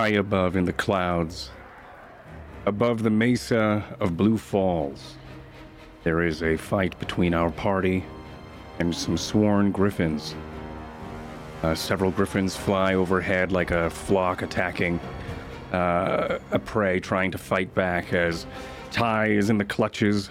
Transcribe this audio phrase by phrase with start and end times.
[0.00, 1.50] high above in the clouds,
[2.64, 5.16] above the mesa of Blue Falls,
[6.04, 8.02] there is a fight between our party
[8.78, 10.34] and some sworn griffins.
[11.62, 14.98] Uh, several griffins fly overhead like a flock attacking
[15.70, 18.46] uh, a prey, trying to fight back as
[18.90, 20.30] Ty is in the clutches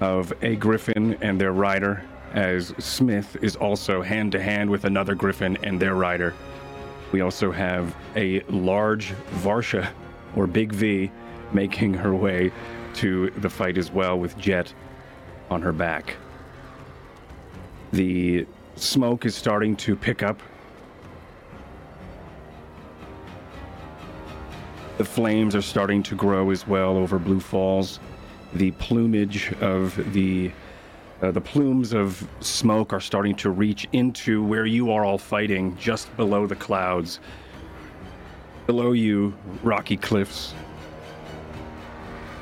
[0.00, 5.14] of a griffin and their rider, as Smith is also hand to hand with another
[5.14, 6.34] griffin and their rider.
[7.12, 9.88] We also have a large Varsha,
[10.36, 11.10] or Big V,
[11.52, 12.52] making her way
[12.94, 14.72] to the fight as well with Jet
[15.50, 16.16] on her back.
[17.92, 20.42] The smoke is starting to pick up.
[24.98, 28.00] The flames are starting to grow as well over Blue Falls.
[28.52, 30.50] The plumage of the
[31.20, 35.76] uh, the plumes of smoke are starting to reach into where you are all fighting,
[35.76, 37.18] just below the clouds.
[38.66, 40.54] Below you, rocky cliffs,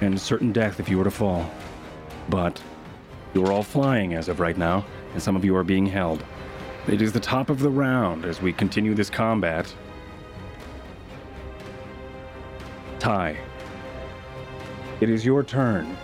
[0.00, 1.50] and certain death if you were to fall.
[2.28, 2.60] But
[3.32, 6.24] you are all flying as of right now, and some of you are being held.
[6.86, 9.72] It is the top of the round as we continue this combat.
[12.98, 13.36] Ty,
[15.00, 15.96] it is your turn.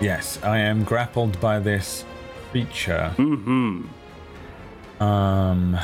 [0.00, 2.04] Yes, I am grappled by this
[2.50, 3.12] creature.
[3.18, 5.02] Mm-hmm.
[5.02, 5.78] Um.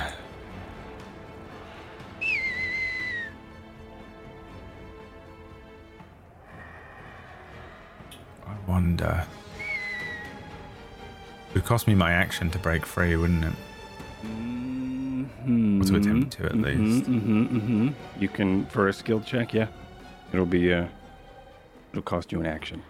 [8.46, 9.26] I wonder.
[11.50, 13.52] It would cost me my action to break free, wouldn't it?
[14.24, 15.82] Mm-hmm.
[15.82, 17.08] Or to attempt to, at least.
[17.08, 17.88] Mm-hmm, mm-hmm.
[18.18, 19.68] You can for a skill check, yeah.
[20.32, 20.86] It'll be uh
[21.92, 22.82] it'll cost you an action.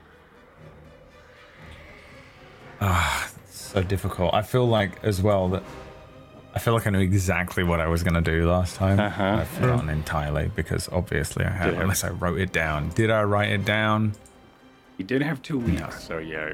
[2.81, 4.35] Ah, it's so difficult.
[4.35, 5.63] I feel like as well that
[6.55, 8.99] I feel like I knew exactly what I was going to do last time.
[8.99, 9.23] Uh-huh.
[9.41, 12.89] I've forgotten entirely because obviously I had, unless I wrote it down.
[12.91, 14.13] Did I write it down?
[14.97, 15.91] You did have two weeks, No.
[15.91, 16.53] so yeah,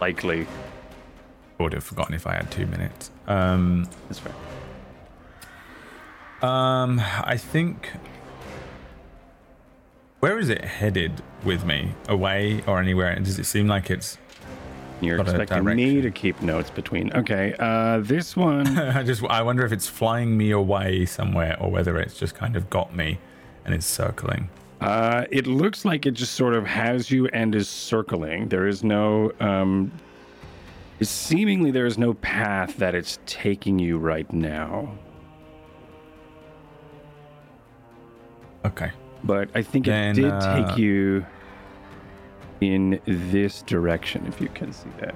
[0.00, 0.46] likely
[1.58, 3.10] I would have forgotten if I had two minutes.
[3.28, 4.32] Um, that's fair.
[6.42, 7.90] um, I think.
[10.20, 11.92] Where is it headed with me?
[12.08, 13.14] Away or anywhere?
[13.20, 14.18] Does it seem like it's?
[15.00, 17.12] You're Got expecting me to keep notes between.
[17.12, 18.78] Okay, uh, this one.
[18.78, 22.56] I just I wonder if it's flying me away somewhere or whether it's just kind
[22.56, 23.18] of got me
[23.64, 24.48] and it's circling.
[24.80, 28.48] Uh, it looks like it just sort of has you and is circling.
[28.48, 29.90] There is no, um,
[31.00, 34.96] seemingly there is no path that it's taking you right now.
[38.64, 38.90] Okay.
[39.24, 41.26] But I think Then, it did uh, take you
[42.60, 45.14] in this direction, if you can see that.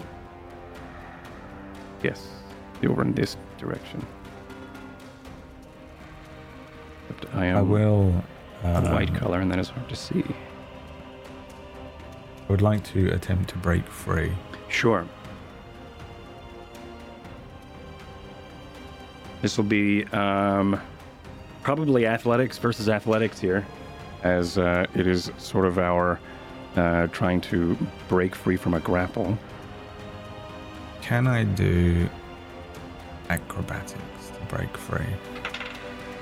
[2.02, 2.28] Yes,
[2.84, 4.04] over in this direction.
[7.08, 8.24] Except I am I will.
[8.64, 10.24] a white um, color, and that is hard to see.
[12.48, 14.32] I would like to attempt to break free.
[14.68, 15.06] Sure.
[19.40, 20.80] This will be um,
[21.62, 23.66] probably athletics versus athletics here,
[24.22, 26.20] as uh, it is sort of our
[26.76, 27.76] uh, trying to
[28.08, 29.38] break free from a grapple.
[31.00, 32.08] Can I do
[33.28, 35.04] acrobatics to break free?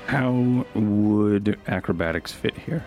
[0.07, 2.83] How would acrobatics fit here?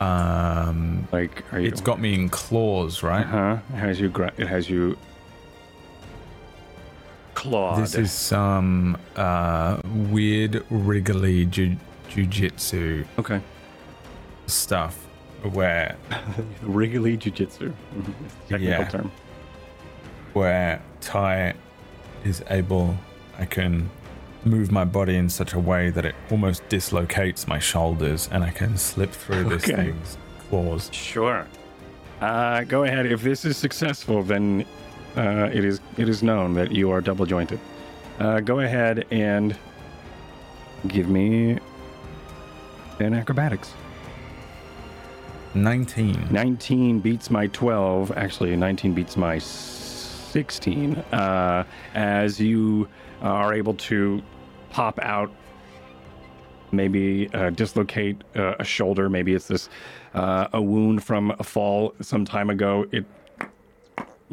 [0.00, 1.68] Um, Like, are you?
[1.68, 3.26] it's got me in claws, right?
[3.26, 3.58] huh.
[3.70, 4.08] It has you.
[4.08, 4.96] Gra- it has you.
[7.34, 7.82] Clawed.
[7.82, 11.76] This is some uh, weird, wriggly ju-
[12.10, 13.40] jujitsu okay.
[14.46, 15.06] stuff
[15.44, 15.96] where
[16.62, 17.72] Wriggly jujitsu.
[17.94, 18.12] Mhm.
[18.48, 18.84] Technical Yeah.
[18.88, 19.10] term.
[20.32, 21.54] where Ty
[22.24, 22.94] is able,
[23.38, 23.90] I can
[24.44, 28.50] move my body in such a way that it almost dislocates my shoulders, and I
[28.50, 29.74] can slip through this Okay.
[29.76, 30.16] thing's
[30.48, 30.88] claws.
[30.92, 31.46] Sure.
[32.20, 33.06] Uh, go ahead.
[33.06, 34.64] If this is successful, then
[35.16, 37.58] uh, it is it is known that you are double jointed.
[38.18, 39.56] Uh, go ahead and
[40.86, 41.58] give me
[43.00, 43.72] an acrobatics.
[45.54, 46.28] 19.
[46.30, 48.12] 19 beats my 12.
[48.16, 50.96] Actually, 19 beats my 16.
[50.96, 51.64] Uh,
[51.94, 52.88] as you
[53.20, 54.22] are able to
[54.70, 55.30] pop out,
[56.72, 59.08] maybe uh, dislocate uh, a shoulder.
[59.08, 59.68] Maybe it's this
[60.14, 62.86] uh, a wound from a fall some time ago.
[62.92, 63.04] It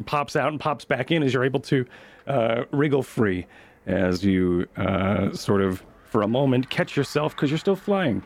[0.05, 1.85] pops out and pops back in as you're able to
[2.27, 3.47] uh, wriggle free
[3.87, 8.21] as you uh, sort of, for a moment, catch yourself because you're still flying.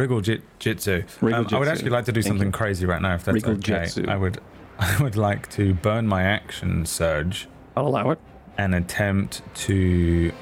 [0.00, 1.02] Wriggle jit- jitsu.
[1.20, 2.52] Wriggle Um, I would actually like to do Thank something you.
[2.52, 3.84] crazy right now, if that's Wriggle okay.
[3.84, 4.06] jitsu.
[4.08, 4.40] I would,
[4.78, 8.18] I would like to burn my action surge I'll allow it.
[8.56, 10.32] and attempt to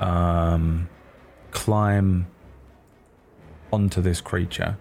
[0.00, 0.88] um,
[1.52, 2.26] climb
[3.72, 4.76] onto this creature.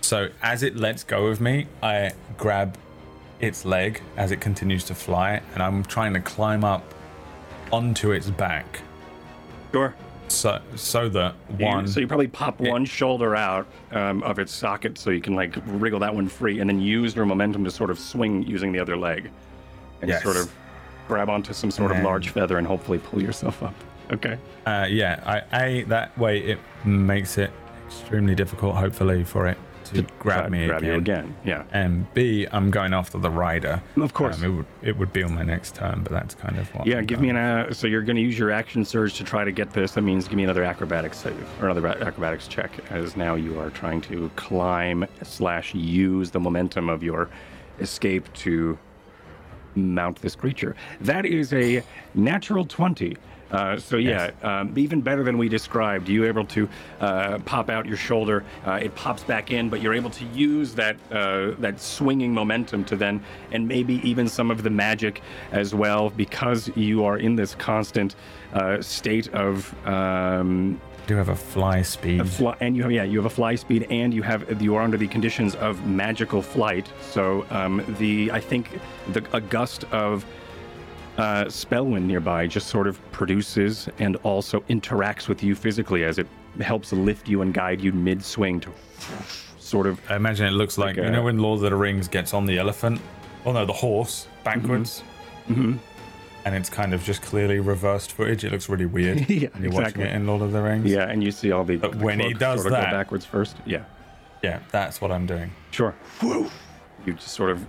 [0.00, 2.78] So as it lets go of me, I grab
[3.40, 6.94] its leg as it continues to fly, and I'm trying to climb up
[7.70, 8.80] onto its back.
[9.72, 9.94] Sure.
[10.28, 14.52] So so that You- one so you probably pop one shoulder out um, of its
[14.52, 17.70] socket so you can like wriggle that one free and then use your momentum to
[17.70, 19.30] sort of swing using the other leg
[20.02, 20.22] and Yes.
[20.22, 20.50] sort of
[21.08, 23.74] grab onto some sort of And large feather and hopefully pull yourself up.
[24.12, 24.36] Okay.
[24.66, 25.84] Uh, yeah, I.
[25.88, 27.50] that way it makes it
[27.86, 29.56] extremely difficult, hopefully, for it
[29.90, 30.92] to grab me grab again.
[30.92, 31.36] you again.
[31.44, 31.64] Yeah.
[31.72, 33.82] And B, I'm going after the rider.
[33.96, 34.38] Of course.
[34.38, 36.86] Um, it would it would be on my next turn, but that's kind of what.
[36.86, 37.36] Yeah, I'm give me an.
[37.36, 39.92] Uh, so you're going to use your action surge to try to get this.
[39.92, 43.70] That means give me another acrobatics save or another acrobatics check, as now you are
[43.70, 47.28] trying to climb slash use the momentum of your
[47.80, 48.78] escape to
[49.74, 50.74] mount this creature.
[51.00, 51.82] That is a
[52.14, 53.16] natural twenty.
[53.50, 56.08] Uh, so yeah, um, even better than we described.
[56.08, 56.68] You able to
[57.00, 58.44] uh, pop out your shoulder.
[58.66, 62.84] Uh, it pops back in, but you're able to use that uh, that swinging momentum
[62.86, 63.22] to then,
[63.52, 65.22] and maybe even some of the magic
[65.52, 68.16] as well, because you are in this constant
[68.52, 69.74] uh, state of.
[69.86, 72.28] Um, do have a fly speed.
[72.28, 74.82] fly, and you have yeah you have a fly speed and you have you are
[74.82, 78.80] under the conditions of magical flight so um, the i think
[79.12, 80.26] the a gust of
[81.18, 86.26] uh, spellwind nearby just sort of produces and also interacts with you physically as it
[86.60, 88.70] helps lift you and guide you mid swing to
[89.58, 91.76] sort of I imagine it looks like, Like you a- know when Lord of the
[91.76, 93.00] Rings gets on the elephant,
[93.44, 95.02] oh no, the horse backwards,
[95.48, 95.78] Mhm.
[96.44, 98.44] and it's kind of just clearly reversed footage.
[98.44, 99.28] It looks really weird.
[99.30, 100.84] Yeah, you're watching it in Lord of the Rings.
[100.90, 102.96] yeah and you see all the, But the when he does sort of that- go
[102.98, 103.84] backwards first yeah
[104.42, 105.50] yeah, that's what I'm doing.
[105.70, 106.50] sure Whew.
[107.06, 107.66] you just sort of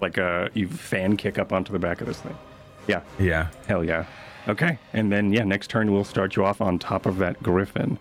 [0.00, 2.36] like a you fan kick up onto the back of this thing
[2.88, 3.48] yeah Yeah.
[3.66, 4.06] Hell yeah.
[4.48, 4.78] Okay.
[4.92, 7.98] And then, yeah, next turn we'll start you off on top of that griffin.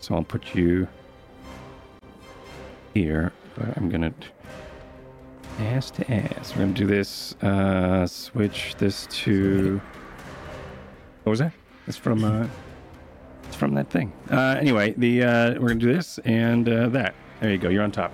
[0.00, 0.88] So I'll put you
[2.94, 3.32] here.
[3.56, 4.14] But I'm going to
[5.58, 6.52] ass to ass.
[6.52, 7.34] We're going to do this.
[7.42, 9.80] Uh, switch this to.
[11.24, 11.52] What was that?
[11.86, 12.24] It's from.
[12.24, 12.46] Uh,
[13.50, 14.12] it's from that thing.
[14.30, 17.16] Uh, anyway, the uh, we're gonna do this and uh, that.
[17.40, 17.68] There you go.
[17.68, 18.12] You're on top.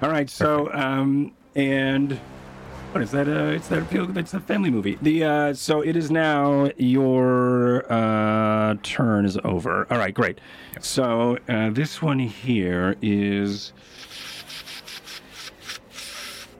[0.00, 0.30] All right.
[0.30, 2.18] So um, and
[2.92, 3.26] what is that?
[3.26, 4.16] Uh, it's that feel.
[4.18, 4.98] It's a family movie.
[5.00, 9.86] The uh, so it is now your uh, turn is over.
[9.90, 10.40] All right, great.
[10.80, 13.72] So uh, this one here is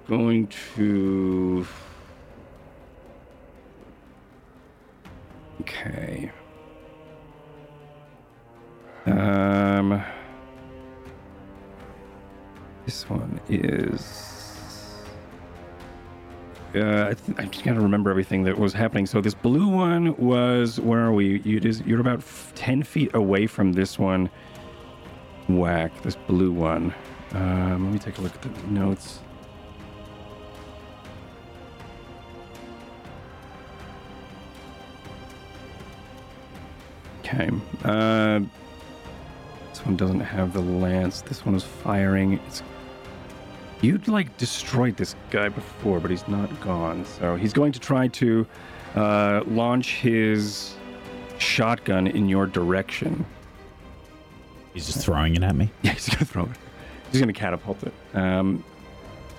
[0.08, 1.66] going to.
[5.60, 6.32] Okay.
[9.04, 10.02] Um.
[12.86, 14.31] This one is.
[16.74, 19.06] Uh, I, I just gotta remember everything that was happening.
[19.06, 21.40] So this blue one was where are we?
[21.40, 22.22] You, is, you're about
[22.54, 24.30] ten feet away from this one.
[25.48, 26.94] Whack this blue one.
[27.32, 29.20] Um, let me take a look at the notes.
[37.20, 37.50] Okay.
[37.84, 38.40] Uh,
[39.70, 41.22] this one doesn't have the lance.
[41.22, 42.40] This one is firing.
[42.46, 42.62] It's
[43.82, 47.04] You'd like destroyed this guy before, but he's not gone.
[47.04, 48.46] So he's going to try to
[48.94, 50.76] uh, launch his
[51.38, 53.26] shotgun in your direction.
[54.72, 55.70] He's just throwing it at me.
[55.82, 56.56] Yeah, he's gonna throw it.
[57.10, 57.92] He's gonna catapult it.
[58.14, 58.64] Um,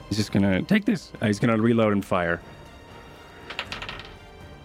[0.10, 1.14] he's just gonna take this.
[1.22, 2.42] Uh, he's gonna reload and fire.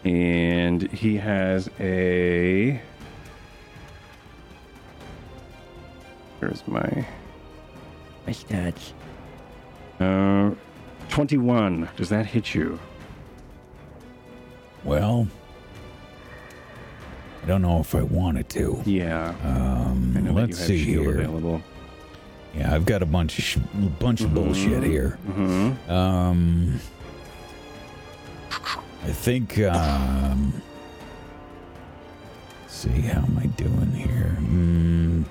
[0.04, 2.82] And he has a.
[6.40, 7.06] Where's my
[8.26, 8.92] my stats?
[10.00, 10.50] Uh,
[11.08, 11.88] twenty-one.
[11.96, 12.78] Does that hit you?
[14.84, 15.26] Well,
[17.42, 18.80] I don't know if I wanted to.
[18.86, 19.34] Yeah.
[19.42, 21.18] Um, let's see here.
[21.18, 21.62] available.
[22.54, 23.58] Yeah, I've got a bunch of sh-
[23.98, 25.18] bunch of bullshit here.
[25.28, 25.90] Mm-hmm.
[25.90, 26.80] Um,
[28.50, 29.58] I think.
[29.58, 30.62] Um,
[32.62, 34.36] let's see, how am I doing here?
[34.40, 35.24] Mm,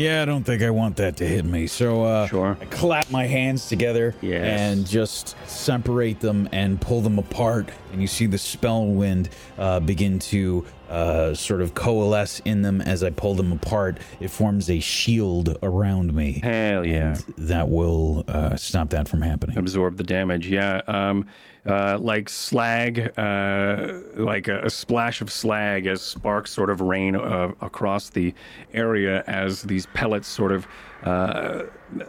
[0.00, 1.66] yeah, I don't think I want that to hit me.
[1.66, 2.56] So, uh, Sure.
[2.60, 4.60] I clap my hands together Yes.
[4.60, 7.68] and just separate them and pull them apart.
[7.92, 12.80] And you see the spell wind uh, begin to uh, sort of coalesce in them
[12.80, 13.98] as I pull them apart.
[14.18, 16.40] It forms a shield around me.
[16.42, 17.14] Hell yeah.
[17.14, 19.56] And that will uh, stop that from happening.
[19.56, 20.48] absorb the damage.
[20.48, 21.26] Yeah, um,
[21.66, 27.14] uh, like slag, uh, like a, a splash of slag as sparks sort of rain
[27.14, 28.34] uh, across the
[28.72, 30.66] area as these pellets sort of
[31.04, 31.64] uh,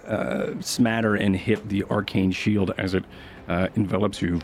[0.07, 3.03] uh, smatter and hit the arcane shield as it
[3.47, 4.39] uh, envelops you.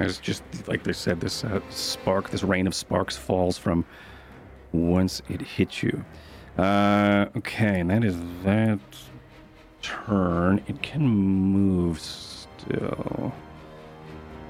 [0.00, 3.84] As just like they said, this uh, spark, this rain of sparks falls from
[4.72, 6.04] once it hits you.
[6.58, 8.80] Uh, okay, and that is that
[9.82, 10.62] turn.
[10.66, 13.32] It can move still.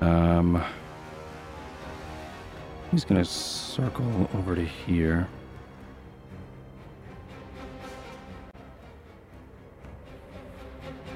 [0.01, 0.65] Um,
[2.91, 5.29] he's gonna circle over to here.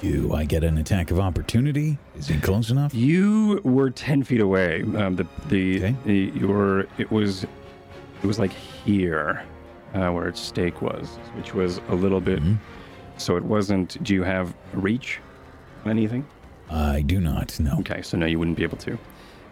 [0.01, 1.99] Do I get an attack of opportunity?
[2.17, 2.95] Is he close enough?
[2.95, 4.83] You were ten feet away.
[4.97, 5.97] Um, the the, Okay.
[6.05, 9.43] the you were it was it was like here,
[9.95, 12.43] uh, where its stake was, which was a little bit.
[12.43, 12.59] Mhm.
[13.17, 14.03] So it wasn't.
[14.03, 15.21] Do you have reach?
[15.87, 16.27] Anything?
[16.71, 17.59] I do not.
[17.61, 17.77] No.
[17.81, 18.99] Okay, so no, you wouldn't be able to.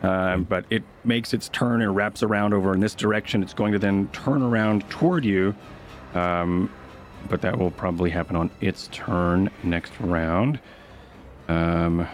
[0.03, 3.43] Um, but it makes its turn and wraps around over in this direction.
[3.43, 5.55] It's going to then turn around toward you.
[6.15, 6.71] Um,
[7.29, 10.61] but that will probably happen on its turn next round.
[11.49, 12.07] Um,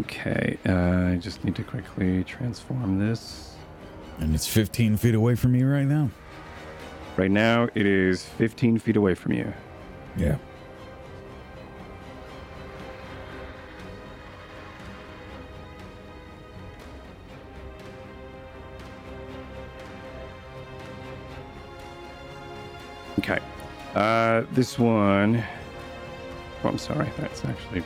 [0.00, 3.56] okay, uh, I just need to quickly transform this.
[4.18, 6.10] And it's 15 feet away from me right now.
[7.16, 9.52] Right now, it is 15 feet away from you.
[10.16, 10.38] Yeah.
[23.18, 23.38] Okay.
[23.94, 25.42] Uh, this one.
[26.62, 27.08] Oh, I'm sorry.
[27.18, 27.82] That's actually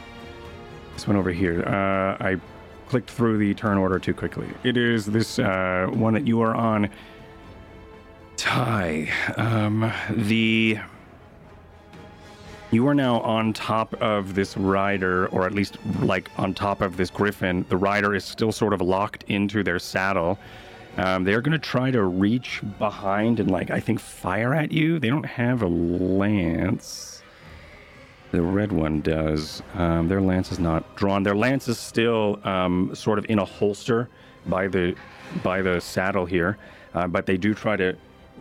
[0.94, 1.62] this one over here.
[1.62, 2.38] Uh, I
[2.88, 4.46] clicked through the turn order too quickly.
[4.62, 6.90] It is this uh, one that you are on.
[8.36, 9.08] Ty.
[9.36, 10.78] Um, the.
[12.70, 16.96] You are now on top of this rider, or at least like on top of
[16.96, 17.66] this griffin.
[17.68, 20.38] The rider is still sort of locked into their saddle.
[20.96, 24.98] Um, they're going to try to reach behind and, like, I think fire at you.
[24.98, 27.22] They don't have a lance.
[28.30, 29.62] The red one does.
[29.74, 31.22] Um, their lance is not drawn.
[31.22, 34.08] Their lance is still um, sort of in a holster
[34.46, 34.94] by the
[35.42, 36.58] by the saddle here,
[36.94, 37.96] uh, but they do try to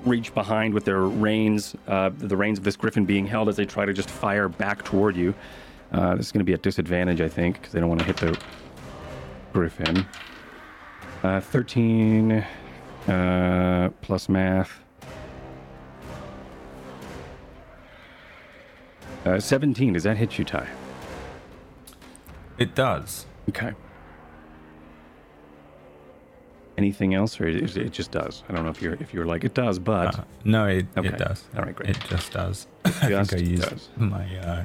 [0.05, 3.65] reach behind with their reins, uh, the reins of this griffin being held as they
[3.65, 5.33] try to just fire back toward you.
[5.91, 8.05] Uh, this is going to be at disadvantage, I think, because they don't want to
[8.05, 8.37] hit the
[9.53, 10.05] griffin.
[11.23, 12.45] Uh, 13
[13.07, 14.79] uh, plus math.
[19.25, 19.93] Uh, 17.
[19.93, 20.67] Does that hit you, Ty?
[22.57, 23.25] It does.
[23.49, 23.73] Okay.
[26.77, 28.43] Anything else, or is it just does?
[28.49, 31.09] I don't know if you're if you're like it does, but Uh, no, it, Okay.
[31.09, 31.43] it does.
[31.55, 31.91] All right, great.
[31.91, 32.65] It just does.
[32.85, 33.89] I Just think I used does.
[33.97, 34.63] my uh,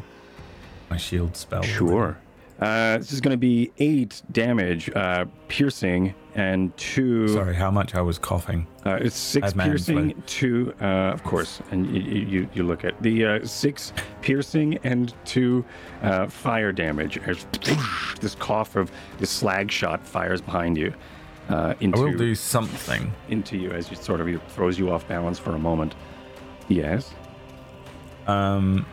[0.88, 1.62] my shield spell.
[1.62, 2.16] Sure.
[2.60, 7.28] Uh, this is going to be eight damage, uh, piercing, and two.
[7.28, 8.66] Sorry, how much I was coughing.
[8.84, 13.00] Uh, it's six man piercing, two, uh, of course, and you, you, you look at
[13.02, 15.64] the uh, six piercing and two
[16.02, 17.18] uh, fire damage.
[18.20, 20.94] This cough of this slag shot fires behind you
[21.48, 23.12] uh, I into will do something.
[23.28, 25.94] into you as you sort of it throws you off balance for a moment.
[26.68, 27.12] Yes.
[28.26, 28.84] Um,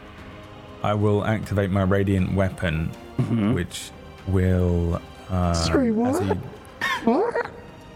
[0.84, 3.54] I will activate my radiant weapon, Mm-hmm.
[3.54, 3.92] which
[4.28, 5.02] will.
[5.30, 6.38] Uh, Sorry, as what?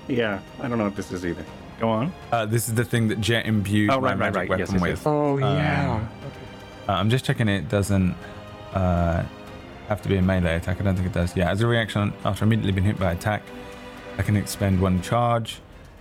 [0.08, 0.40] he- Yeah.
[0.62, 1.44] I don't know what this is either.
[1.80, 2.12] Go on.
[2.32, 4.60] uh, this is the thing that Jet imbued Oh, my right, right, magic right.
[4.60, 4.90] Yes, weapon yes, with.
[5.00, 5.06] yes.
[5.08, 5.94] Oh yeah.
[5.96, 6.10] Um,
[6.90, 8.16] Uh, I'm just checking it doesn't
[8.74, 9.24] uh,
[9.90, 10.80] have to be a melee attack.
[10.80, 11.36] I don't think it does.
[11.36, 13.44] Yeah, as a reaction after immediately being hit by attack,
[14.18, 15.60] I can expend one charge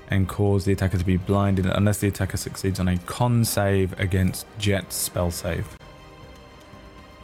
[0.09, 3.99] and cause the attacker to be blinded unless the attacker succeeds on a con save
[4.01, 5.77] against Jet's spell save.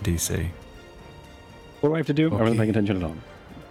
[0.02, 0.48] DC.
[1.82, 2.28] What do I have to do?
[2.28, 2.58] I wasn't Okay.
[2.58, 3.16] paying attention at all.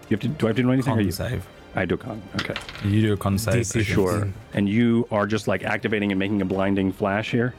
[0.09, 0.27] You have to.
[0.27, 0.93] Do I have to do anything?
[0.93, 1.11] or you?
[1.11, 1.45] save.
[1.75, 2.21] I do con.
[2.35, 2.53] Okay.
[2.83, 3.63] You do a con save.
[3.63, 4.27] DC Sure.
[4.53, 7.53] And you are just like activating and making a blinding flash here.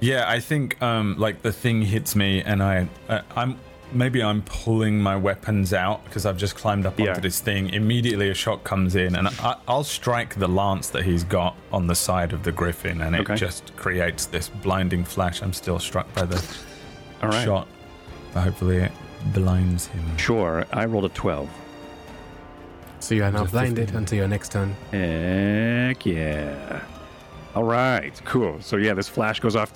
[0.00, 3.58] Yeah, I think um, like the thing hits me, and I, uh, I'm
[3.92, 7.18] maybe I'm pulling my weapons out because I've just climbed up onto Yeah.
[7.18, 7.70] this thing.
[7.70, 11.88] Immediately, a shot comes in, and I, I'll strike the lance that he's got on
[11.88, 13.34] the side of the griffin, and it Okay.
[13.34, 15.42] just creates this blinding flash.
[15.42, 16.40] I'm still struck by the
[17.22, 17.44] All right.
[17.44, 17.66] shot,
[18.34, 18.92] but hopefully it
[19.32, 20.16] blinds him.
[20.18, 20.66] Sure.
[20.72, 21.48] I rolled a 12.
[23.00, 23.96] So you are now Just blinded 15.
[23.96, 24.74] until your next turn.
[24.90, 26.82] Heck yeah.
[27.54, 28.18] All right.
[28.24, 28.60] Cool.
[28.60, 29.72] So yeah, this flash goes off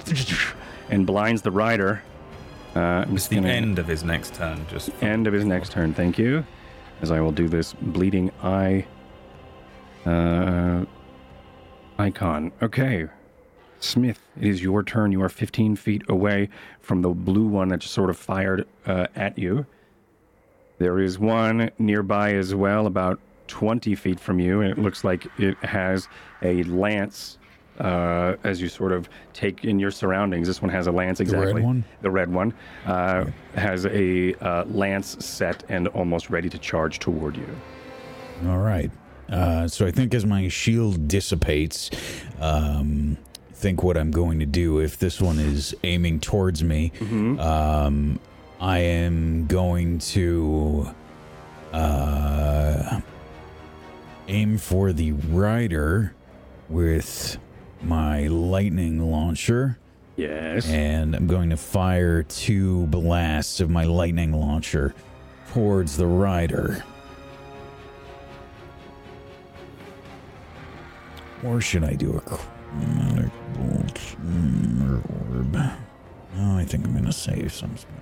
[0.90, 2.02] and blinds the rider.
[2.74, 4.66] Uh, It's the gonna- end of his next turn.
[4.68, 5.92] Just end of his next turn.
[5.94, 6.44] Thank you.
[7.02, 8.84] As I will do this bleeding eye
[10.06, 10.84] uh,
[11.98, 12.52] icon.
[12.62, 13.06] Okay.
[13.80, 15.10] Smith, it is your turn.
[15.10, 16.48] You are 15 feet away
[16.80, 19.66] from the blue one that just sort of fired uh, at you.
[20.78, 23.18] There is one nearby as well, about
[23.48, 26.08] 20 feet from you, and it looks like it has
[26.42, 27.38] a lance
[27.78, 30.46] uh, as you sort of take in your surroundings.
[30.46, 31.62] This one has a lance exactly.
[31.62, 31.84] one?
[32.02, 32.54] The red one
[32.86, 37.48] uh, has a uh, lance set and almost ready to charge toward you.
[38.46, 38.90] All right.
[39.28, 41.90] Uh, so I think as my shield dissipates,
[42.40, 43.16] um,
[43.60, 46.92] think what I'm going to do, if this one is aiming towards me,
[47.38, 48.18] um,
[48.58, 50.90] I am going to
[51.72, 53.00] uh,
[54.28, 56.14] aim for the rider
[56.70, 57.38] with
[57.82, 59.78] my lightning launcher.
[60.16, 60.68] Yes.
[60.68, 64.94] And I'm going to fire two blasts of my lightning launcher
[65.52, 66.82] towards the rider.
[71.42, 74.16] Or should I do a chromatic bolt
[75.30, 75.52] orb?
[76.36, 77.94] No, I think I'm going to save some spell.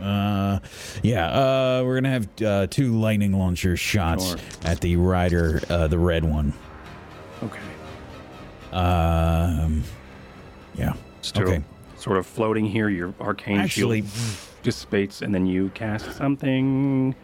[0.00, 0.58] Uh,
[1.02, 4.38] yeah, uh, we're going to have uh, two lightning launcher shots Sure.
[4.64, 6.52] at the rider, uh, the red one.
[7.42, 7.60] Okay.
[8.72, 9.82] Um,
[10.74, 10.92] yeah.
[11.22, 11.64] Still Okay.
[11.96, 12.88] sort of floating here.
[12.88, 14.12] Your arcane Actually, shield
[14.62, 17.14] dissipates, and then you cast something.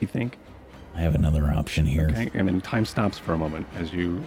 [0.00, 0.36] You think?
[0.94, 2.08] I have another option here.
[2.10, 4.22] Okay, and then time stops for a moment as you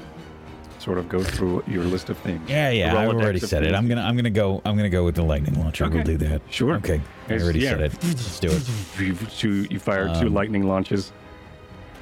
[0.85, 2.47] sort of go through your list of things.
[2.47, 3.73] Yeah, yeah, I already said it.
[3.73, 5.89] I'm gonna, I'm gonna go, I'm gonna go with the lightning launcher.
[5.89, 6.43] We'll do that.
[6.51, 6.75] Sure.
[6.75, 7.71] Okay, I already yeah.
[7.71, 8.03] said it.
[8.03, 8.69] Let's do it.
[8.99, 11.11] You, two, you fire two Um, lightning launches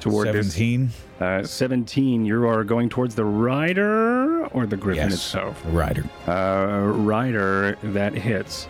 [0.00, 0.88] toward Seventeen.
[0.88, 1.00] this.
[1.22, 5.62] Uh, 17, you are going towards the rider or the griffin Yes, itself?
[5.68, 6.04] rider.
[6.28, 8.68] Uh, rider, that hits.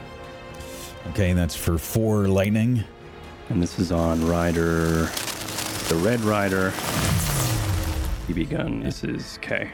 [1.09, 2.85] Okay, that's for four lightning.
[3.49, 5.07] And this is on rider,
[5.89, 6.71] the red rider.
[8.29, 9.71] BB gun, this is K.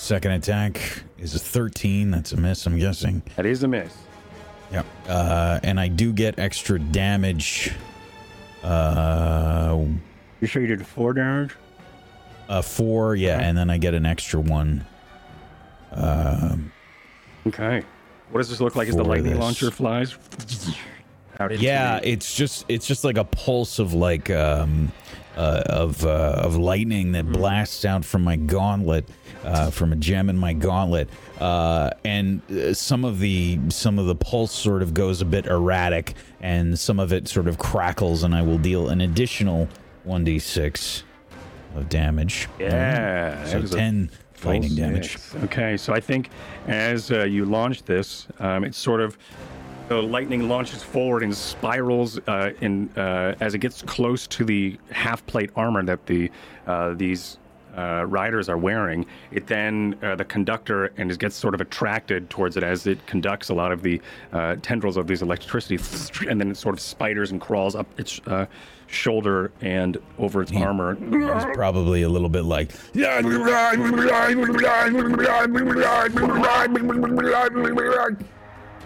[0.00, 0.80] Second attack
[1.18, 2.10] is a thirteen.
[2.10, 2.64] That's a miss.
[2.64, 3.22] I'm guessing.
[3.36, 3.92] That is a miss.
[4.72, 4.86] Yep.
[5.06, 7.70] Uh, and I do get extra damage.
[8.62, 9.76] Uh,
[10.40, 11.54] You sure you did four damage?
[12.48, 13.14] uh, four.
[13.14, 13.44] Yeah, Okay.
[13.44, 14.86] and then I get an extra one.
[15.92, 16.72] Um,
[17.46, 17.82] Okay.
[18.30, 19.40] What does this look like as the lightning this.
[19.40, 20.16] launcher flies?
[21.58, 24.92] Yeah, it's just it's just like a pulse of like um
[25.36, 26.08] uh, of uh,
[26.42, 29.06] of lightning that blasts out from my gauntlet,
[29.44, 31.08] uh, from a gem in my gauntlet,
[31.40, 35.46] uh, and uh, some of the some of the pulse sort of goes a bit
[35.46, 39.68] erratic, and some of it sort of crackles, and I will deal an additional
[40.04, 41.04] one d six
[41.74, 42.48] of damage.
[42.58, 43.44] Yeah.
[43.46, 44.10] so it was a ten
[44.44, 45.18] lightning damage.
[45.44, 46.30] Okay, so I think
[46.66, 49.16] as uh, you launch this, um, it's sort of
[49.88, 54.78] the lightning launches forward and spirals uh, in uh, as it gets close to the
[54.92, 56.30] half plate armor that the
[56.68, 57.38] uh, these
[57.76, 59.06] uh, riders are wearing.
[59.30, 63.04] It then uh, the conductor and it gets sort of attracted towards it as it
[63.06, 64.00] conducts a lot of the
[64.32, 65.78] uh, tendrils of these electricity,
[66.28, 68.46] and then it sort of spiders and crawls up its uh,
[68.86, 70.96] shoulder and over its armor.
[71.00, 72.72] It's probably a little bit like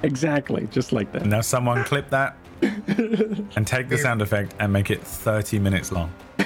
[0.03, 1.25] Exactly, just like that.
[1.25, 2.37] Now, someone clip that
[3.57, 6.13] and take the sound effect and make it 30 minutes long.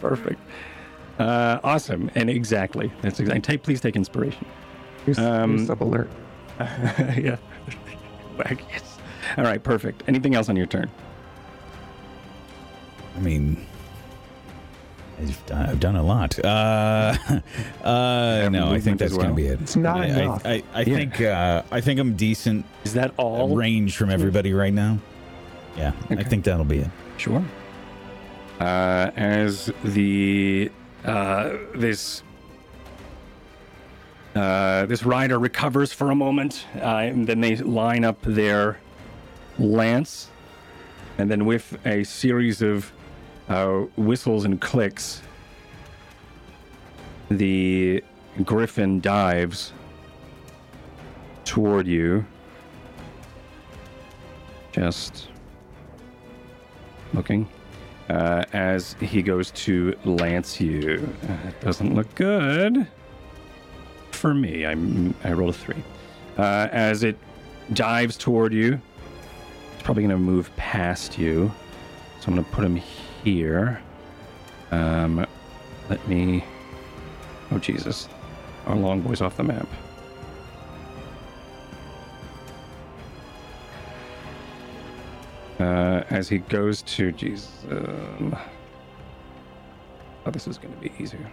[0.00, 0.40] Perfect.
[1.18, 2.10] Uh, awesome.
[2.14, 2.92] And exactly.
[3.02, 3.40] That's exactly.
[3.42, 4.46] Take, please take inspiration.
[5.04, 6.10] Here's, Um, sub alert.
[6.60, 7.36] yeah.
[8.70, 8.98] Yes.
[9.36, 9.60] All right.
[9.60, 10.04] Perfect.
[10.06, 10.88] Anything else on your turn?
[13.16, 13.66] I mean,
[15.20, 16.38] I've done, I've done a lot.
[16.44, 17.16] Uh,
[17.84, 19.60] uh, no, I think that's as going to be it.
[19.60, 20.42] It's not I, enough.
[20.46, 20.94] I, I, I Yeah.
[20.94, 23.56] think uh, I think I'm decent Is that all?
[23.56, 24.98] range from everybody right now.
[25.76, 26.90] Yeah, I think that'll be it.
[27.16, 27.44] Sure.
[28.60, 30.70] Uh, as the
[31.04, 32.22] uh, this
[34.34, 38.78] uh, this rider recovers for a moment, uh, and then they line up their
[39.58, 40.30] lance,
[41.16, 42.92] and then with a series of
[43.48, 45.22] uh, whistles and clicks,
[47.30, 48.04] the
[48.44, 49.72] griffin dives
[51.44, 52.24] toward you.
[54.70, 55.28] Just
[57.12, 57.48] looking
[58.08, 61.08] uh, as he goes to lance you.
[61.28, 62.86] Uh, it doesn't look good
[64.10, 64.66] for me.
[64.66, 65.82] I'm, I rolled a three.
[66.36, 67.16] Uh, as it
[67.72, 68.80] dives toward you,
[69.74, 71.52] it's probably going to move past you.
[72.20, 73.82] So I'm going to put him here.
[74.70, 75.26] Um,
[75.88, 76.44] let me.
[77.50, 78.08] Oh, Jesus.
[78.66, 79.68] Our long boy's off the map.
[85.58, 85.62] uh,
[86.10, 87.64] as he goes to Jesus.
[87.70, 88.36] Um,
[90.26, 91.30] oh, this is going to be easier.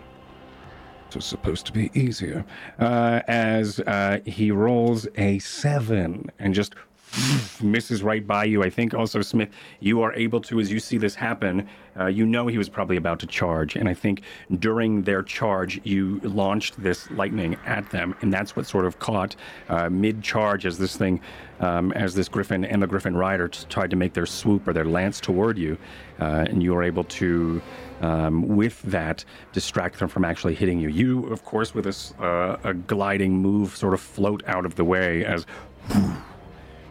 [1.08, 2.46] This was supposed to be easier.
[2.80, 6.76] Uh, as uh, he rolls a seven and just
[7.62, 8.64] misses right by you.
[8.64, 12.26] I think also, Smith, you are able to, as you see this happen, uh, you
[12.26, 13.76] know he was probably about to charge.
[13.76, 14.22] And I think
[14.60, 18.16] during their charge, you launched this lightning at them.
[18.22, 19.36] And that's what sort of caught
[19.70, 21.22] uh, mid charge as this thing,
[21.60, 24.74] um, as this griffin and the griffin rider t- tried to make their swoop or
[24.74, 25.78] their lance toward you.
[26.20, 27.62] Uh, and you were able to.
[28.02, 30.90] Um, with that, distract them from actually hitting you.
[30.90, 34.84] You, of course, with a, uh, a gliding move, sort of float out of the
[34.84, 35.46] way as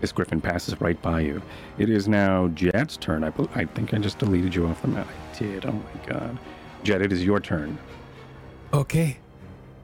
[0.04, 1.40] this griffin passes right by you.
[1.78, 3.24] It is now Jet's turn.
[3.24, 5.08] I, bel- I think I just deleted you off the map.
[5.08, 5.64] I did.
[5.64, 6.38] Oh my god.
[6.82, 7.78] Jet, it is your turn.
[8.74, 9.16] Okay.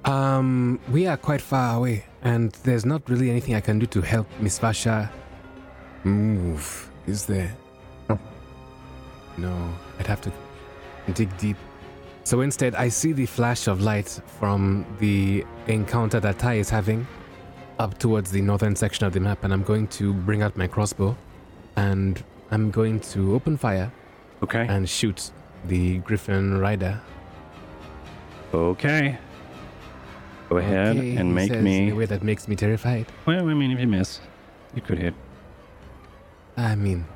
[0.05, 4.03] Um, we are quite far away, and there's not really anything I can do to
[4.03, 5.11] help Miss Varsha
[6.05, 7.57] move, is there?
[8.11, 8.19] No.
[9.39, 10.33] No, I'd have to
[11.15, 11.57] dig deep.
[12.25, 17.07] So instead, I see the flash of light from the encounter that Ty is having
[17.81, 20.67] up towards the northern section of the map, and I'm going to bring out my
[20.67, 21.17] crossbow
[21.77, 23.91] and I'm going to open fire
[24.43, 24.67] Okay.
[24.69, 25.31] and shoot
[25.67, 27.01] the Griffin Rider.
[28.53, 29.19] Okay.
[30.49, 31.91] Go ahead Okay, and make says in me.
[31.91, 33.07] a way that makes me terrified.
[33.25, 34.21] Well, I mean, if you miss,
[34.75, 35.15] you could hit.
[36.57, 37.07] I mean,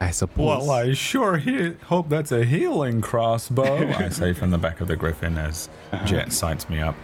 [0.00, 0.46] I suppose.
[0.66, 3.88] Well, I sure he- hope that's a healing crossbow.
[3.96, 5.68] I say from the back of the griffin as
[6.04, 6.94] Jet sights me up.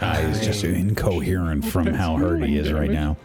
[0.00, 3.16] I is just incoherent from how hurt he is right now.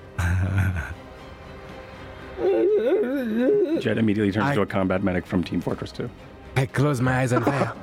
[3.79, 6.09] Jet immediately turns I- into a combat medic from Team Fortress 2.
[6.55, 7.73] I close my eyes and fire.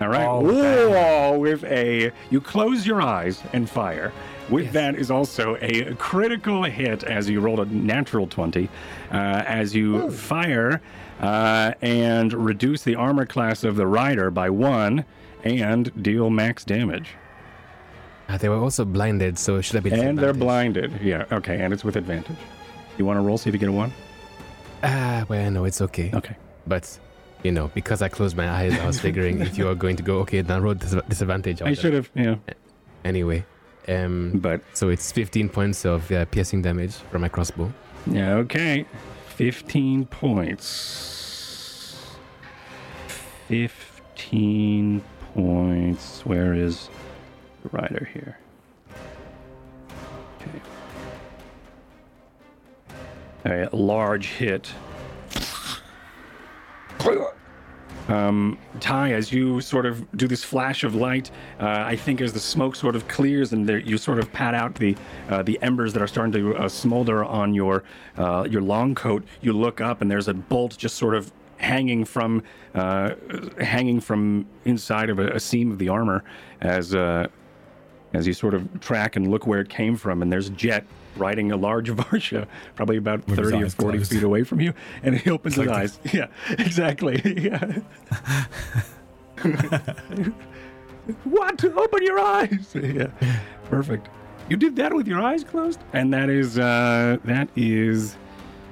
[0.00, 0.26] All right.
[0.26, 4.12] Oh, Whoa, with a you close your eyes and fire.
[4.50, 8.68] With that is also a critical hit as you rolled a natural 20.
[9.10, 10.82] Uh, as you fire
[11.20, 15.04] uh, and reduce the armor class of the rider by one
[15.44, 17.14] and deal max damage.
[18.28, 20.98] Ah, they were also blinded, so should I be And they're blinded.
[21.02, 22.36] Yeah, okay, and it's with advantage.
[22.98, 23.92] You want to roll, see if you get a one?
[24.82, 26.10] Ah, well, no, it's okay.
[26.14, 26.36] Okay.
[26.66, 26.98] But,
[27.42, 30.02] you know, because I closed my eyes, I was figuring if you are going to
[30.02, 31.60] go, okay, then roll dis- disadvantage.
[31.62, 32.36] I should have, yeah.
[33.04, 33.44] Anyway,
[33.88, 37.72] um, But, so it's 15 points of uh, piercing damage from my crossbow.
[38.06, 38.86] yeah, okay.
[39.36, 41.10] 15 points.
[43.48, 45.02] 15
[45.34, 46.24] points.
[46.24, 46.88] Where is
[47.72, 48.38] rider here?
[53.44, 53.68] Okay.
[53.72, 54.72] A large hit.
[58.08, 62.32] Um, Ty, as you sort of do this flash of light, uh, I think as
[62.32, 64.94] the smoke sort of clears and there, you sort of pat out the
[65.30, 67.82] uh, the embers that are starting to uh, smolder on your
[68.18, 72.04] uh, your long coat, you look up and there's a bolt just sort of hanging
[72.04, 72.42] from
[72.74, 73.14] uh,
[73.60, 76.22] hanging from inside of a, a seam of the armor
[76.60, 77.26] as uh,
[78.14, 80.84] as you sort of track and look where it came from, and there's Jet
[81.16, 84.12] riding a large Varsha, probably about With 30 or 40 closed.
[84.12, 84.72] feet away from you,
[85.02, 85.98] and he opens his like eyes.
[86.12, 87.20] Yeah, exactly.
[87.24, 87.78] Yeah.
[91.24, 91.64] what?
[91.64, 92.74] Open your eyes.
[92.74, 93.08] Yeah,
[93.64, 94.08] perfect.
[94.48, 98.16] You did that with your eyes closed, and that is uh, that is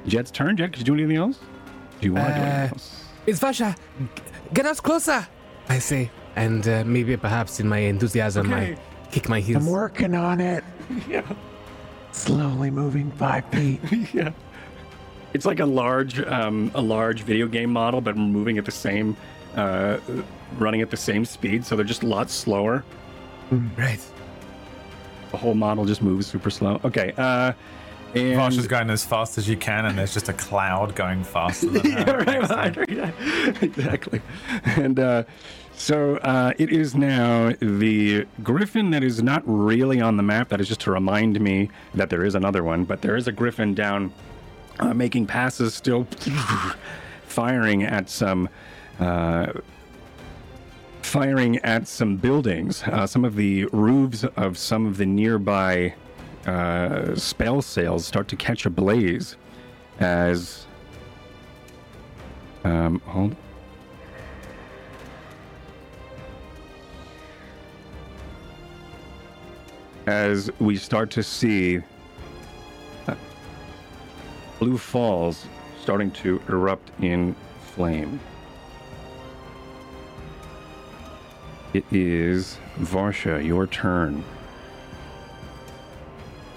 [0.06, 0.56] Jet's turn.
[0.56, 1.38] Jet, could you do anything else?
[2.00, 3.04] Do you want to do anything Uh, else?
[3.26, 3.76] It's Varsha!
[3.76, 5.26] G- Get us closer!
[5.68, 8.72] I say, and uh, maybe perhaps in my enthusiasm, Okay.
[8.72, 8.78] I
[9.12, 9.64] kick my heels.
[9.64, 10.64] I'm working on it.
[11.08, 11.22] Yeah.
[12.10, 13.80] Slowly moving five feet.
[14.12, 14.32] yeah.
[15.32, 19.16] It's like a large, um, a large video game model, but moving at the same,
[19.56, 19.96] uh,
[20.58, 21.64] running at the same speed.
[21.64, 22.84] So they're just a lot slower.
[23.78, 24.00] Right.
[25.30, 26.78] The whole model just moves super slow.
[26.84, 27.14] Okay.
[27.16, 27.54] Uh,
[28.14, 31.70] and Varsha's going as fast as you can, and there's just a cloud going faster
[31.70, 32.24] than her.
[32.26, 33.12] yeah, right, right, yeah,
[33.62, 34.20] exactly.
[34.64, 35.24] And uh,
[35.74, 40.48] so uh, it is now the griffin that is not really on the map.
[40.50, 43.32] That is just to remind me that there is another one, but there is a
[43.32, 44.12] griffin down
[44.78, 46.04] uh, making passes, still
[47.26, 48.48] firing at some.
[49.00, 49.52] Uh,
[51.00, 52.82] firing at some buildings.
[52.84, 55.94] Uh, some of the roofs of some of the nearby
[56.46, 59.36] uh, spell sails start to catch ablaze
[59.98, 60.66] as.
[62.64, 63.34] Um, hold.
[70.06, 71.80] As we start to see
[73.06, 73.14] uh,
[74.58, 75.46] Blue Falls
[75.80, 77.34] starting to erupt in
[77.74, 78.20] flame.
[81.74, 84.24] It is Varsha, your turn.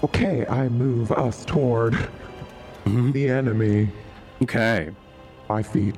[0.04, 1.96] Okay, I move us toward
[2.84, 3.88] the enemy.
[4.42, 4.90] Okay.
[5.48, 5.94] Five feet.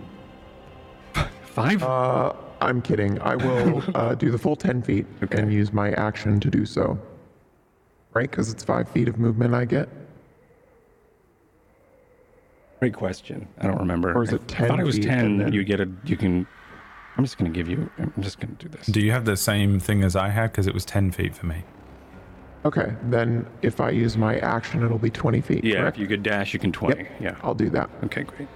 [1.42, 1.82] Five?
[1.82, 3.20] Uh, I'm kidding.
[3.20, 5.38] I will uh, do the full 10 feet Okay.
[5.40, 6.98] and use my action to do so.
[8.14, 8.30] Right?
[8.30, 9.88] Because it's five feet of movement I get.
[12.80, 13.48] Great question.
[13.58, 14.12] I don't remember.
[14.12, 14.66] Or is it ten?
[14.66, 15.38] I thought it was feet 10.
[15.38, 16.46] then- You get a, you can,
[17.16, 18.86] I'm just going to give you, I'm just going to do this.
[18.86, 20.52] Do you have the same thing as I had?
[20.52, 21.64] Because it was 10 feet for me.
[22.64, 25.64] Okay, then if I use my action, it'll be 20 feet.
[25.64, 25.96] yeah, correct?
[25.96, 27.06] if you could dash, you can 20.
[27.20, 27.36] Yeah.
[27.42, 27.88] I'll do that.
[28.04, 28.48] Okay, great.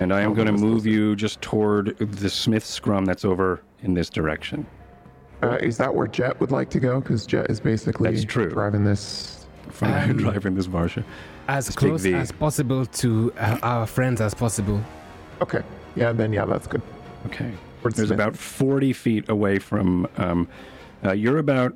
[0.00, 3.94] And I am going to move you just toward the Smith scrum that's over in
[3.94, 4.66] this direction.
[5.42, 7.00] Uh, is that where Jet would like to go?
[7.00, 8.50] Because Jet is basically That's true.
[8.50, 9.46] driving this.
[9.70, 11.04] From Um, driving this Varsha.
[11.48, 14.80] As Just take close the- as possible to uh, our friends as possible.
[15.40, 15.62] Okay,
[15.96, 16.82] yeah, then yeah, that's good.
[17.26, 17.50] Okay.
[17.80, 18.20] Towards There's Smith.
[18.20, 20.06] about 40 feet away from.
[20.18, 20.48] Um,
[21.04, 21.72] uh, you're about.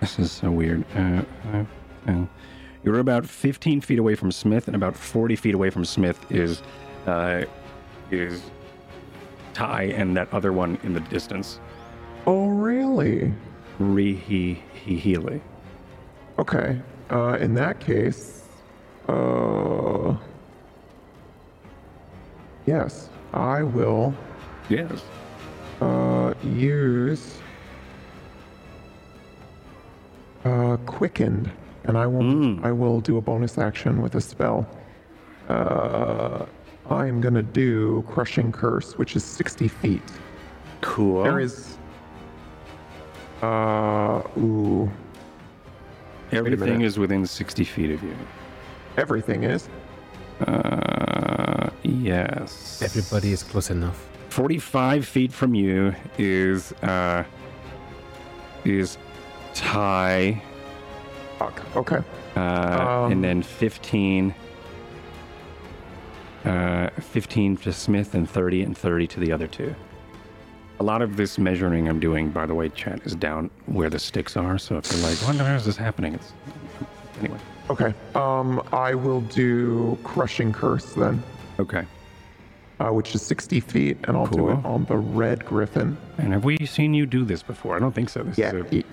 [0.00, 0.84] This is so weird.
[0.96, 1.64] Uh, uh,
[2.08, 2.24] uh,
[2.82, 6.62] you're about 15 feet away from Smith, and about 40 feet away from Smith is
[7.06, 7.42] uh,
[8.10, 8.42] is
[9.54, 11.60] Ty, and that other one in the distance,
[12.26, 13.32] Oh, really?
[13.80, 15.40] Rihi Healy.
[16.38, 16.80] Okay.
[17.10, 18.44] Uh, in that case,
[19.08, 20.14] uh,
[22.66, 24.14] yes, I will
[24.68, 25.02] Yes.
[25.80, 27.38] uh, use
[30.44, 31.50] uh, quickened,
[31.84, 32.64] and I will Mm.
[32.64, 34.66] I will do a bonus action with a spell.
[35.48, 36.46] Uh,
[36.88, 40.02] I am gonna do crushing curse, which is sixty feet.
[40.80, 41.24] Cool.
[41.24, 41.76] There is.
[43.42, 44.90] Uh, ooh,
[46.32, 48.16] Everything is within 60 feet of you.
[48.96, 49.68] everything is.
[50.46, 52.80] Uh, yes.
[52.82, 54.06] Everybody is close enough.
[54.28, 57.24] 45 feet from you is uh
[58.64, 58.96] is
[59.54, 60.40] Ty
[61.38, 61.60] Fuck.
[61.76, 61.98] Okay.
[62.36, 64.32] uh Um, and then 15
[66.44, 69.74] uh 15 to Smith and 30 and 30 to the other two.
[70.80, 73.98] A lot of this measuring I'm doing by the way chat is down where the
[73.98, 76.32] sticks are so if you're like hell is this happening it's
[77.20, 77.38] anyway.
[77.68, 77.94] Okay.
[78.14, 81.22] Um, I will do crushing curse then,
[81.60, 81.84] Okay.
[82.80, 85.96] uh, which is sixty feet, and I'll do it on the red griffin.
[86.18, 87.76] And have we seen you do this before?
[87.76, 88.24] I don't think so.
[88.24, 88.54] This Yeah.
[88.54, 88.84] is a, y-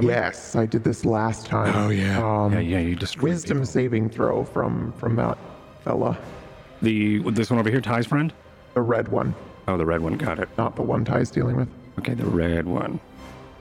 [0.00, 1.72] yes, I did this last time.
[1.76, 2.18] Oh yeah.
[2.18, 3.66] Um, yeah, yeah, you destroyed Wisdom people.
[3.66, 5.38] saving throw from from that
[5.84, 6.18] fella,
[6.82, 8.32] The this one over here, Ty's friend.
[8.74, 9.34] the red one,
[9.68, 10.16] Oh, the red one.
[10.16, 10.48] Got it.
[10.58, 11.68] not the one Ty's dealing with.
[11.98, 13.00] Okay, the red one.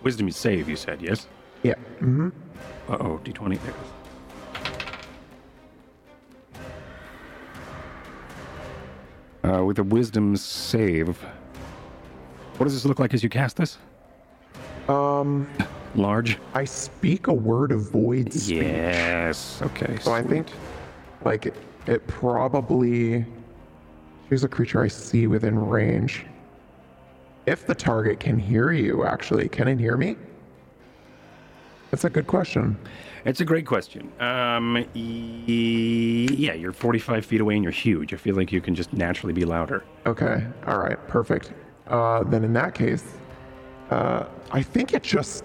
[0.03, 0.69] Wisdom you save.
[0.69, 1.27] You said yes.
[1.63, 1.75] Yeah.
[1.99, 2.29] Mm-hmm.
[2.89, 3.59] Uh oh, d20.
[3.61, 3.73] There.
[9.43, 11.17] Uh, with a wisdom save.
[12.57, 13.77] What does this look like as you cast this?
[14.87, 15.49] Um,
[15.95, 16.37] Large.
[16.53, 18.57] I speak a word of void speech.
[18.63, 19.61] Yes.
[19.61, 19.97] Okay.
[20.01, 20.47] So I think,
[21.23, 21.55] like, it,
[21.87, 23.25] it probably.
[24.29, 26.25] Here's a creature I see within range.
[27.47, 30.15] If the target can hear you, actually, can it hear me?
[31.89, 32.77] That's a good question.
[33.25, 34.11] It's a great question.
[34.19, 38.13] Um, e- yeah, you're 45 feet away and you're huge.
[38.13, 39.83] I feel like you can just naturally be louder.
[40.05, 40.45] Okay.
[40.67, 40.95] All right.
[41.07, 41.51] Perfect.
[41.87, 43.03] Uh, then in that case,
[43.89, 45.43] uh, I think it just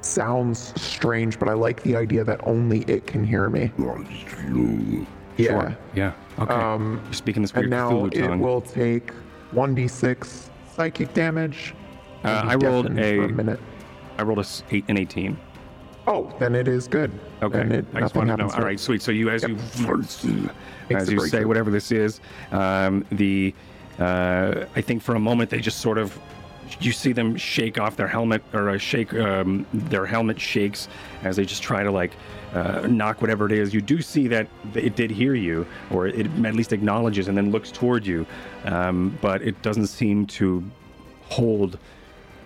[0.00, 3.70] sounds strange, but I like the idea that only it can hear me.
[5.36, 5.74] Yeah.
[5.94, 6.12] Yeah.
[6.40, 6.52] Okay.
[6.54, 8.40] Um, you're speaking this and now Cthulhu it tongue.
[8.40, 9.12] will take
[9.54, 11.74] 1d6 psychic damage.
[12.24, 13.60] Uh, I rolled deafened for a- a minute.
[14.18, 15.36] I rolled a s- eight and 18.
[16.06, 17.10] Oh, then it is good.
[17.42, 17.58] Okay.
[17.58, 18.44] Then it, I just nothing to know.
[18.44, 18.54] happens.
[18.54, 19.02] All right, sweet.
[19.02, 19.48] So you, as you,
[19.78, 20.22] Makes
[20.90, 22.20] as the you say whatever this is,
[22.52, 23.54] um, the,
[23.98, 26.18] uh, I think for a moment they just sort of,
[26.80, 30.88] you see them shake off their helmet or uh, shake um, their helmet shakes
[31.22, 32.12] as they just try to like
[32.54, 33.72] uh, knock whatever it is.
[33.72, 37.50] You do see that it did hear you, or it at least acknowledges and then
[37.50, 38.26] looks toward you,
[38.64, 40.64] um, but it doesn't seem to
[41.22, 41.78] hold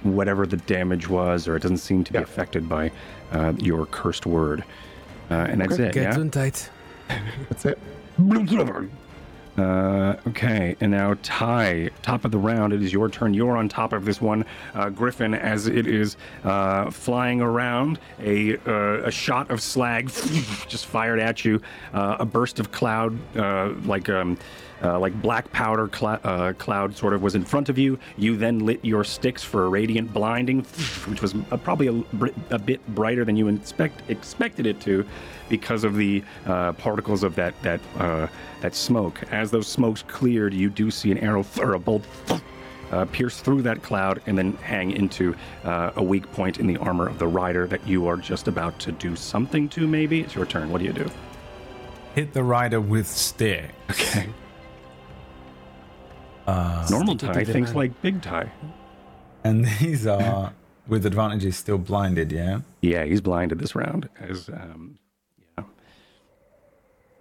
[0.02, 2.24] whatever the damage was, or it doesn't seem to be Yeah.
[2.24, 2.90] affected by
[3.32, 4.62] uh, your cursed word.
[5.30, 5.94] Uh, and that's it.
[5.94, 6.28] Get yeah.
[6.30, 6.70] tight.
[7.48, 7.78] That's it.
[9.56, 12.72] Uh, okay, and now Ty, top of the round.
[12.72, 13.34] It is your turn.
[13.34, 18.00] You're on top of this one, uh, Griffin, as it is uh, flying around.
[18.20, 20.08] A uh, a shot of slag
[20.68, 21.60] just fired at you.
[21.92, 23.16] Uh, a burst of cloud,
[23.86, 24.36] like um,
[24.82, 27.96] like black powder cl- cloud, sort of was in front of you.
[28.16, 30.62] You then lit your sticks for a radiant blinding,
[31.06, 35.06] which was probably a, a bit brighter than you expect expected it to,
[35.48, 38.26] because of the uh, particles of that that uh,
[38.60, 39.22] that smoke.
[39.30, 42.06] As those smokes cleared, you do see an arrow or a bolt
[42.90, 46.76] uh, pierce through that cloud and then hang into uh, a weak point in the
[46.78, 49.86] armor of the rider that you are just about to do something to.
[49.86, 50.70] Maybe it's your turn.
[50.70, 51.10] What do you do?
[52.14, 53.70] Hit the rider with stick.
[53.90, 54.28] Okay.
[56.46, 57.76] Uh, Normal tie to the thinks man.
[57.76, 58.52] like big tie.
[59.44, 60.52] and these are
[60.86, 62.60] with advantage is still blinded, yeah?
[62.82, 64.08] Yeah, he's blinded this round.
[64.20, 64.98] As um.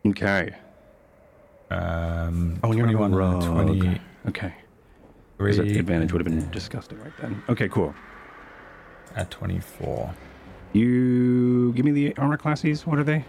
[0.05, 0.53] Okay.
[1.71, 3.43] Um, Oh, you're not a 21 and a rogue.
[3.43, 3.99] 23.
[5.73, 7.41] The advantage would have been disgusting right then.
[7.49, 7.93] Okay, cool.
[9.15, 10.13] At 24.
[10.73, 12.85] You give me the armor classes.
[12.85, 13.23] What are they?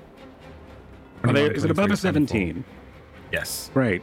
[1.23, 2.65] Are they is it above a 17?
[3.33, 3.71] Yes.
[3.75, 4.03] Right.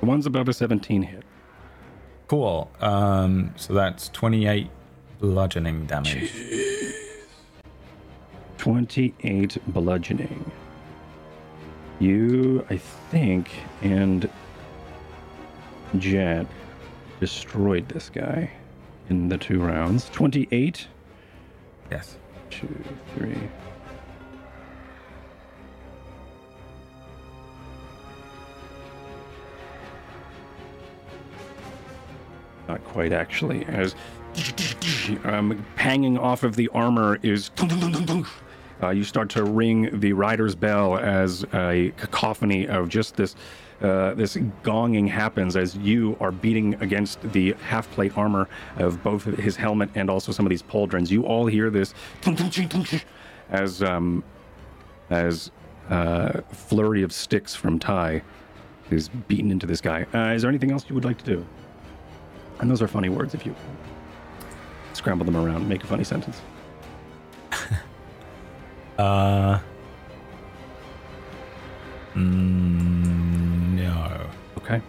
[0.00, 1.24] The one's above a 17 hit.
[2.28, 2.70] Cool.
[2.80, 4.70] Um, so that's 28
[5.20, 6.32] bludgeoning damage.
[8.58, 10.50] 28 bludgeoning.
[12.00, 13.50] You, I think,
[13.82, 14.30] and
[15.96, 16.46] Jet
[17.18, 18.50] destroyed this guy
[19.08, 20.08] in the two rounds.
[20.10, 20.86] 28.
[21.90, 22.16] Yes.
[22.50, 22.68] Two,
[23.16, 23.36] three.
[32.68, 33.64] Not quite, actually.
[33.64, 33.94] As
[35.24, 37.50] um, hanging off of the armor is.
[38.82, 43.34] Uh, you start to ring the rider's bell as a cacophony of just this.
[43.80, 49.22] Uh, this gonging happens as you are beating against the half plate armor of both
[49.38, 51.10] his helmet and also some of these pauldrons.
[51.10, 51.94] You all hear this
[53.50, 54.24] as um,
[55.10, 55.52] as
[55.90, 58.22] uh, flurry of sticks from Ty
[58.90, 60.06] is beaten into this guy.
[60.12, 61.46] Uh, is there anything else you would like to do?
[62.60, 63.54] And those are funny words if you
[64.92, 66.40] scramble them around, make a funny sentence.
[68.98, 69.60] Uh.
[72.14, 74.26] Mm, no.
[74.58, 74.82] Okay.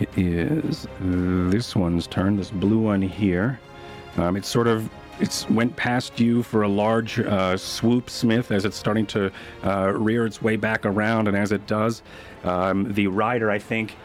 [0.00, 3.60] It is this one's turn, this blue one here.
[4.16, 8.64] Um, it's sort of it's went past you for a large uh, swoop, Smith, as
[8.64, 9.30] it's starting to
[9.64, 12.02] uh, rear its way back around, and as it does,
[12.44, 13.96] um, the rider, I think,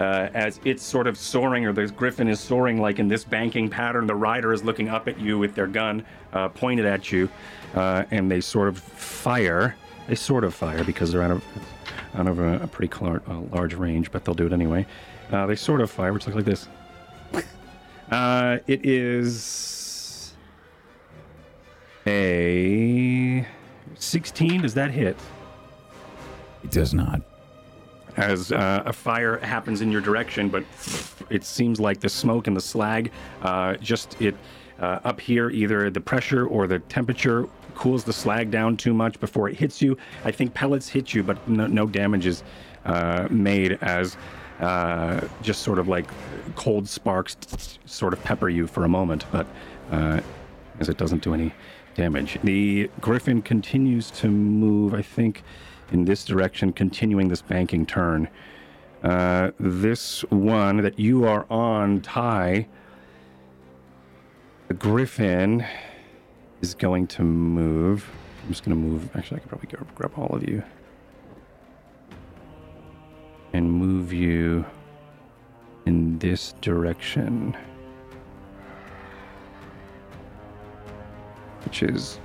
[0.00, 3.68] uh, as it's sort of soaring, or the griffin is soaring like in this banking
[3.68, 7.28] pattern, the rider is looking up at you with their gun uh, pointed at you,
[7.74, 9.76] uh, and they sort of fire.
[10.06, 11.44] They sort of fire because they're out of
[12.14, 14.86] out of a, a pretty uh, large range, but they'll do it anyway.
[15.30, 16.68] Uh, they sort of fire, which looks like this.
[18.10, 20.32] Uh, it is
[22.06, 23.46] a
[23.96, 24.62] 16.
[24.62, 25.16] Does that hit?
[26.64, 27.20] It does not.
[28.18, 30.64] As uh, a fire happens in your direction, but
[31.30, 34.34] it seems like the smoke and the slag uh, just it
[34.80, 39.18] uh, up here either the pressure or the temperature cools the slag down too much
[39.20, 39.96] before it hits you.
[40.24, 42.42] I think pellets hit you, but no, no damage is
[42.84, 44.16] uh, made as
[44.58, 46.06] uh, just sort of like
[46.56, 49.46] cold sparks sort of pepper you for a moment, but
[49.92, 50.20] uh,
[50.80, 51.52] as it doesn't do any
[51.94, 52.38] damage.
[52.42, 55.44] The griffin continues to move, I think,
[55.92, 58.28] in this direction, continuing this banking turn.
[59.02, 62.66] Uh, this one that you are on, Ty,
[64.66, 65.64] the griffin
[66.60, 68.10] is going to move.
[68.42, 69.08] I'm just going to move.
[69.16, 70.62] Actually, I could probably grab, grab all of you
[73.52, 74.64] and move you
[75.86, 77.56] in this direction.
[81.68, 82.18] which is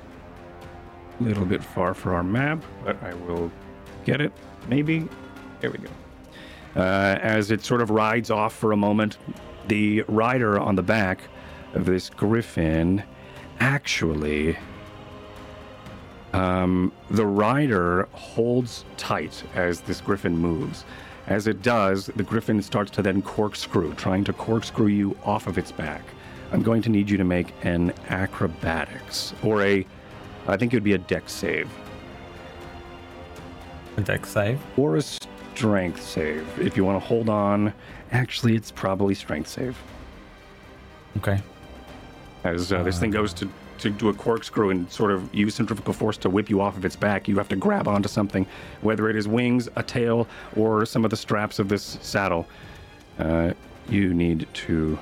[1.20, 3.52] little bit far for our map, but I will
[4.06, 4.32] get it.
[4.68, 5.08] Maybe.
[5.62, 5.90] There we go.
[6.76, 9.18] Uh, as it sort of rides off for a moment,
[9.68, 11.22] the rider on the back
[11.74, 13.04] of this griffin
[13.60, 14.58] actually.
[16.34, 20.84] Um, the rider holds tight as this griffin moves.
[21.28, 25.58] As it does, the griffin starts to then corkscrew, trying to corkscrew you off of
[25.58, 26.02] its back.
[26.52, 29.86] I'm going to need you to make an acrobatics or a,
[30.48, 31.70] I think it would be a dex save
[33.98, 34.60] A deck save.
[34.78, 37.74] or a strength save if you want to hold on.
[38.12, 39.78] Actually, it's probably strength save.
[41.18, 41.40] Okay.
[42.44, 45.94] As uh, this thing goes to, to do a corkscrew and sort of use centrifugal
[45.94, 48.46] force to whip you off of its back, you have to grab onto something,
[48.82, 50.28] whether it is wings, a tail,
[50.58, 52.48] or some of the straps of this saddle.
[53.20, 53.54] Uh,
[53.88, 54.98] you need to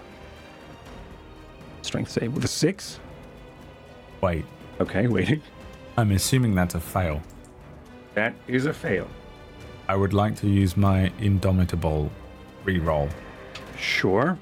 [1.81, 2.99] strength save with a six.
[4.21, 4.45] Wait.
[4.81, 5.41] Okay, waiting.
[5.97, 7.21] I'm assuming that's a fail.
[8.15, 9.07] That is a fail.
[9.87, 12.09] I would like to use my Indomitable
[12.65, 13.09] reroll.
[13.77, 14.37] Sure.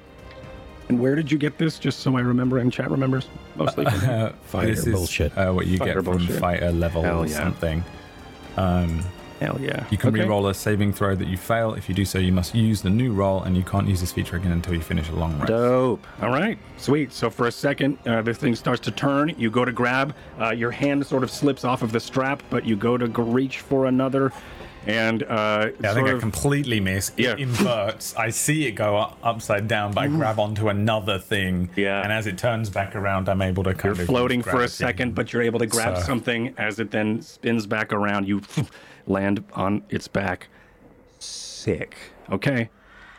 [0.87, 1.77] And where did you get this?
[1.77, 3.27] Just so I remember and chat remembers.
[3.55, 3.85] Mostly.
[3.85, 5.37] from- Uh, Fighter this is, bullshit.
[5.37, 6.39] Uh, what you Fighter get from bullshit.
[6.39, 7.33] fighter level Hell or yeah.
[7.37, 7.83] something.
[8.57, 9.01] Um,
[9.39, 9.85] Hell yeah.
[9.89, 10.25] you can Okay.
[10.25, 11.73] reroll a saving throw that you fail.
[11.73, 14.11] If you do so, you must use the new roll, and you can't use this
[14.11, 15.47] feature again until you finish a long rest.
[15.47, 16.05] Dope.
[16.21, 16.57] All right.
[16.77, 17.13] Sweet.
[17.13, 19.33] So for a second, uh, this thing starts to turn.
[19.37, 20.13] You go to grab.
[20.39, 23.21] Uh, your hand sort of slips off of the strap, but you go to g-
[23.21, 24.31] reach for another
[24.87, 25.27] and uh,
[25.81, 27.09] Yeah, I sort think I completely miss.
[27.17, 27.35] It Yeah.
[27.35, 28.15] inverts.
[28.15, 31.69] I see it go up, upside down, but I grab onto another thing.
[31.75, 32.01] Yeah.
[32.01, 34.07] And as it turns back around, I'm able to kind You're of.
[34.07, 37.67] floating for a second, but you're able to grab So- something as it then spins
[37.67, 38.27] back around.
[38.27, 38.41] You
[39.09, 40.47] land on its back.
[41.19, 41.95] Sick.
[42.31, 42.69] Okay.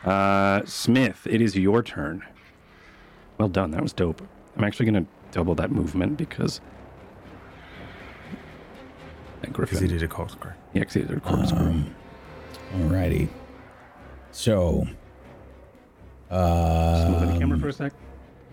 [0.03, 2.25] Uh, Smith, it is your turn.
[3.37, 3.71] Well done.
[3.71, 4.21] That was dope.
[4.57, 6.59] I'm actually going to double that movement because.
[9.41, 10.51] That Because he did a corkscrew.
[10.51, 11.59] yeah He exceeded a corkscrew.
[11.65, 11.95] Um,
[12.75, 13.27] alrighty.
[14.31, 14.85] So,
[16.29, 17.93] Just move the camera um, for a sec.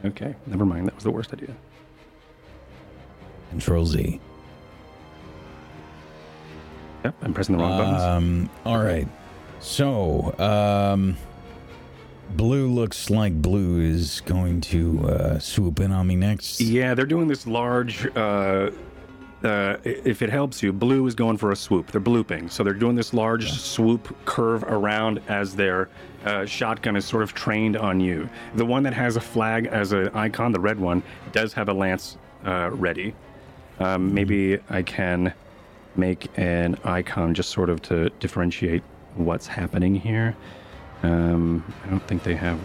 [0.05, 0.35] Okay.
[0.47, 0.87] Never mind.
[0.87, 1.55] That was the worst idea.
[3.51, 4.21] Control Z.
[7.05, 7.15] Yep.
[7.23, 8.03] I'm pressing the wrong buttons.
[8.03, 9.09] Um, all right.
[9.61, 11.17] So, um,
[12.31, 16.61] Blue looks like Blue is going to uh, swoop in on me next.
[16.61, 18.07] Yeah, they're doing this large.
[18.17, 18.71] Uh,
[19.43, 21.93] uh, if it helps you, blue is going for a swoop.
[21.93, 25.89] They're blooping, so they're doing this large swoop curve around as their
[26.25, 28.29] uh, shotgun is sort of trained on you.
[28.57, 31.73] The one that has a flag as an icon, the red one, does have a
[31.73, 33.15] lance uh, ready.
[33.79, 35.33] Um, maybe I can
[35.99, 38.83] make an icon just sort of to differentiate
[39.17, 40.37] what's happening here.
[41.03, 42.59] Um, I don't think they have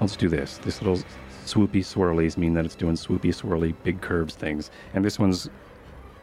[0.00, 0.58] Let's do this.
[0.58, 0.98] This little
[1.46, 5.48] swoopy swirlies mean that it's doing swoopy swirly big curves things, and this one's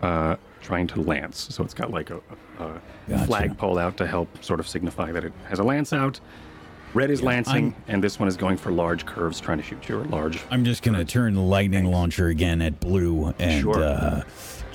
[0.04, 1.48] uh, trying to lance.
[1.56, 2.18] So it's got like a,
[2.60, 3.26] a, Gotcha.
[3.26, 6.20] flagpole out to help sort of signify that it has a lance out.
[6.94, 9.90] Red is lancing, I'm- and this one is going for large curves, trying to shoot
[9.90, 10.40] you at large.
[10.52, 13.84] I'm just going to turn the lightning launcher again at Blue and Sure.
[13.84, 14.22] uh,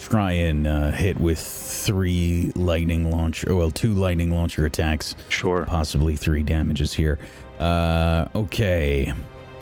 [0.08, 5.64] try and uh, hit with three lightning launcher, well, two lightning launcher attacks, Sure.
[5.66, 7.18] possibly three damages here.
[7.58, 9.12] Uh, okay.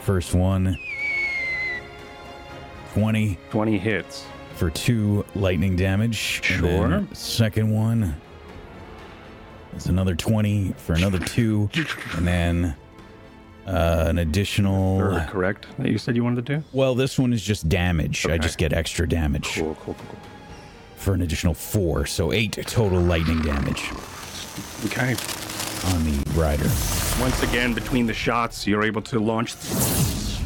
[0.03, 0.77] First one
[2.95, 4.25] 20 20 hits.
[4.55, 6.17] for two lightning damage.
[6.45, 7.05] Sure.
[7.13, 8.15] second one
[9.77, 11.69] is another 20 for another two.
[12.17, 12.77] And then
[13.67, 14.99] uh, an additional.
[15.03, 15.67] Or correct?
[15.79, 16.65] That you said you wanted to do?
[16.73, 18.25] Well, this one is just damage.
[18.27, 20.19] I just get extra damage Cool, cool, cool, cool.
[21.07, 22.05] For an additional four.
[22.05, 23.93] So eight total lightning damage
[24.87, 25.15] Okay.
[25.95, 26.69] on the rider.
[27.21, 30.43] Once again, between the shots, you're able to launch this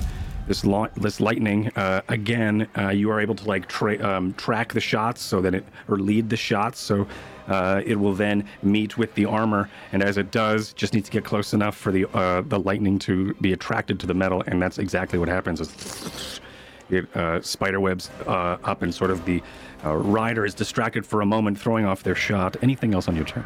[0.96, 1.70] this lightning.
[1.76, 5.54] Uh, again, uh, you are able to like tra- um, track the shots so that
[5.54, 7.06] it or lead the shots so
[7.48, 9.70] uh, it will then meet with the armor.
[9.92, 12.98] And as it does, just needs to get close enough for the uh, the lightning
[12.98, 15.58] to be attracted to the metal, and that's exactly what happens.
[15.62, 16.40] Is
[16.90, 19.42] it uh, spiderwebs uh, up, and sort of the
[19.84, 22.56] uh, rider is distracted for a moment, throwing off their shot.
[22.62, 23.44] Anything else on your turn?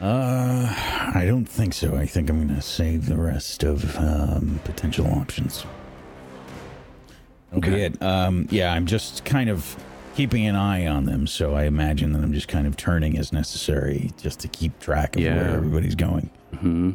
[0.00, 0.74] Uh,
[1.14, 1.94] I don't think so.
[1.96, 5.64] I think I'm going to save the rest of um, potential options.
[7.54, 7.84] Okay.
[7.84, 8.02] It.
[8.02, 9.76] Um, yeah, I'm just kind of
[10.16, 13.32] keeping an eye on them, so I imagine that I'm just kind of turning as
[13.32, 15.36] necessary just to keep track of Yeah.
[15.36, 16.30] where everybody's going.
[16.58, 16.92] hmm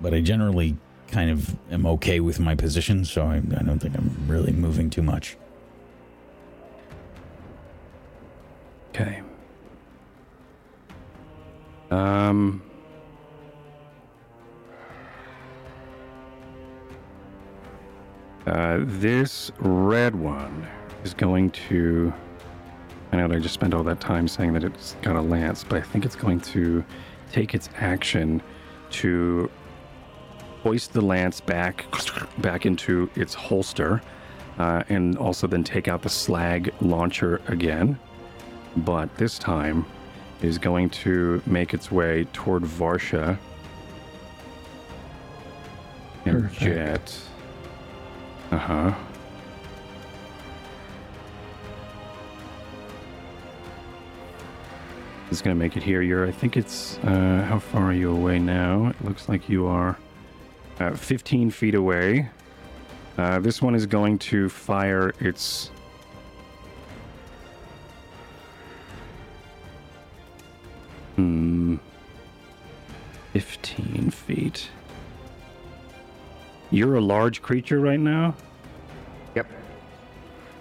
[0.00, 0.76] But I generally
[1.08, 4.90] kind of am okay with my position, so I, I don't think I'm really moving
[4.90, 5.36] too much.
[8.98, 9.20] Okay.
[11.90, 12.62] Um.
[18.46, 20.66] Uh, this red one
[21.04, 22.10] is going to.
[23.12, 25.62] I know that I just spent all that time saying that it's got a lance,
[25.62, 26.82] but I think it's going to
[27.30, 28.40] take its action
[28.92, 29.50] to
[30.62, 31.84] hoist the lance back
[32.38, 34.00] back into its holster,
[34.58, 37.98] uh, and also then take out the slag launcher again
[38.76, 39.84] but this time
[40.42, 43.38] is going to make its way toward Varsha
[46.24, 46.60] and Perfect.
[46.60, 47.18] jet.
[48.50, 48.94] Uh huh.
[55.30, 56.02] It's going to make it here.
[56.02, 58.86] You're, I think it's, uh, how far are you away now?
[58.86, 59.98] It looks like you are
[60.78, 62.30] uh, 15 feet away.
[63.18, 65.70] Uh, this one is going to fire its
[71.16, 71.76] Hmm.
[73.32, 74.68] 15 feet.
[76.70, 78.34] You're a large creature right now?
[79.34, 79.46] Yep.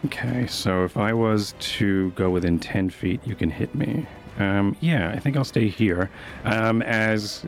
[0.05, 4.05] Okay, so if I was to go within 10 feet, you can hit me.
[4.37, 6.09] Um, yeah, I think I'll stay here.
[6.43, 7.45] Um, as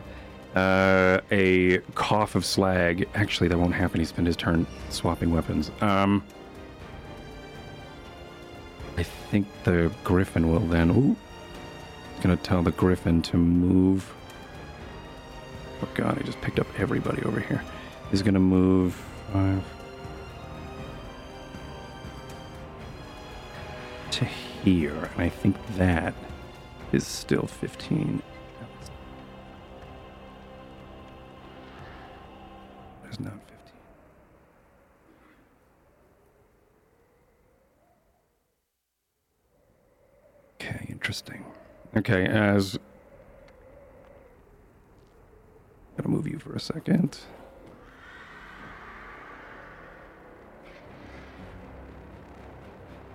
[0.55, 3.07] uh, a cough of slag.
[3.13, 3.99] Actually, that won't happen.
[3.99, 5.71] He spent his turn swapping weapons.
[5.81, 6.23] Um,
[8.97, 10.89] I think the griffin will then.
[10.89, 11.15] Ooh.
[12.21, 14.13] Gonna tell the griffin to move.
[15.81, 17.63] Oh god, I just picked up everybody over here.
[18.09, 18.95] He's gonna move
[19.31, 19.63] five
[24.11, 26.15] to here, and I think that
[26.91, 28.21] is still 15.
[33.05, 33.73] It's not 15.
[40.59, 41.45] Okay, interesting.
[41.95, 42.77] Okay, as.
[45.97, 47.19] Gotta move you for a second.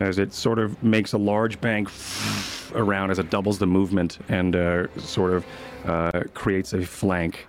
[0.01, 1.89] As it sort of makes a large bank
[2.75, 5.47] around as it doubles the movement and uh, sort of
[5.85, 7.47] uh, creates a flank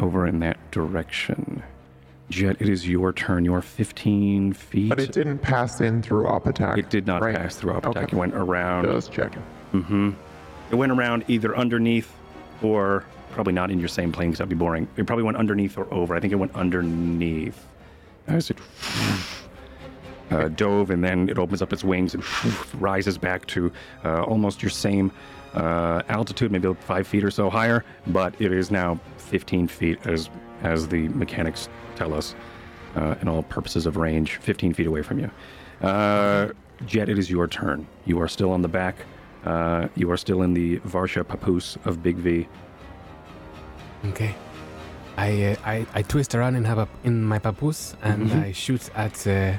[0.00, 1.62] over in that direction.
[2.28, 3.44] Jet, it is your turn.
[3.44, 4.88] You're 15 feet.
[4.88, 6.76] But it didn't pass in through op attack.
[6.76, 7.36] It did not right?
[7.36, 8.04] pass through up attack.
[8.04, 8.16] Okay.
[8.16, 8.86] It went around.
[8.86, 9.42] Just checking.
[9.82, 10.10] Mm-hmm.
[10.70, 12.12] It went around either underneath
[12.62, 14.88] or probably not in your same plane because that'd be boring.
[14.96, 16.14] It probably went underneath or over.
[16.14, 17.66] I think it went underneath.
[18.26, 18.58] As it
[20.30, 22.24] uh, dove and then it opens up its wings and
[22.80, 23.70] rises back to
[24.04, 25.12] uh, almost your same
[25.54, 30.28] uh, altitude, maybe five feet or so higher, but it is now 15 feet as
[30.62, 32.34] as the mechanics tell us,
[32.96, 35.30] uh, in all purposes of range, 15 feet away from you.
[35.86, 36.48] Uh,
[36.86, 37.86] Jet, it is your turn.
[38.06, 38.96] You are still on the back.
[39.46, 42.48] Uh, you are still in the Varsha Papoose of Big V.
[44.06, 44.34] Okay.
[45.16, 48.44] I, uh, I I twist around in, have a, in my papoose and Mhm.
[48.44, 49.54] I shoot at uh,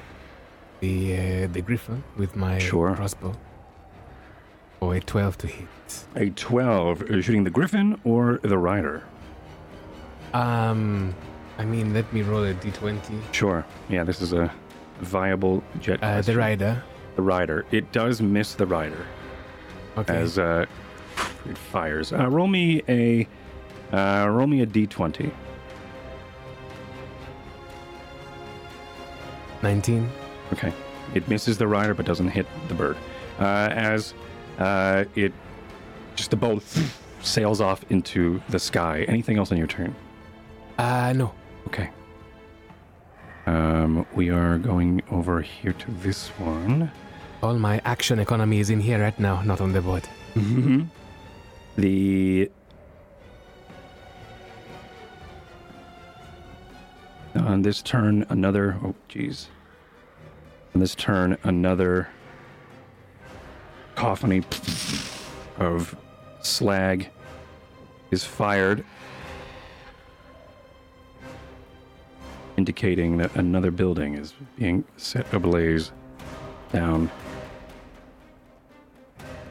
[0.82, 2.94] the uh, the griffin with my Sure.
[2.96, 3.34] crossbow.
[4.80, 6.06] Or a 12 to hit.
[6.16, 9.02] A 12, are you shooting the Griffin or the Rider?
[10.36, 11.16] Um,
[11.58, 13.20] I mean, let me roll a d20.
[13.32, 13.66] Sure.
[13.90, 14.52] Yeah, this is a
[15.02, 15.98] viable jet.
[16.04, 16.84] Uh, the rider.
[17.16, 17.66] The Rider.
[17.72, 19.04] It does miss the Rider
[19.98, 20.16] Okay.
[20.16, 20.66] as uh,
[21.50, 22.14] it fires.
[22.14, 23.28] Uh, roll me a
[23.92, 25.32] uh, roll me a d20.
[29.64, 30.10] 19.
[30.54, 30.72] Okay.
[31.14, 32.98] It misses the rider but doesn't hit the bird.
[33.40, 34.14] Uh, as
[34.60, 35.34] uh, it
[36.16, 36.64] just the bolt
[37.22, 39.04] sails off into the sky.
[39.08, 39.96] Anything else on your turn?
[40.78, 41.34] Uh, no.
[41.68, 41.90] Okay.
[43.46, 46.92] Um, we are going over here to this one.
[47.44, 50.04] All my action economy is in here right now, not on the board.
[50.34, 50.84] Mm-hmm.
[51.78, 52.50] The
[57.36, 58.78] on this turn, another.
[58.84, 59.48] Oh, jeez.
[60.74, 62.10] On this turn, another
[63.96, 64.44] cacophony
[65.58, 65.96] of
[66.42, 67.10] slag
[68.12, 68.84] is fired,
[72.58, 75.92] indicating that another building is being set ablaze
[76.72, 77.10] down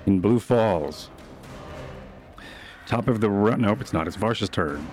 [0.06, 1.10] in Blue Falls.
[2.86, 3.62] Top of the run.
[3.62, 4.06] Nope, it's not.
[4.06, 4.86] It's Varsha's turn.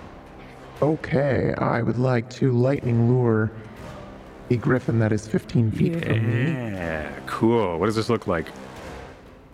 [0.82, 3.52] Okay, I would like to lightning lure
[4.50, 6.50] a griffin that is 15 feet from me.
[6.50, 7.78] Yeah, cool.
[7.78, 8.48] What does this look like?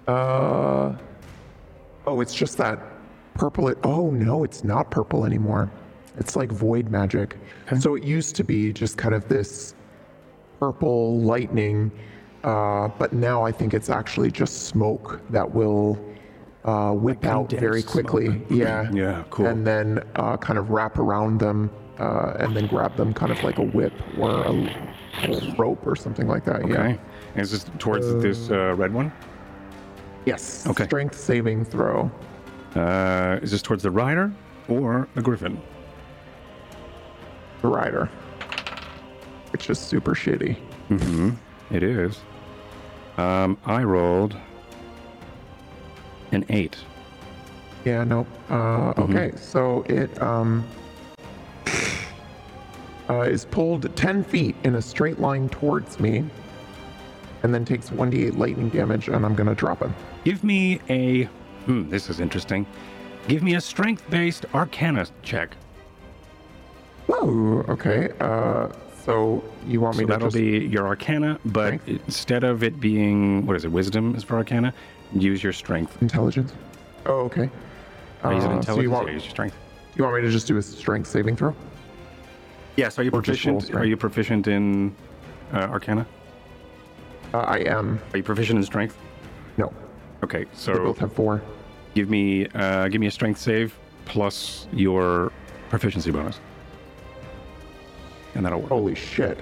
[0.09, 0.95] Uh,
[2.07, 2.81] oh, it's just that
[3.35, 3.69] purple.
[3.69, 5.71] It, oh no, it's not purple anymore.
[6.19, 7.37] It's like void magic.
[7.79, 9.75] So it used to be just kind of this
[10.59, 11.93] purple lightning,
[12.45, 15.99] uh, but now I think it's actually just smoke that will
[16.65, 18.27] uh, whip out very quickly.
[18.27, 18.47] smoke.
[18.51, 18.91] Yeah.
[18.93, 19.47] Yeah, cool.
[19.47, 23.43] And then uh, kind of wrap around them uh, and then grab them kind of
[23.43, 26.63] like a whip or a rope or something like that.
[26.63, 26.73] Okay.
[26.73, 26.97] Yeah.
[27.35, 29.13] And is this towards this uh, red one?
[30.27, 30.67] Yes.
[30.67, 30.85] Okay.
[30.85, 32.11] Strength saving throw.
[32.75, 34.33] Uh, is this towards the rider
[34.69, 35.61] or the griffin?
[37.61, 38.07] the rider,
[39.53, 40.57] which is super shitty.
[40.89, 41.31] Mm-hmm.
[41.75, 42.21] It is.
[43.21, 44.35] Um, I rolled
[46.33, 46.77] an eight.
[47.85, 48.27] Yeah, nope.
[48.49, 50.67] Uh, Okay, so it um,
[53.11, 56.25] uh, is pulled 10 feet in a straight line towards me,
[57.43, 59.95] and then takes 1d8 lightning damage, and I'm gonna drop him.
[60.25, 61.25] Give me a.
[61.67, 62.65] Hmm, this is interesting.
[63.29, 65.57] Give me a strength-based Arcana check.
[67.07, 68.13] Whoa, okay.
[68.19, 68.69] Uh,
[69.05, 71.89] so you want me So to that'll just be your Arcana, but Strength?
[72.07, 74.73] instead of it being what is it, Wisdom is for Arcana,
[75.13, 76.01] use your Strength.
[76.03, 76.53] intelligence?
[77.07, 77.51] Oh, okay.
[78.23, 78.67] Or use it Uh, intelligence.
[78.67, 79.57] so you want or use your Strength.
[79.97, 81.55] you want me to just do a strength saving throw?
[82.77, 82.99] Yes.
[82.99, 83.75] Are you Or proficient?
[83.75, 84.95] Are you proficient in
[85.53, 86.07] uh, Arcana?
[87.35, 88.01] Uh, I am.
[88.13, 88.97] Are you proficient in Strength?
[89.57, 89.73] No,
[90.23, 91.43] Okay, they so both have four.
[91.95, 95.33] give me uh, give me a Strength save plus your
[95.69, 96.41] proficiency bonus,
[98.35, 98.71] and that'll work.
[98.71, 99.39] Holy shit.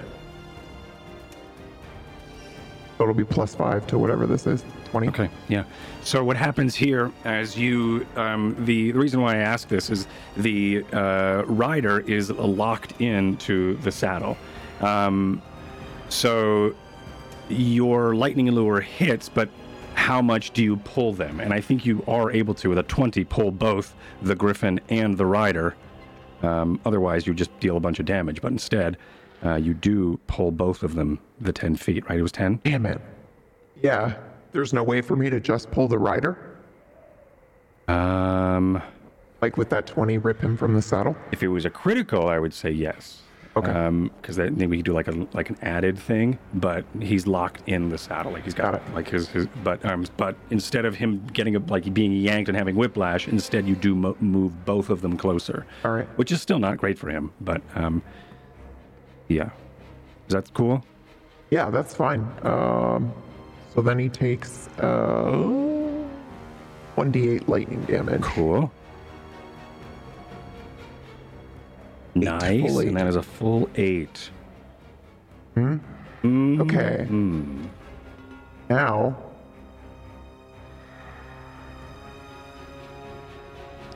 [2.97, 4.63] So it'll be plus five to whatever this is.
[4.91, 5.07] 20.
[5.07, 5.63] Okay, yeah.
[6.01, 10.07] So what happens here, as you, um, the, the reason why I ask this is
[10.35, 14.37] the uh, rider is locked into the saddle.
[14.81, 15.41] Um,
[16.09, 16.75] so
[17.47, 19.49] your lightning lure hits, but
[19.93, 21.39] how much do you pull them?
[21.39, 25.17] And I think you are able to, with a 20, pull both the griffin and
[25.17, 25.75] the rider.
[26.43, 28.41] Um, otherwise, you just deal a bunch of damage.
[28.41, 28.97] But instead,
[29.43, 32.19] uh, you do pull both of them the 10 feet, right?
[32.19, 32.61] It was 10?
[32.63, 33.01] Damn it.
[33.81, 34.15] Yeah.
[34.51, 36.37] There's no way for me to just pull the rider?
[37.87, 38.81] Um,
[39.41, 41.15] Like with that 20, rip him from the saddle?
[41.31, 43.21] if it was a critical, I would say yes.
[43.59, 44.09] Okay.
[44.21, 47.89] Because then we could do like a like an added thing, but he's locked in
[47.89, 48.31] the saddle.
[48.31, 48.93] Like he's got, Got it.
[48.95, 52.57] like his, his but um but instead of him getting a, like being yanked and
[52.57, 55.65] having whiplash, instead you do mo- move both of them closer.
[55.85, 56.07] All right.
[56.17, 58.01] Which is still not great for him, but um,
[59.27, 59.49] yeah,
[60.27, 60.83] is that cool?
[61.51, 62.27] Yeah, that's fine.
[62.43, 63.11] Um,
[63.73, 65.31] so then he takes uh,
[66.97, 68.21] 1d8 lightning damage.
[68.21, 68.71] Cool.
[72.15, 72.43] Nice,
[72.77, 72.87] eight.
[72.87, 74.29] and that is a full eight.
[75.55, 75.77] Hmm.
[76.61, 77.07] Okay.
[78.69, 79.15] Now,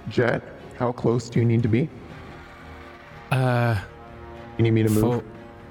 [0.09, 0.41] Jet,
[0.77, 1.89] how close do you need to be?
[3.31, 3.79] Uh,
[4.57, 5.01] You need me to move?
[5.01, 5.23] for,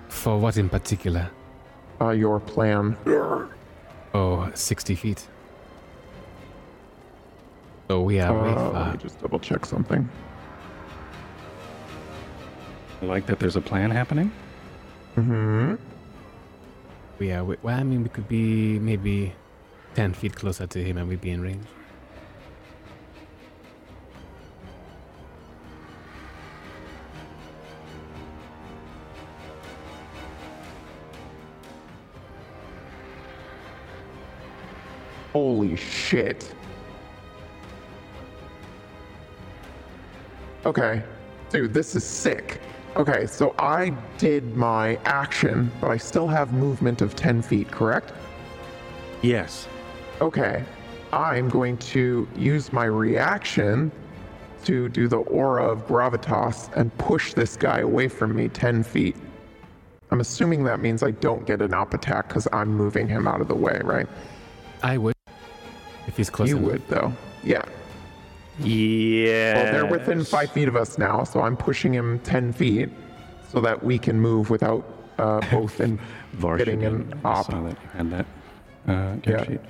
[0.08, 1.30] for what in particular?
[2.00, 2.96] Uh, your plan.
[4.14, 5.26] Oh, 60 feet.
[7.88, 10.08] So we are way Uh, let me just double check something.
[13.02, 14.30] I like that there's a plan happening.
[15.16, 15.74] Mm-hmm.
[17.18, 19.34] We well, I mean, we could be maybe
[19.96, 21.66] 10 feet closer to him and we'd be in range.
[35.32, 36.54] Holy shit.
[40.64, 41.02] Okay.
[41.50, 42.60] Dude, this is sick.
[42.94, 48.12] Okay, so I did my action, but I still have movement of 10 feet, correct?
[49.22, 49.66] Yes.
[50.20, 50.62] Okay.
[51.10, 53.90] I'm going to use my reaction
[54.64, 59.16] to do the aura of gravitas and push this guy away from me 10 feet.
[60.10, 63.40] I'm assuming that means I don't get an up attack because I'm moving him out
[63.40, 64.06] of the way, right?
[64.82, 65.14] I would.
[66.06, 66.72] If he's close you enough.
[66.72, 67.12] would, though.
[67.42, 67.62] Yeah.
[68.64, 69.54] Yeah.
[69.62, 72.88] Well, they're within five feet of us now, so I'm pushing him 10 feet
[73.50, 74.84] so that we can move without
[75.18, 75.98] uh, both in
[76.56, 77.46] getting an I op.
[77.46, 78.26] saw that you had that.
[78.88, 79.44] Uh, Yeah.
[79.44, 79.60] sheet.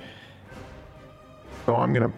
[1.65, 2.15] So I'm going to.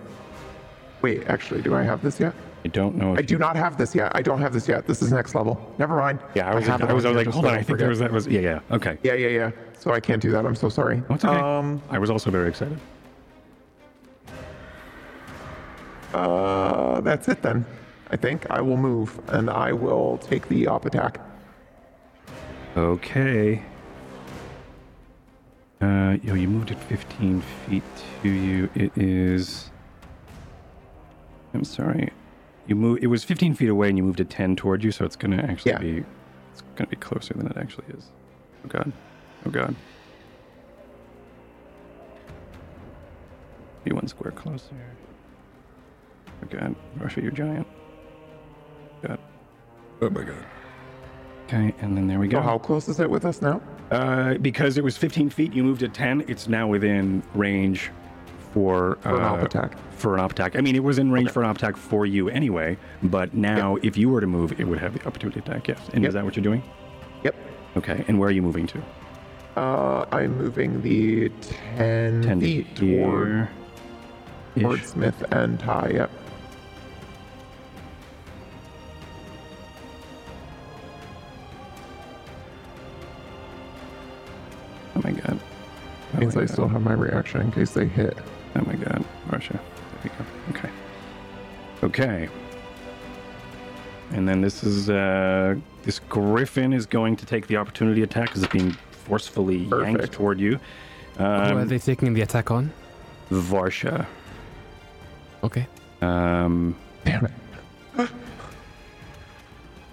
[1.01, 2.33] Wait, actually, do I have this yet?
[2.63, 3.13] I don't know.
[3.13, 4.11] If I do not have this yet.
[4.15, 4.87] I don't have this yet.
[4.87, 5.71] This is next level.
[5.77, 6.19] Never mind.
[6.33, 6.65] Yeah, I was.
[6.65, 7.53] have I, was, I was like, hold on.
[7.53, 8.25] I I think there was that was.
[8.25, 8.59] Yeah, yeah.
[8.71, 8.97] Okay.
[9.03, 9.51] Yeah, yeah, yeah.
[9.77, 10.47] So I can't do that.
[10.47, 11.03] I'm so sorry.
[11.09, 11.35] Oh, it's okay.
[11.39, 12.79] Um, I was also very excited.
[16.15, 17.65] Uh, that's it then.
[18.11, 21.19] I think I will move and I will take the op attack.
[22.77, 23.61] Okay.
[25.81, 27.83] Uh, yo, you moved it 15 feet
[28.23, 28.69] to you.
[28.75, 29.69] It is.
[31.53, 32.11] I'm sorry.
[32.67, 32.99] You move.
[33.01, 35.37] It was 15 feet away, and you moved it 10 toward you, so it's gonna
[35.43, 35.79] actually Yeah.
[35.79, 36.03] be.
[36.53, 38.11] It's gonna be closer than it actually is.
[38.63, 38.91] Oh god.
[39.45, 39.75] Oh god.
[43.83, 44.73] Be one square closer.
[46.43, 46.75] Oh god.
[46.99, 47.67] Varsha, you giant.
[49.05, 49.19] God.
[50.01, 50.45] Oh my god.
[51.47, 52.37] Okay, and then there we go.
[52.39, 53.61] So how close is it with us now?
[53.91, 56.25] Uh, because it was 15 feet, you moved it 10.
[56.27, 57.91] It's now within range
[58.51, 59.77] for, For an uh, op attack.
[59.91, 60.55] For an op attack.
[60.55, 63.75] I mean, it was in range for an op attack for you anyway, but now
[63.83, 65.67] if you were to move, it would have the opportunity to attack.
[65.67, 65.79] Yes.
[65.93, 66.09] And Yep.
[66.09, 66.63] is that what you're doing?
[67.23, 67.35] Yep.
[67.77, 68.03] Okay.
[68.07, 68.81] And where are you moving to?
[69.55, 71.29] Uh, I'm moving the
[71.77, 73.27] 10, 10 feet toward,
[74.55, 74.63] here.
[74.63, 75.91] toward Smith and Ty.
[75.93, 76.11] Yep.
[84.95, 85.39] Oh my god.
[86.13, 86.53] Oh Means my I God.
[86.53, 88.17] still have my reaction in case they hit.
[88.55, 89.51] Oh my god, Varsha.
[89.51, 89.59] There
[90.03, 90.59] we go.
[90.59, 90.69] Okay.
[91.83, 92.29] Okay.
[94.11, 98.43] And then this is uh this griffin is going to take the opportunity attack because
[98.43, 100.59] it's being forcefully yanked toward you.
[101.17, 102.71] Who are Um, they taking the attack on?
[103.31, 104.05] Varsha.
[105.43, 105.67] Okay.
[106.01, 107.31] Um Damn it.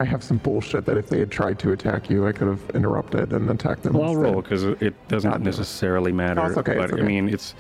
[0.03, 2.61] I have some bullshit that if they had tried to attack you, I could have
[2.75, 3.93] interrupted and attacked them.
[3.93, 4.33] well, I'll instead.
[4.33, 5.45] roll because it doesn't God, no.
[5.45, 6.45] necessarily matter.
[6.45, 7.55] it's okay, But it's I mean, it's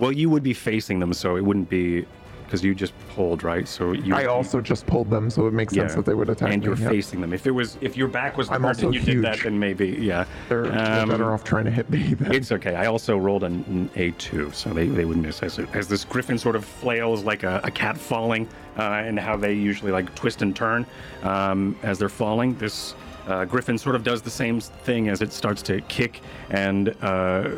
[0.00, 2.04] well, you would be facing them, so it wouldn't be
[2.44, 3.66] because you just pulled, right?
[3.66, 4.14] So you.
[4.14, 5.96] I also just pulled them, so it makes sense Yeah.
[5.96, 6.66] that they would attack and me.
[6.66, 6.88] you're yeah.
[6.88, 7.32] facing them.
[7.32, 9.88] If it was, if your back was I'm turned and you did that, then maybe,
[10.00, 10.24] yeah.
[10.48, 12.74] They're, they're Um, better off trying to hit me than It's okay.
[12.74, 16.38] I also rolled an, an A2, so they, they would miss as, as this griffin
[16.38, 20.42] sort of flails like a, a cat falling, uh, and how they usually like twist
[20.42, 20.84] and turn
[21.22, 22.54] um, as they're falling.
[22.58, 22.94] This
[23.26, 26.20] uh, Griffin sort of does the same thing as it starts to kick
[26.50, 27.48] and uh,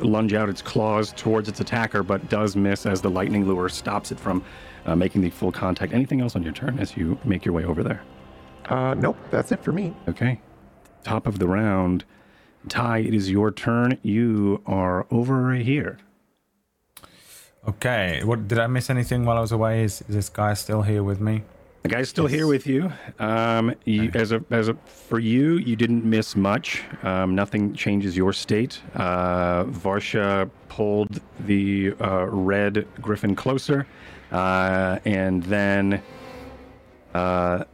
[0.00, 4.12] lunge out its claws towards its attacker, but does miss as the lightning lure stops
[4.12, 4.44] it from
[4.86, 5.92] uh, making the full contact.
[5.92, 8.02] Anything else on your turn as you make your way over there?
[8.66, 9.94] Uh, nope, that's it for me.
[10.08, 10.40] Okay.
[11.02, 12.04] Top of the round.
[12.68, 13.98] Ty, it is your turn.
[14.02, 15.98] You are over here.
[17.66, 18.22] Okay.
[18.24, 19.84] What did I miss anything while I was away?
[19.84, 21.42] Is, is this guy still here with me?
[21.82, 22.92] The guy's still here with you.
[23.18, 26.82] Um, you as a as a for you, you didn't miss much.
[27.02, 28.80] Um, nothing changes your state.
[28.94, 33.86] Uh, Varsha pulled the uh, red griffin closer,
[34.32, 36.02] uh, and then
[37.14, 37.64] uh,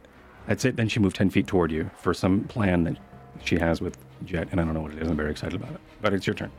[0.47, 0.75] that's it.
[0.75, 2.97] Then she moved ten feet toward you for some plan that
[3.43, 5.09] she has with Jet, and I don't know what it is.
[5.09, 5.79] I'm very excited about it.
[6.01, 6.51] But it's your turn.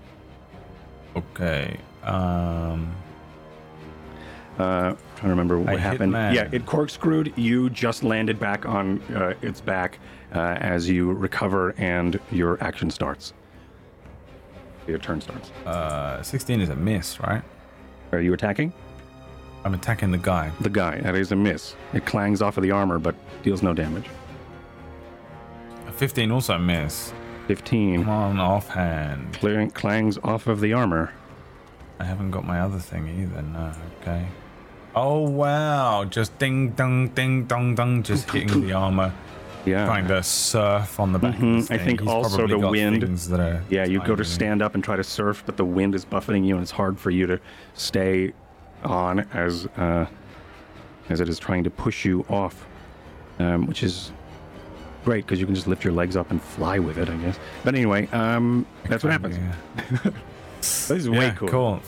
[1.14, 1.78] Okay.
[2.02, 2.94] Um.
[4.58, 6.12] Uh, trying to remember what I happened.
[6.12, 7.32] Yeah, it corkscrewed.
[7.36, 9.98] You just landed back on uh, its back
[10.34, 13.34] uh, as you recover, and your action starts.
[14.86, 15.50] Your turn starts.
[15.66, 16.22] Uh.
[16.22, 17.42] 16 is a miss, right?
[18.12, 18.72] Are you attacking
[19.64, 20.52] I'm attacking the guy.
[20.60, 21.00] the guy?
[21.00, 21.74] That is a miss.
[21.92, 24.06] It clangs off of the armor, but deals no damage.
[25.88, 27.12] A 15 also miss.
[27.48, 29.34] Fifteen Come on, offhand.
[29.34, 31.12] clearing clangs off of the armor.
[32.00, 33.42] I haven't got my other thing either.
[33.42, 33.72] No.
[34.02, 34.26] Okay.
[34.98, 36.04] Oh wow!
[36.04, 39.12] Just ding dong ding dong dong, just hitting the armor,
[39.66, 39.84] Yeah.
[39.84, 41.36] trying to surf on the back.
[41.36, 44.62] Mhm, this I think He's also the wind- That are Yeah, you go to stand
[44.62, 47.10] up and try to surf, but the wind is buffeting you, and it's hard for
[47.10, 47.38] you to
[47.74, 48.32] stay
[48.84, 50.06] on as uh,
[51.10, 52.66] as it is trying to push you off,
[53.38, 54.12] um, which is
[55.04, 57.38] great because you can just lift your legs up and fly with it, I guess.
[57.64, 59.36] But anyway, um, that's what happens.
[59.36, 60.10] Yeah,
[60.60, 61.48] This is way cool.
[61.48, 61.80] cool.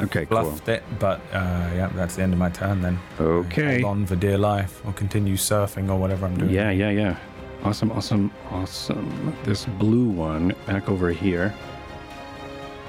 [0.00, 0.42] Okay, cool.
[0.42, 2.98] Bluffed it, but uh, yeah, that's the end of my turn then.
[3.20, 3.80] Okay.
[3.82, 6.50] Hold on for dear life, or continue surfing or whatever I'm doing.
[6.50, 7.16] Yeah, yeah, yeah.
[7.62, 9.34] Awesome, awesome, awesome.
[9.44, 11.54] This blue one back over here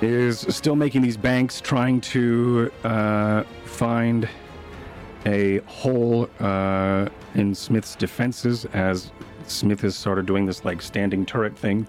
[0.02, 4.28] is still making these banks, trying to uh, find
[5.26, 9.12] a hole uh, in Smith's defenses as
[9.48, 11.88] Smith has started doing this like standing turret thing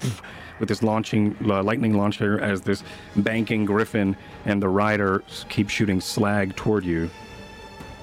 [0.58, 2.82] with this launching uh, lightning launcher as this
[3.16, 7.10] banking griffin and the rider s- keep shooting slag toward you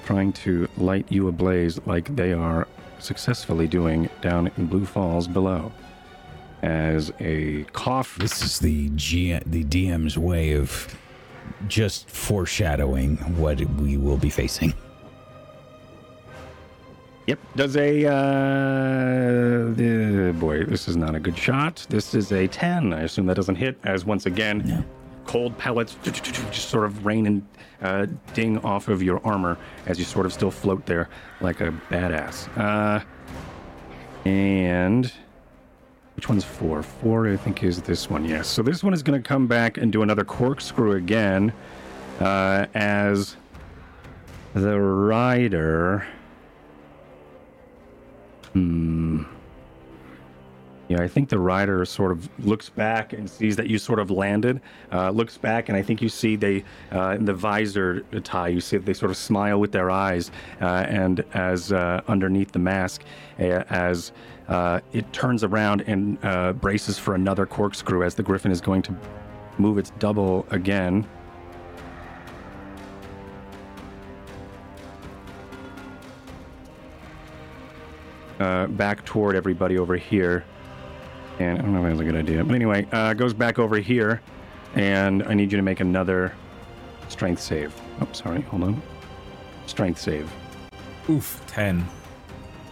[0.04, 2.66] trying to light you ablaze like they are
[2.98, 5.70] successfully doing down in Blue Falls below.
[6.62, 10.92] As a cough, This is the G- the DM's way of
[11.68, 14.72] just foreshadowing what we will be facing.
[17.26, 20.64] yep, does a uh, the, boy.
[20.64, 21.86] This is not a good shot.
[21.88, 22.92] This is a ten.
[22.92, 23.78] I assume that doesn't hit.
[23.84, 24.82] As once again, Yeah.
[25.26, 27.46] Cold pellets just sort of rain and
[27.80, 31.08] uh, ding off of your armor as you sort of still float there
[31.40, 32.48] like a badass.
[32.56, 33.02] Uh,
[34.24, 35.12] and
[36.16, 36.82] which one's four?
[36.82, 38.24] Four, I think, is this one.
[38.24, 38.46] Yes.
[38.46, 41.52] So this one is going to come back and do another corkscrew again
[42.20, 43.36] uh, as
[44.54, 46.06] the rider.
[48.52, 49.22] Hmm.
[50.92, 54.10] Yeah, I think the rider sort of looks back and sees that you sort of
[54.10, 54.60] landed.
[54.92, 58.60] Uh, looks back, and I think you see they, uh, in the visor Ty, you
[58.60, 60.30] see they sort of smile with their eyes,
[60.60, 63.04] uh, and as uh, underneath the mask,
[63.38, 64.12] as
[64.48, 68.82] uh, it turns around and uh, braces for another corkscrew as the griffin is going
[68.82, 68.94] to
[69.56, 71.08] move its double again.
[78.38, 80.44] Back toward everybody over here.
[81.42, 82.44] And I don't know if that's a good idea.
[82.44, 84.20] But anyway, uh, goes back over here.
[84.74, 86.32] And I need you to make another
[87.08, 87.74] strength save.
[88.00, 88.42] Oh, sorry.
[88.42, 88.82] Hold on.
[89.66, 90.32] Strength save.
[91.10, 91.86] Oof, 10.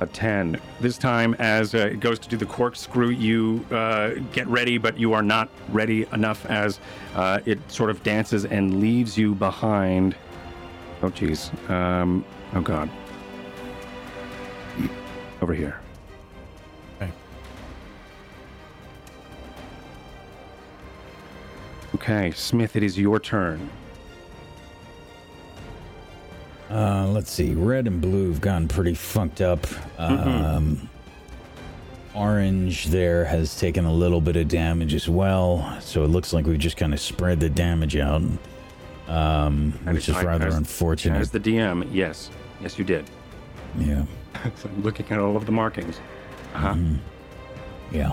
[0.01, 0.59] A 10.
[0.81, 4.99] This time, as uh, it goes to do the corkscrew, you uh, get ready, but
[4.99, 6.81] you are not ready enough as
[7.15, 10.17] uh, it sort of dances and leaves you behind.
[11.03, 11.53] Oh, jeez.
[11.69, 12.89] Um, oh, God.
[15.43, 15.80] Over here.
[22.01, 23.69] Okay, Smith, it is your turn.
[26.71, 27.53] Uh, let's see.
[27.53, 29.67] Red and blue have gotten pretty funked up.
[29.99, 30.89] Um,
[32.15, 35.77] orange there has taken a little bit of damage as well.
[35.81, 38.23] So it looks like we've just kind of spread the damage out,
[39.09, 41.21] um, which is I- rather as- unfortunate.
[41.21, 42.31] As the DM, yes.
[42.63, 43.05] Yes, you did.
[43.79, 44.05] yeah.
[44.57, 46.01] So I'm looking at all of the markings.
[46.55, 46.75] Uh-huh.
[47.91, 48.13] Yeah.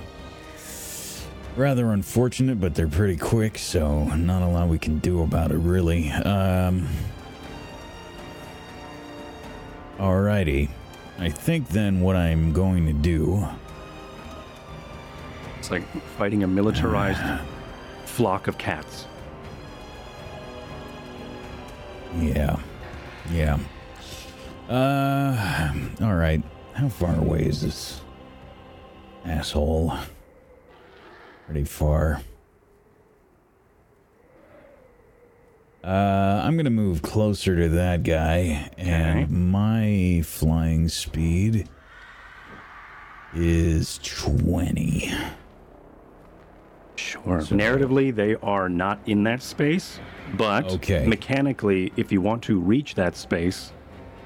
[1.58, 5.58] Rather unfortunate, but they're pretty quick, so not a lot we can do about it,
[5.58, 6.12] really.
[6.12, 6.88] Um.
[9.98, 10.70] Alrighty.
[11.18, 13.48] I think then what I'm going to do
[15.58, 15.84] It's like
[16.18, 17.42] fighting a militarized
[18.06, 19.08] flock of cats.
[22.20, 22.60] Yeah.
[23.32, 23.58] Yeah.
[24.70, 26.44] Uh, all right.
[26.74, 28.02] How far away is this
[29.26, 29.94] asshole?
[31.48, 32.22] Pretty far.
[35.82, 41.70] Uh, I'm gonna move closer to that guy, and my flying speed
[43.34, 45.10] is 20.
[46.98, 47.40] Sure.
[47.40, 50.02] Narratively, they are not in that space,
[50.36, 51.06] but Okay.
[51.08, 53.72] mechanically, if you want to reach that space,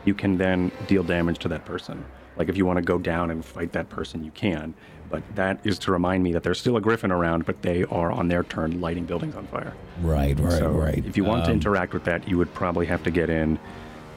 [0.06, 2.04] you can then deal damage to that person.
[2.38, 4.74] Like if you want to go down and fight that person, you can.
[5.12, 8.12] But that is to remind me that there's still a griffin around, but they are
[8.12, 9.74] on their turn lighting buildings on fire.
[10.02, 11.04] Right, right, so right.
[11.06, 13.60] if you want to Um, interact with that, you would probably have to get in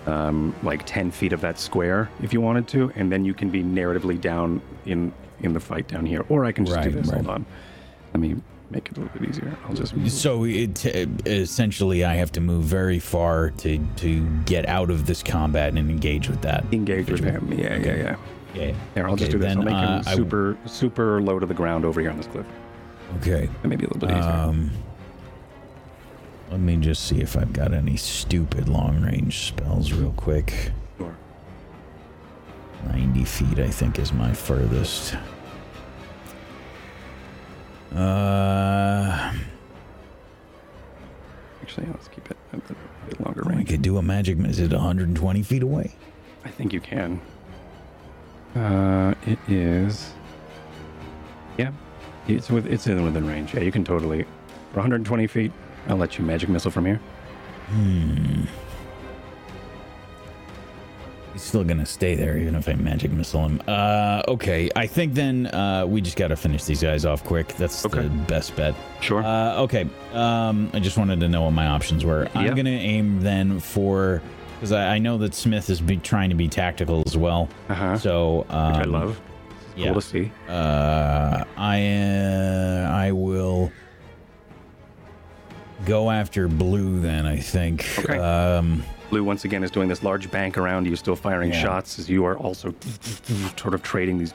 [0.06, 3.50] um, like 10 feet of that square if you wanted to, and then you can
[3.50, 6.24] be narratively down in in the fight down here.
[6.30, 7.08] Or I can just Right, do this.
[7.08, 7.16] right.
[7.16, 7.46] Hold on.
[8.14, 8.36] Let me
[8.70, 9.54] make it a little bit easier.
[9.66, 10.86] I'll just So it
[11.26, 15.78] essentially, I have to move very far to to get out of this combat and
[15.90, 16.64] engage with that.
[16.72, 17.52] engage with him.
[17.52, 18.16] Yeah, yeah, yeah.
[18.54, 18.72] Yeah.
[18.94, 19.56] Here, I'll just Okay, do this.
[19.56, 22.46] I'll make uh, him super, super low to the ground over here on this cliff.
[23.18, 23.48] Okay.
[23.62, 24.30] That may be a little bit easier.
[24.32, 24.70] Um.
[26.50, 30.70] Let me just see if I've got any stupid long range spells real quick.
[30.98, 31.16] sure.
[32.86, 35.16] 90 feet, I think, is my furthest.
[37.94, 39.32] Uh,
[41.62, 42.56] Actually, let's keep it a
[43.08, 43.60] bit longer range.
[43.60, 44.38] I could do a magic.
[44.40, 45.94] Is it 120 feet away?
[46.44, 47.20] I think you can.
[48.54, 50.12] Uh, it is.
[51.58, 51.72] Yeah,
[52.28, 53.54] it's with it's in within range.
[53.54, 54.22] Yeah, you can totally.
[54.72, 55.52] For 120 feet,
[55.88, 57.00] I'll let you magic missile from here.
[57.68, 58.42] Hmm.
[61.32, 63.60] He's still gonna stay there, even if I magic missile him.
[63.66, 64.70] Uh, okay.
[64.76, 67.48] I think then uh, we just gotta finish these guys off quick.
[67.56, 68.02] That's Okay.
[68.02, 68.74] the best bet.
[69.00, 69.20] Sure.
[69.24, 69.88] Uh, okay.
[70.12, 72.24] Um, I just wanted to know what my options were.
[72.34, 72.40] Yeah.
[72.42, 74.22] I'm gonna aim then for
[74.54, 77.48] because I, I know that Smith is be, trying to be tactical as well.
[77.68, 77.98] Uh huh.
[77.98, 79.20] So um, Which I love.
[79.76, 79.84] yeah.
[79.86, 80.32] Cool to see.
[80.48, 83.70] Uh, I uh, I will
[85.84, 87.26] go after blue then.
[87.26, 87.86] I think.
[87.98, 88.18] Okay.
[88.18, 91.60] Um, Blue once again is doing this large bank around you, still firing Yeah.
[91.60, 92.74] shots as you are also
[93.56, 94.32] sort of trading these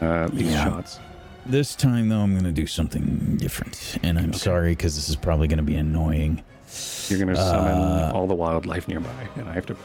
[0.00, 0.64] uh, these Yeah.
[0.64, 0.98] shots.
[1.44, 5.48] this time though, I'm gonna do something different, and I'm sorry because this is probably
[5.48, 6.42] gonna be annoying.
[7.08, 9.76] You're gonna summon Uh, all the wildlife nearby, and I have to.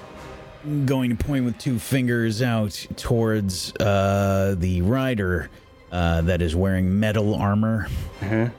[0.85, 5.49] Going to point with two fingers out towards uh, the rider
[5.91, 7.87] uh, that is wearing metal armor,
[8.21, 8.49] Uh-huh.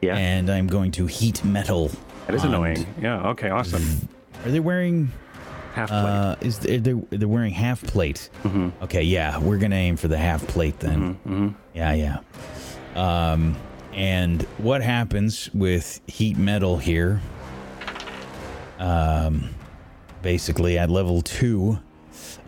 [0.00, 1.90] Yeah, and I'm going to heat metal.
[2.26, 2.86] that is annoying.
[3.00, 3.28] Yeah.
[3.30, 3.50] Okay.
[3.50, 4.08] Awesome.
[4.44, 5.10] Are they wearing?
[5.74, 5.98] Half plate.
[5.98, 8.30] Uh, is they they're, they're wearing half plate?
[8.44, 8.72] Mhm.
[8.82, 11.14] Okay, yeah, we're gonna aim for the half plate then.
[11.24, 12.18] hmm Yeah, yeah.
[12.96, 13.56] Um,
[13.98, 17.20] and what happens with heat metal here?
[18.78, 19.50] Um,
[20.22, 21.80] basically at level two,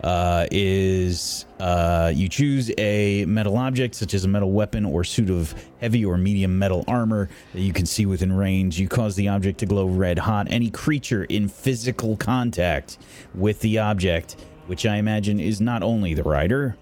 [0.01, 5.29] uh, is uh, you choose a metal object such as a metal weapon or suit
[5.29, 8.79] of heavy or medium metal armor that you can see within range.
[8.79, 10.47] You cause the object to glow red hot.
[10.49, 12.97] Any creature in physical contact
[13.35, 14.37] with the object,
[14.67, 16.77] which I imagine is not only the rider.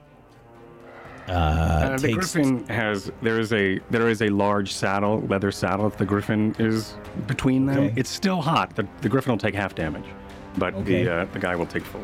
[1.30, 5.52] Uh, Uh, the takes griffin has there is a there is a large saddle, leather
[5.52, 5.88] saddle.
[5.88, 6.96] If the griffin is
[7.28, 7.94] between them, Okay.
[7.96, 8.76] it's still hot.
[8.76, 10.06] The, the griffin will take half damage,
[10.58, 11.04] but Okay.
[11.04, 12.02] the uh, the guy will take full.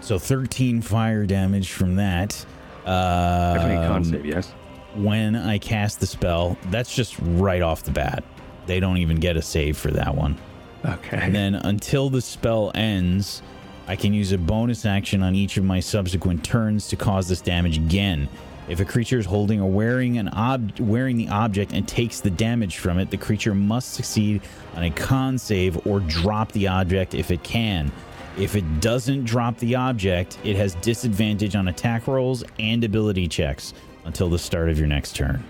[0.00, 2.44] So 13 fire damage from that.
[2.86, 4.52] Uh, Definitely con save, yes.
[4.94, 8.24] when I cast the spell, that's just right off the bat.
[8.66, 10.36] They don't even get a save for that one.
[10.84, 11.18] Okay.
[11.20, 13.42] And then until the spell ends,
[13.86, 17.40] I can use a bonus action on each of my subsequent turns to cause this
[17.40, 18.28] damage again.
[18.68, 22.30] If a creature is holding or wearing an ob- wearing the object and takes the
[22.30, 24.42] damage from it, the creature must succeed
[24.74, 27.90] on a con save or drop the object if it can.
[28.38, 33.74] If it doesn't drop the object, it has disadvantage on attack rolls and ability checks
[34.04, 35.44] until the start of your next turn.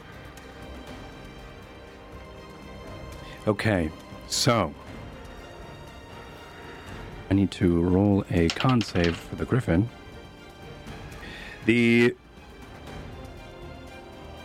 [3.46, 3.90] Okay,
[4.28, 4.72] so
[7.30, 9.88] I need to roll a con save for the griffin.
[11.66, 12.16] The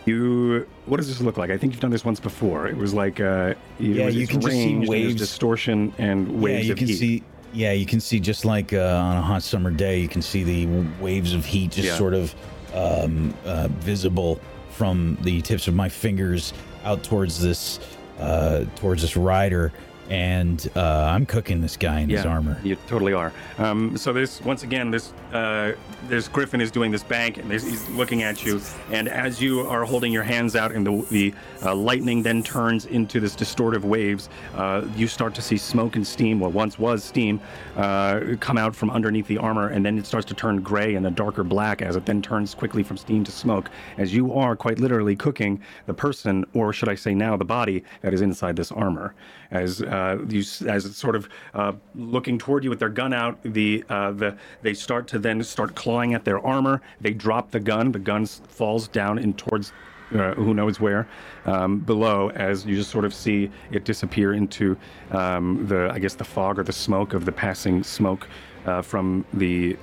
[0.08, 1.50] you what does this look like?
[1.50, 2.66] I think you've done this once before.
[2.66, 5.14] It was like uh, Yeah, was you can just see waves.
[5.14, 6.96] distortion, and waves yeah, you can heat.
[6.96, 7.22] see.
[7.52, 8.78] Yeah, you can see just like uh,
[9.08, 10.66] on a hot summer day, you can see the
[11.00, 11.96] waves of heat just Yeah.
[11.96, 12.34] sort of
[12.74, 14.40] um, uh, visible
[14.70, 16.52] from the tips of my fingers
[16.84, 17.80] out towards this
[18.20, 19.72] uh, towards this rider.
[20.08, 22.58] And uh, I'm cooking this guy in his armor.
[22.62, 23.32] You totally are.
[23.58, 25.72] Um, so this, once again, this uh,
[26.06, 28.60] this griffin is doing this bank, and he's looking at you.
[28.90, 32.86] And as you are holding your hands out, and the the uh, lightning then turns
[32.86, 36.40] into this distortive waves, uh, you start to see smoke and steam.
[36.40, 37.40] What once was steam
[37.76, 41.06] uh, come out from underneath the armor, and then it starts to turn gray and
[41.06, 43.70] a darker black as it then turns quickly from steam to smoke.
[43.98, 47.84] As you are quite literally cooking the person, or should I say now the body
[48.00, 49.14] that is inside this armor.
[49.50, 53.38] As uh, you, as it's sort of uh, looking toward you with their gun out,
[53.42, 56.82] the uh, the they start to then start clawing at their armor.
[57.00, 57.92] They drop the gun.
[57.92, 59.72] The gun falls down in towards
[60.14, 61.08] uh, who knows where
[61.46, 64.76] um, below as you just sort of see it disappear into
[65.10, 68.28] um, the I guess the fog or the smoke of the passing smoke
[68.66, 69.76] uh, from the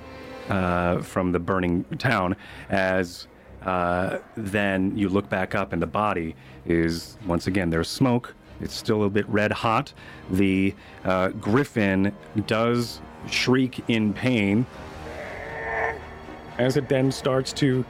[0.48, 2.36] uh, from the burning town
[2.70, 3.28] as
[3.62, 8.74] uh, then you look back up and the body is once again there's smoke it's
[8.74, 9.92] still a bit red hot.
[10.30, 12.14] The uh, griffin
[12.46, 14.66] does shriek in pain.
[16.58, 17.84] As it then starts to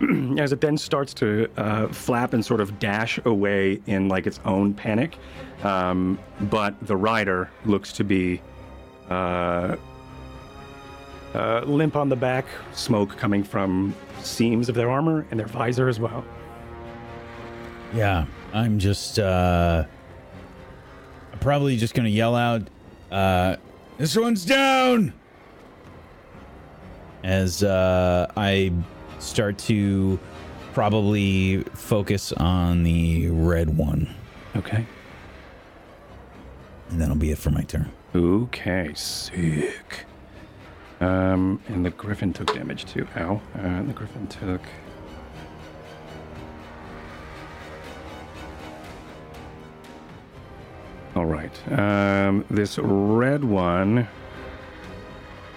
[0.38, 4.38] as it then starts to uh, flap and sort of dash away in like its
[4.44, 5.18] own panic
[5.62, 8.40] um, but the rider looks to be
[9.10, 9.76] uh,
[11.34, 15.88] uh, limp on the back smoke coming from seams of their armor and their visor
[15.88, 16.24] as well.
[17.94, 19.84] Yeah, I'm just uh
[21.40, 22.68] probably just gonna yell out,
[23.10, 23.56] uh
[23.96, 25.12] this one's down
[27.24, 28.72] as uh I
[29.18, 30.18] start to
[30.72, 34.14] probably focus on the red one.
[34.56, 34.86] okay
[36.90, 37.90] And that'll be it for my turn.
[38.14, 40.06] Okay, sick.
[41.00, 43.06] Um, and the griffin took damage too.
[43.16, 43.40] Ow.
[43.56, 44.62] Uh, the griffin took.
[51.18, 51.72] All right.
[51.76, 54.06] Um, this red one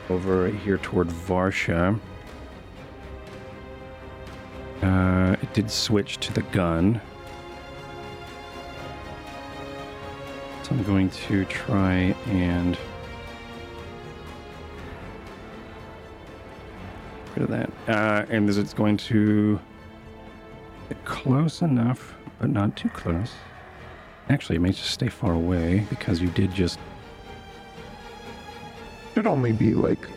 [0.09, 1.99] over here toward Varsha.
[4.82, 6.99] Uh, it did switch to the gun.
[10.64, 12.76] So I'm going to try and
[17.36, 17.70] rid of that.
[17.88, 19.59] Uh, and this it's going to
[20.89, 23.32] get close enough, but not too close.
[24.32, 26.80] Actually, it may just stay far away because you did just.
[29.14, 30.08] Should only be like,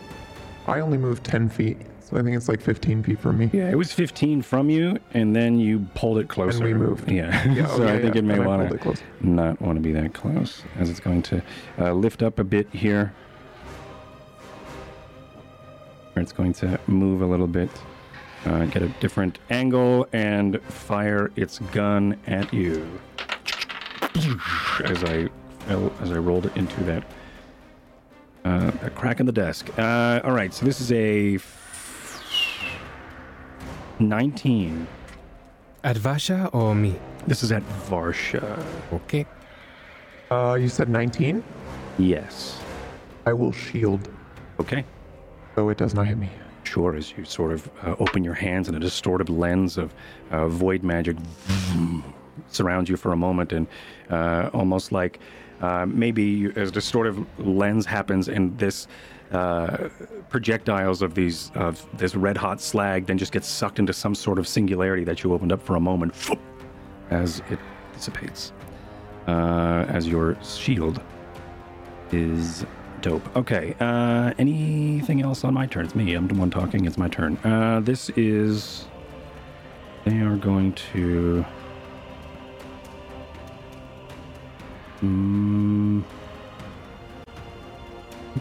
[0.67, 3.49] I only moved 10 feet, so I think it's like 15 feet from me.
[3.51, 6.65] Yeah, it was 15 from you, and then you pulled it closer.
[6.65, 7.11] And we moved.
[7.11, 7.45] Yeah.
[7.51, 9.91] Yeah, so oh, yeah, I think yeah, it may want to not want to be
[9.91, 11.43] that close, as it's going to
[11.77, 13.13] uh, lift up a bit here.
[16.15, 17.69] Or It's going to move a little bit,
[18.45, 22.87] uh, get a different angle, and fire its gun at you.
[24.15, 25.29] As I
[25.99, 27.03] as I rolled it into that,
[28.45, 29.69] uh, that crack in the desk.
[29.77, 31.39] Uh, all right, so this is a
[33.99, 34.87] 19.
[35.83, 36.95] At Varsha or me?
[37.27, 38.63] This is at Varsha.
[38.93, 39.25] Okay.
[40.31, 41.43] Uh, you said 19?
[41.97, 42.59] Yes.
[43.25, 44.07] I will shield,
[44.59, 44.85] Okay.
[45.55, 46.29] so it does not hit me.
[46.63, 49.93] Sure, as you sort of uh, open your hands and a distorted lens of
[50.31, 51.15] uh, void magic
[52.55, 53.67] surrounds you for a moment, and
[54.09, 55.19] uh, almost like
[55.61, 58.87] uh, maybe as distortive lens happens, and this
[59.31, 59.89] uh,
[60.29, 64.39] projectiles of these of this red hot slag then just gets sucked into some sort
[64.39, 66.13] of singularity that you opened up for a moment,
[67.09, 67.59] as it
[67.93, 68.53] dissipates,
[69.27, 71.01] uh, as your shield
[72.11, 72.65] is
[73.01, 73.35] dope.
[73.35, 73.75] Okay.
[73.79, 75.85] Uh, anything else on my turn?
[75.85, 76.13] It's me.
[76.13, 76.85] I'm the one talking.
[76.85, 77.37] It's my turn.
[77.43, 78.87] Uh, this is.
[80.05, 81.45] They are going to.
[85.01, 86.03] Mm,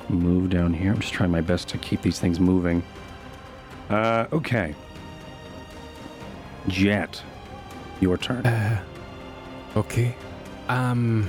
[0.09, 0.92] move down here.
[0.92, 2.82] I'm just trying my best to keep these things moving.
[3.90, 4.74] Uh, okay.
[6.68, 7.22] Jet,
[8.00, 8.46] your turn.
[8.46, 8.82] Uh,
[9.76, 10.14] okay.
[10.68, 11.28] Um,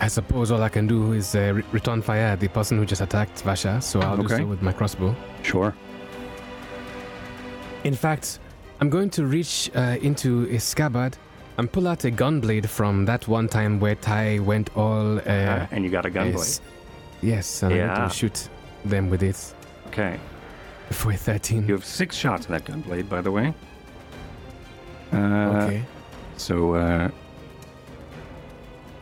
[0.00, 2.86] I suppose all I can do is uh, re- return fire at the person who
[2.86, 5.14] just attacked Varsha, so I'll do so with my crossbow.
[5.42, 5.74] sure.
[7.84, 8.40] In fact,
[8.80, 11.16] I'm going to reach uh, into a scabbard
[11.58, 15.18] and pull out a gunblade from that one time where Ty went all.
[15.18, 16.58] Uh, Uh, and you got a gun blade.
[17.22, 17.96] yes, and Yeah.
[17.96, 18.48] going to shoot
[18.84, 19.54] them with it
[19.88, 20.18] Okay.
[20.90, 21.66] for 13.
[21.66, 23.54] You have six shots in that gunblade, by the way.
[25.12, 25.82] Uh, okay.
[26.36, 27.08] So, uh,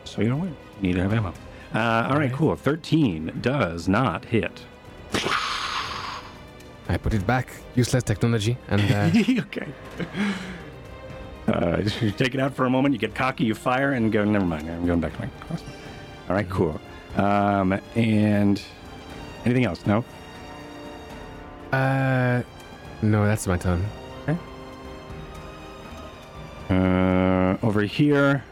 [0.05, 0.57] so you don't win.
[0.81, 1.29] You need to have ammo.
[1.75, 2.33] Uh, all right, Alright.
[2.33, 2.55] cool.
[2.57, 4.63] 13 does not hit.
[6.89, 7.49] I put it back.
[7.75, 8.57] Useless technology.
[8.69, 9.11] And uh,
[9.47, 9.67] okay.
[11.47, 14.25] Uh, you take it out for a moment, you get cocky, you fire, and go,
[14.25, 15.73] never mind, I'm going back to my crossbow.
[16.29, 16.81] All right, cool.
[17.17, 18.61] Um, and
[19.45, 19.87] anything else?
[19.87, 20.05] No.
[21.73, 22.43] Uh,
[23.03, 23.85] no, that's my turn.
[26.71, 28.43] Uh, over here.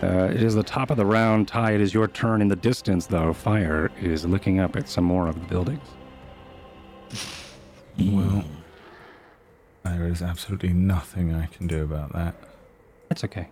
[0.00, 1.48] Uh, it is the top of the round.
[1.48, 3.32] Ty, it is your turn in the distance, though.
[3.32, 5.82] Fire is looking up at some more of the buildings.
[7.98, 8.44] Well,
[9.84, 12.34] there is absolutely nothing I can do about that.
[13.08, 13.48] That's okay.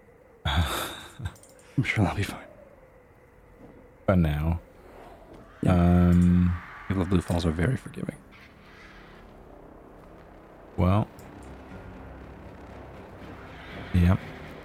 [0.44, 2.40] I'm sure that'll be fine.
[4.06, 4.60] For now.
[5.62, 5.72] Yeah.
[5.72, 6.56] Um.
[6.88, 8.16] People of Blue Falls are very forgiving.
[10.76, 11.08] Well.
[13.94, 14.18] Yep.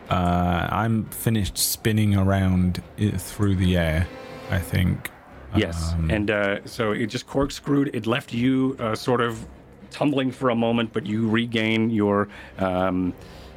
[0.09, 2.84] Uh, I'm finished spinning around
[3.17, 4.07] through the air.
[4.49, 5.09] I think.
[5.55, 7.93] Yes, Um, and uh, so it just corkscrewed.
[7.93, 9.45] It left you uh, sort of
[9.89, 13.13] tumbling for a moment, but you regain your um,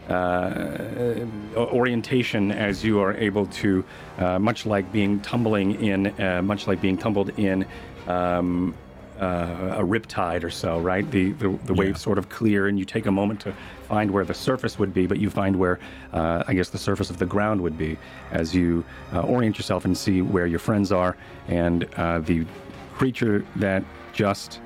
[0.08, 1.26] uh,
[1.56, 3.84] orientation as you are able to,
[4.18, 7.64] uh, much like being tumbling in, uh, much like being tumbled in.
[8.06, 8.74] Um,
[9.20, 11.08] uh, a riptide or so, right?
[11.08, 13.54] The the, the waves sort of clear, and you take a moment to
[13.84, 15.78] find where the surface would be, but you find where,
[16.12, 17.96] uh, I guess, the surface of the ground would be
[18.32, 21.16] as you uh, orient yourself and see where your friends are,
[21.48, 22.46] and uh, the
[22.94, 24.60] creature that just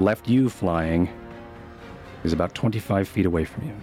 [0.00, 1.08] left you flying
[2.24, 3.74] is about 25 feet away from you.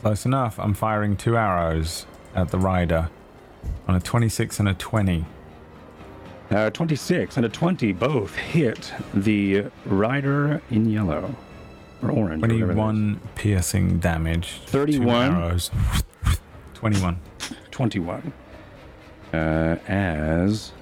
[0.00, 0.58] Close enough.
[0.58, 3.10] I'm firing two arrows at the rider
[3.88, 5.24] on a 26 and a 20.
[6.50, 11.34] Uh, 26 and a 20 both hit the rider in yellow
[12.02, 12.42] or orange.
[12.42, 12.76] or whatever that is.
[12.76, 14.60] 21 piercing damage.
[14.66, 15.34] Two 31.
[15.34, 15.70] arrows.
[16.74, 17.20] 21.
[17.70, 18.32] 21.
[19.32, 19.36] Uh,
[19.88, 20.72] as.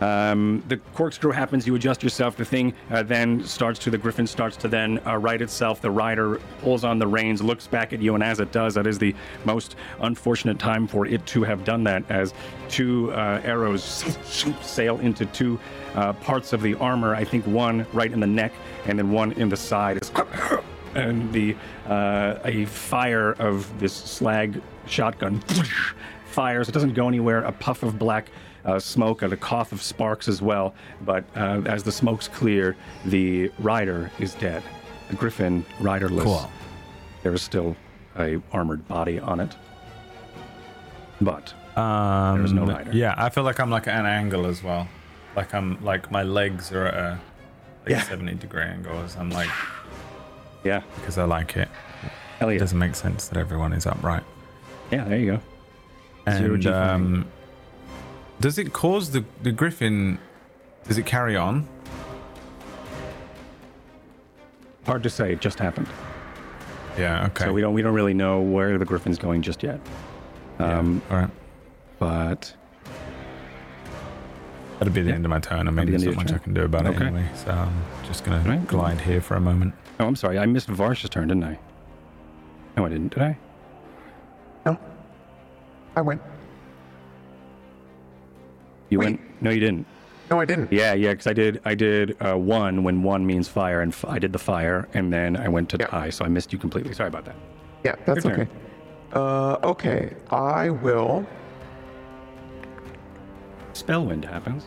[0.00, 1.66] Um, the corkscrew happens.
[1.66, 2.36] You adjust yourself.
[2.36, 3.90] The thing uh, then starts to.
[3.90, 5.80] The griffin starts to then uh, right itself.
[5.80, 8.86] The rider pulls on the reins, looks back at you, and as it does, that
[8.86, 12.02] is the most unfortunate time for it to have done that.
[12.10, 12.32] As
[12.68, 13.82] two uh, arrows
[14.62, 15.58] sail into two
[15.94, 17.14] uh, parts of the armor.
[17.14, 18.52] I think one right in the neck,
[18.86, 20.00] and then one in the side.
[20.92, 21.54] And the
[21.86, 25.38] uh, a fire of this slag shotgun
[26.26, 26.68] fires.
[26.68, 27.44] It doesn't go anywhere.
[27.44, 28.28] A puff of black
[28.64, 30.74] uh, smoke and a cough of sparks as well.
[31.02, 34.62] But uh, as the smokes clear, the rider is dead.
[35.08, 36.24] The griffin riderless.
[36.24, 36.50] Cool.
[37.22, 37.76] There is still
[38.18, 39.54] a armored body on it.
[41.20, 42.90] But Um, There is no rider.
[42.92, 44.88] Yeah, I feel like I'm like at an angle as well.
[45.36, 47.10] Like I'm like my legs are at a
[47.84, 48.02] like Yeah.
[48.02, 48.98] 70 degree angle.
[49.00, 49.50] As I'm like
[50.64, 51.68] yeah, because I like it.
[52.38, 54.24] hell It doesn't make sense that everyone is upright.
[54.90, 55.40] Yeah, there you go.
[56.26, 57.26] And um,
[58.40, 60.18] does it cause the the griffin?
[60.86, 61.66] Does it carry on?
[64.86, 65.32] Hard to say.
[65.32, 65.86] It just happened.
[66.98, 67.26] Yeah.
[67.26, 67.44] Okay.
[67.44, 69.80] So we don't we don't really know where the griffin's going just yet.
[70.58, 71.30] Yeah, Um, all right.
[71.98, 72.54] but
[74.78, 75.68] That'll be the end of my turn.
[75.68, 77.26] I mean, there's not of your much I can do about it anyway.
[77.34, 77.72] So I'm
[78.06, 78.66] just gonna Right.
[78.66, 79.74] glide here for a moment.
[80.00, 80.38] oh, I'm sorry.
[80.38, 81.58] I missed Varsh's turn, didn't I?
[82.76, 83.12] No, I didn't.
[83.12, 83.38] Did I?
[84.64, 84.78] No.
[85.96, 86.22] I went.
[88.90, 89.04] You Wait.
[89.06, 89.20] went?
[89.42, 89.86] No, you didn't.
[90.30, 90.72] No, I didn't.
[90.72, 91.60] Yeah, yeah, because I did.
[91.64, 95.12] I did uh, one when one means fire, and f- I did the fire, and
[95.12, 95.86] then I went to Yeah.
[95.86, 96.92] Ty, so I missed you completely.
[96.94, 97.34] Sorry about that.
[97.84, 98.46] Yeah, that's okay.
[99.12, 100.14] Uh, okay.
[100.30, 101.26] I will.
[103.72, 104.66] Spellwind happens,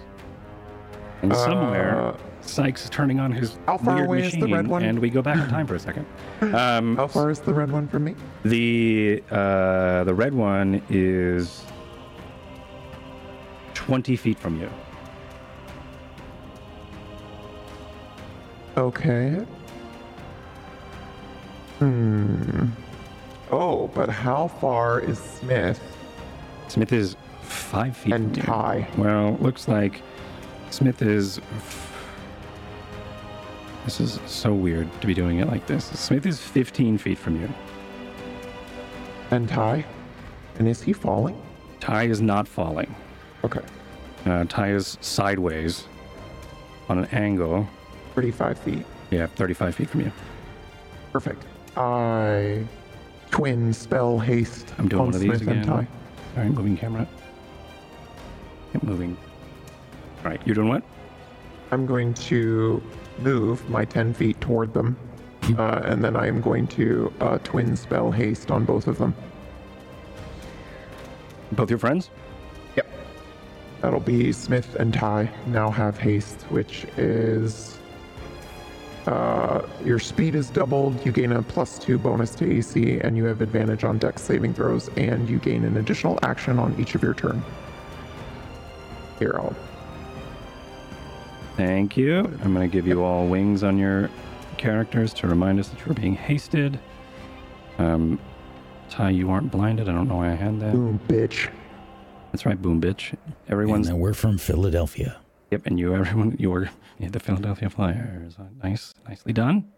[1.22, 4.48] and somewhere Uh, Sykes is turning on his How far weird away is machine, the
[4.56, 4.84] red one?
[4.84, 6.06] and we go back in time for a second.
[6.42, 8.16] Um, How far is the red one from me?
[8.44, 11.64] The uh, the red one is
[13.74, 14.70] twenty feet from you.
[18.78, 19.46] Okay.
[21.80, 22.70] Hmm.
[23.52, 25.80] Oh, but how far is Smith
[26.74, 28.34] Smith is five feet and.
[28.34, 28.88] Ty?
[28.98, 30.02] Well, looks like
[30.72, 31.40] Smith is.
[33.86, 35.86] This is so weird to be doing it like this.
[35.86, 37.50] Smith is 15 feet from you.
[39.30, 39.86] And Ty?
[40.58, 41.40] And is he falling?
[41.80, 42.96] Ty is not falling.
[43.44, 43.62] Okay.
[44.26, 45.86] Uh, Ty is sideways
[46.90, 47.68] on an angle.
[48.16, 48.86] 35 feet.
[49.12, 50.12] Yeah, 35 feet from you.
[51.12, 51.44] Perfect.
[51.76, 52.66] I
[53.32, 55.66] twin spell haste I'm doing on one of these Smith again.
[55.66, 55.88] Ty.
[56.38, 57.08] All right, moving camera.
[58.72, 59.18] Keep moving.
[60.24, 60.84] All right, you're doing what?
[61.72, 62.82] I'm going to
[63.20, 64.98] move my 10 feet toward them.
[65.58, 69.14] Uh, and then I am going to uh, twin spell haste on both of them.
[71.52, 72.10] Both your friends?
[73.84, 77.78] That'll be Smith and Ty now have haste, which is
[79.08, 81.06] uh, your speed is doubled.
[81.06, 84.54] You gain a plus two bonus to AC, and you have advantage on dex saving
[84.54, 87.44] throws, and you gain an additional action on each of your turn.
[89.20, 89.54] Here, I'll
[91.58, 92.20] Thank you.
[92.20, 94.10] I'm going to give you all wings on your
[94.56, 96.80] characters to remind us that you're being hasted.
[97.80, 98.18] Um,
[98.90, 99.90] Ty, you aren't blinded.
[99.90, 100.72] I don't know why I had that.
[100.72, 101.50] boom, bitch.
[102.34, 103.16] That's right, boom, bitch.
[103.48, 105.18] Everyone's then we're from Philadelphia.
[105.52, 108.36] yep, and you, everyone, you were yeah, the Philadelphia Flyers.
[108.40, 109.72] Uh, Nice, nicely done.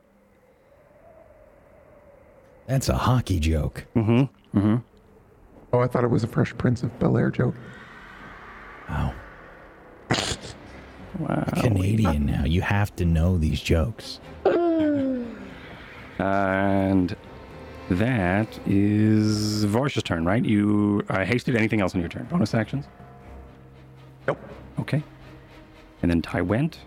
[2.66, 3.86] That's a hockey joke.
[3.96, 4.58] Mm-hmm.
[4.58, 4.76] Mm-hmm.
[5.74, 7.56] Oh, I thought it was a Fresh Prince of Bel Air joke.
[8.90, 9.14] Wow.
[11.20, 11.44] Wow.
[11.58, 12.46] Canadian now.
[12.46, 14.20] You have to know these jokes.
[16.18, 17.14] And
[17.90, 20.44] that is Vorsh's turn, right?
[20.44, 22.26] You uh, hasted anything else on your turn?
[22.26, 22.86] Bonus actions?
[24.28, 24.40] Nope.
[24.80, 25.04] Okay.
[26.02, 26.80] And then Ty went.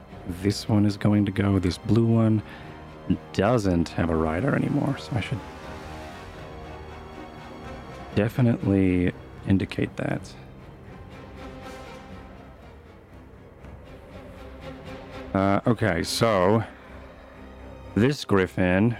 [0.42, 1.58] This one is going to go.
[1.58, 2.42] This blue one
[3.32, 5.40] doesn't have a rider anymore, so I should
[8.14, 9.12] definitely
[9.46, 10.20] indicate that.
[15.34, 16.62] Uh, okay, so
[17.94, 18.96] this griffin.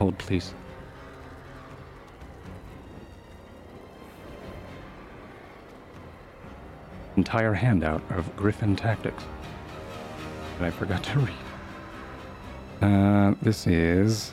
[0.00, 0.54] Hold, please.
[7.16, 9.22] Entire handout of Griffin tactics
[10.58, 11.34] that I forgot to read.
[12.80, 14.32] Uh, this is.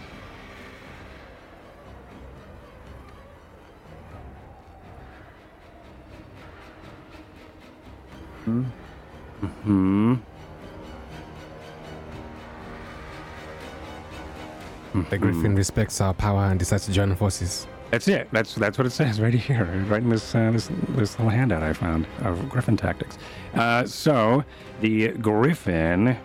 [8.45, 10.15] Hmm.
[15.09, 17.67] The Griffin respects our power and decides to join forces.
[17.91, 18.27] That's it.
[18.31, 21.63] That's that's what it says right here, right in this uh, this this little handout
[21.63, 23.17] I found of Griffin tactics.
[23.53, 24.43] Uh, so
[24.81, 26.17] the Griffin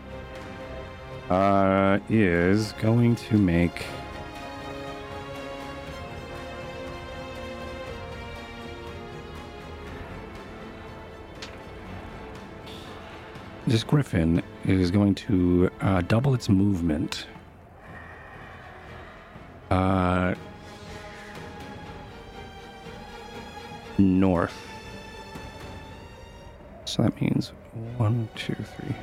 [1.31, 3.86] uh, is going to make.
[13.65, 17.28] This Griffin is going to uh, double its movement.
[19.73, 20.35] Uh,
[23.97, 24.53] north.
[26.85, 27.53] So that means
[27.97, 28.94] one, two, three.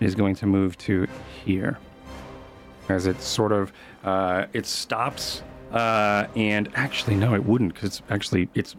[0.00, 1.06] Is going to move to
[1.46, 1.78] here
[2.90, 3.72] as it sort of
[4.04, 5.42] uh, it stops
[5.72, 8.76] uh, and actually no it wouldn't because it's actually it's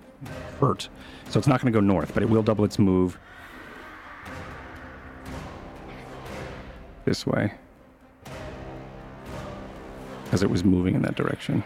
[0.60, 0.90] hurt.
[1.30, 3.18] So it's not going to go north but it will double its move
[7.06, 7.54] this way.
[10.24, 11.64] Because it was moving in that direction.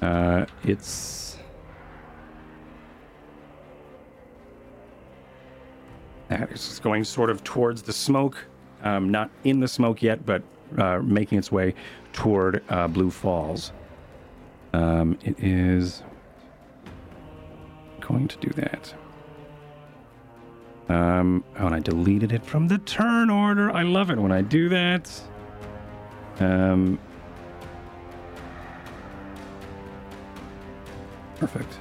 [0.00, 1.24] Uh, it's
[6.70, 8.46] is going sort of towards the smoke
[8.84, 10.42] um, not in the smoke yet, but
[10.78, 11.74] uh, making its way
[12.12, 13.72] toward uh, Blue Falls.
[14.72, 16.02] Um, it is
[18.00, 18.94] going to do that.
[20.88, 23.70] Um, oh, and I deleted it from the turn order.
[23.70, 25.10] I love it when I do that.
[26.40, 26.98] Um,
[31.36, 31.78] perfect.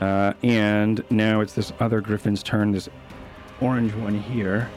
[0.00, 2.88] Uh, and now it's this other griffin's turn, this
[3.60, 4.70] orange one here.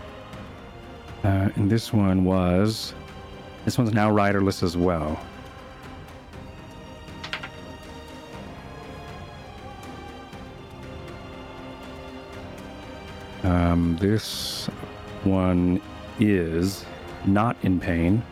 [1.23, 2.93] Uh, and this one was.
[3.65, 5.19] This one's now riderless as well.
[13.43, 14.67] Um, this
[15.23, 15.81] one
[16.19, 16.85] is
[17.25, 18.23] not in pain,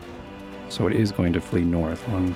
[0.68, 2.06] so it is going to flee north.
[2.08, 2.34] One,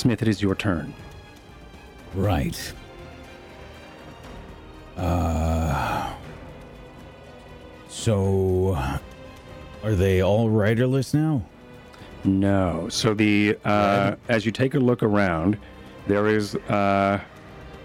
[0.00, 0.94] Smith, it is your turn.
[2.14, 2.72] Right.
[4.96, 6.14] Uh.
[7.86, 8.78] So,
[9.84, 11.44] are they all riderless now?
[12.24, 12.88] No.
[12.88, 15.58] So the uh, as you take a look around,
[16.06, 17.20] there is uh,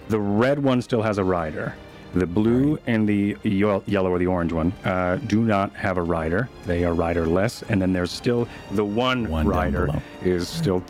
[0.07, 1.75] the red one still has a rider.
[2.13, 6.47] The blue and the yellow or the orange one uh, do not have a rider.
[6.65, 7.63] They are riderless.
[7.63, 9.89] And then there's still the one, One rider
[10.23, 10.81] is still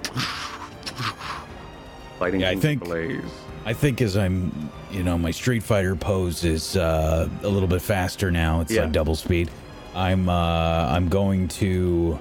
[2.20, 3.22] lighting Yeah, I think- ablaze.
[3.68, 7.82] I think as I'm, you know, my Street Fighter pose is uh, a little bit
[7.82, 8.62] faster now.
[8.62, 8.84] It's Yeah.
[8.84, 9.50] like double speed.
[9.96, 12.20] I'm uh, I'm going to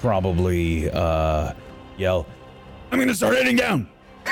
[0.00, 1.52] probably uh,
[1.96, 2.26] yell.
[2.90, 3.88] I'm gonna start heading down.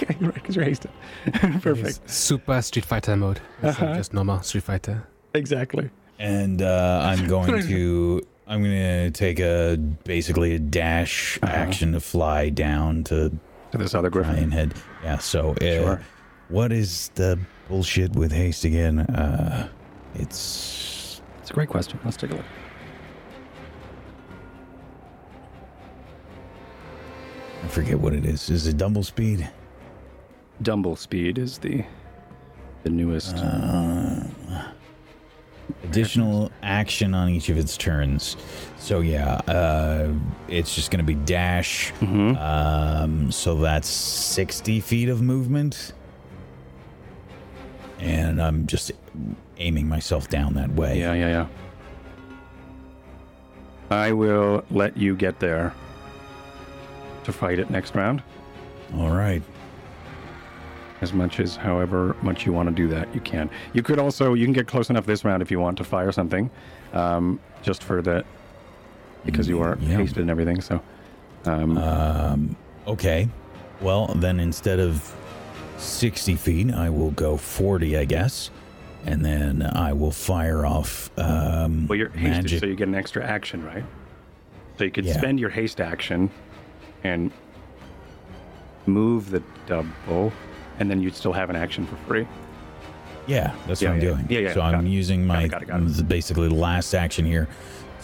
[0.00, 0.92] Okay, right, because you're hasted.
[1.60, 2.08] Perfect.
[2.08, 3.40] Super Street Fighter mode.
[3.64, 5.08] It's like just normal Street Fighter.
[5.34, 5.90] Exactly.
[6.20, 11.52] and uh, I'm going to I'm gonna take a basically a dash Uh-huh.
[11.52, 13.32] action to fly down to
[13.72, 14.50] To this other griffin.
[14.50, 14.74] head.
[15.04, 15.18] Yeah.
[15.18, 16.00] So, uh, Sure.
[16.48, 17.38] what is the
[17.68, 19.00] bullshit with haste again?
[19.00, 19.68] Uh,
[20.14, 21.98] it's It's a great question.
[22.04, 22.44] Let's take a look.
[27.64, 28.50] I forget what it is.
[28.50, 29.48] Is it double speed?
[30.62, 31.84] Dumble speed is the
[32.84, 33.36] the newest.
[33.36, 34.20] Uh,
[35.84, 38.36] additional action on each of its turns.
[38.78, 40.12] So yeah, uh,
[40.48, 41.92] it's just gonna be dash.
[42.00, 42.36] Mhm.
[42.40, 45.92] Um, so that's 60 feet of movement.
[48.00, 48.92] And I'm just
[49.58, 50.98] aiming myself down that way.
[51.00, 51.46] Yeah, yeah, yeah.
[53.90, 55.72] I will let you get there
[57.24, 58.22] to fight it next round.
[58.96, 59.42] All right.
[61.00, 63.48] As much as however much you want to do that, you can.
[63.72, 66.10] You could also you can get close enough this round if you want to fire
[66.10, 66.50] something,
[66.92, 68.24] um, just for the
[69.24, 69.98] because you are Yeah.
[69.98, 70.60] hasted and everything.
[70.60, 70.80] So,
[71.44, 72.56] um, Um,
[72.86, 73.28] okay.
[73.80, 75.14] Well, then instead of
[75.76, 78.50] 60 feet, I will go 40, I guess.
[79.06, 82.60] And then I will fire off um, well, you're hasted, magic.
[82.60, 83.84] so you get an extra action, right?
[84.78, 85.16] So you could Yeah.
[85.16, 86.30] spend your haste action
[87.04, 87.30] and
[88.86, 90.32] move the double,
[90.78, 92.26] and then you'd still have an action for free.
[93.26, 94.26] Yeah, that's Yeah, what I'm yeah, doing.
[94.30, 94.90] yeah, yeah, so I'm it.
[94.90, 96.08] using my got it, got it.
[96.08, 97.46] basically the last action here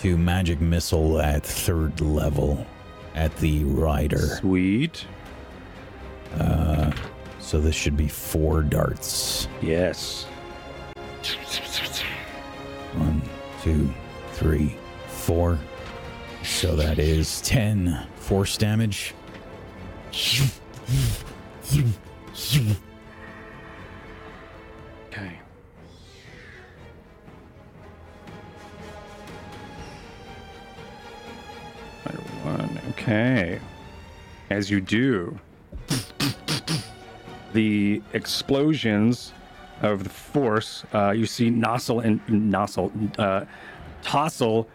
[0.00, 2.66] to magic missile at third level
[3.14, 4.18] at the rider.
[4.40, 5.06] Sweet.
[6.38, 6.92] Uh,
[7.40, 9.48] so this should be four darts.
[9.62, 10.24] Yes.
[12.96, 13.22] One,
[13.62, 13.92] two,
[14.32, 14.76] three,
[15.08, 15.58] four.
[16.42, 19.14] So that is 10 force damage.
[25.08, 25.38] Okay.
[32.42, 32.80] One.
[32.90, 33.60] Okay.
[34.50, 35.38] As you do,
[37.52, 39.32] the explosions
[39.80, 43.44] of the force, uh, you see Nozzle and Nozzle, uh,
[44.02, 44.66] Tossle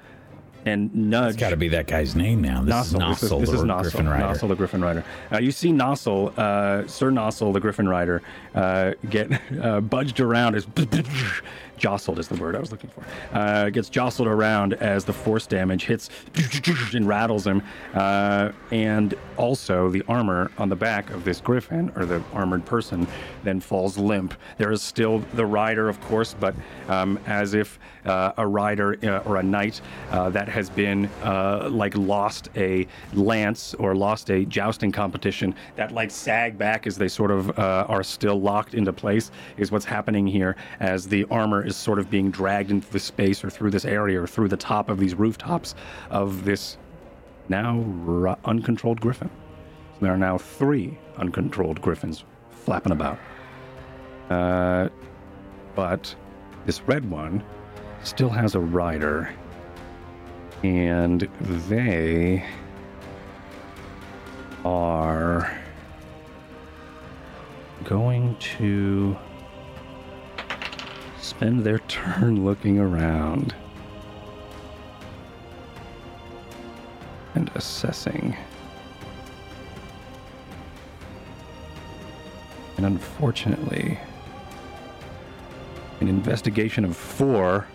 [0.66, 1.34] and Nudge.
[1.34, 2.62] It's got to be that guy's name now.
[2.62, 3.00] This is Nossel.
[3.00, 3.82] Nossel, this is, the Nossel.
[3.82, 4.24] Griffin Rider.
[4.26, 5.04] Nossel, the Griffin Rider.
[5.32, 8.22] Uh, you see Nossel, uh, Sir Nossel, the Griffin Rider,
[8.56, 9.30] uh, get
[9.62, 10.66] uh, budged around as
[11.80, 13.04] jostled is the word I was looking for.
[13.34, 16.10] Uh, gets jostled around as the force damage hits
[16.94, 22.06] and rattles him, uh, and also the armor on the back of this Griffin or
[22.06, 23.08] the armored person
[23.44, 24.34] then falls limp.
[24.58, 26.54] There is still the rider, of course, but
[26.88, 29.82] um, as if uh, a rider uh, or a knight
[30.12, 35.92] uh, that has been uh, like lost a lance or lost a jousting competition that
[35.92, 40.26] like sag back as they sort of are still locked into place is what's happening
[40.26, 43.86] here as the armor is sort of being dragged into the space or through this
[43.86, 45.76] area or through the top of these rooftops
[46.10, 46.78] of this
[47.48, 49.30] now ru- uncontrolled griffin.
[49.94, 53.18] So there are now three uncontrolled griffins flapping about.
[54.30, 54.90] Uh,
[55.76, 56.14] but
[56.66, 57.44] this red one
[58.04, 59.34] still has a rider,
[60.64, 61.22] and
[61.68, 62.46] they
[64.66, 65.58] are
[67.86, 69.18] going to
[71.30, 73.54] spend their turn looking around
[77.36, 78.36] and assessing.
[82.78, 84.00] And unfortunately,
[86.00, 87.68] an investigation of four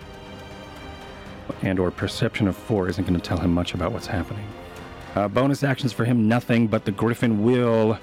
[1.63, 4.47] and or perception of four isn't going to tell him much about what's happening.
[5.15, 7.99] Uh, bonus actions for him, nothing, but the griffin will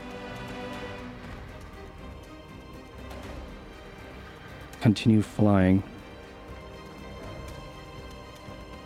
[4.82, 5.84] continue flying.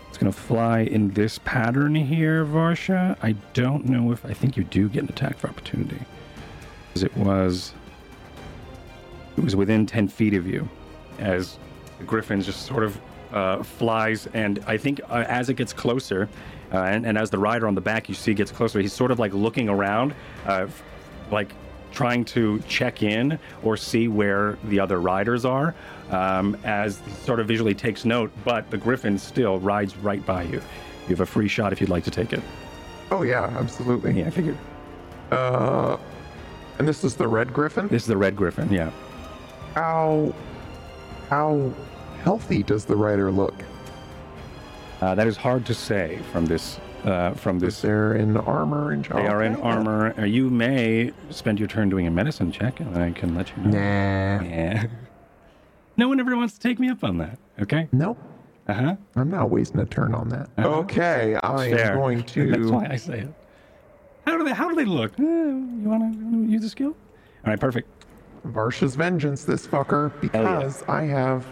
[0.10, 3.18] It's going to fly in this pattern here, Varsha.
[3.22, 6.00] I don't know if I think you do get an attack for opportunity.
[6.88, 7.74] Because it was
[9.36, 10.68] it was within 10 feet of you
[11.20, 11.58] as
[11.98, 13.00] the griffin just sort of
[13.34, 16.30] uh, flies and i think uh, as it gets closer
[16.74, 19.12] uh, and, and as the rider on the back you see gets closer he's sort
[19.12, 20.16] of like looking around
[20.46, 20.68] uh,
[21.32, 21.54] like
[21.96, 25.74] trying to check in or see where the other riders are
[26.12, 30.62] um, as sort of visually takes note, but the griffin still rides right by you.
[31.04, 32.42] You have a free shot if you'd like to take it.
[33.12, 34.20] Oh yeah, absolutely.
[34.20, 34.58] Yeah, I figured.
[35.32, 35.98] Uh,
[36.78, 37.88] and this is the red griffin.
[37.88, 38.92] This is the red griffin, yeah.
[39.74, 40.34] How
[41.30, 41.74] how
[42.24, 43.56] healthy does the rider look?
[45.02, 46.80] Uh, that is hard to say from this.
[47.06, 50.14] Uh, from Is this, there in armor and they are in armor.
[50.18, 53.64] Uh, you may spend your turn doing a medicine check, and I can let you
[53.64, 53.70] know.
[53.72, 54.44] Nah.
[54.44, 54.86] Yeah.
[55.98, 57.40] No one ever wants to take me up on that.
[57.62, 57.88] Okay.
[57.94, 58.18] Nope.
[58.68, 58.96] Uh huh.
[59.16, 60.50] I'm not wasting a turn on that.
[60.58, 60.68] Uh-huh.
[60.80, 61.94] Okay, I Fair.
[61.94, 62.52] am going to.
[62.52, 62.88] That's why.
[62.90, 63.34] I say it.
[64.28, 64.52] How do they?
[64.52, 65.18] How do they look?
[65.18, 66.90] Uh, you want to use a skill?
[66.90, 66.96] All
[67.46, 67.88] right, perfect.
[68.48, 71.46] Varsha's Vengeance, this fucker, because I have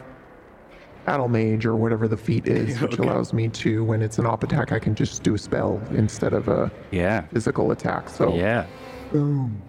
[1.06, 3.04] Battle Mage or whatever the feat is, which Okay.
[3.04, 6.34] allows me to, when it's an op attack, I can just do a spell instead
[6.34, 7.22] of a Yeah.
[7.34, 8.10] physical attack.
[8.10, 8.66] So, Yeah.
[9.12, 9.62] boom.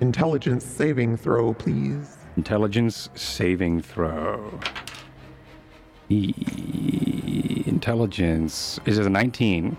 [0.00, 2.16] Intelligence saving throw, please.
[2.36, 4.58] Intelligence saving throw.
[6.08, 9.76] E- intelligence is it a 19?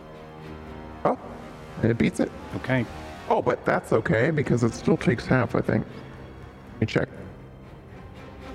[1.03, 1.17] Oh,
[1.83, 2.31] it beats it.
[2.57, 2.85] Okay.
[3.29, 5.85] Oh, but that's okay because it still takes half, I think.
[6.73, 7.07] Let me check.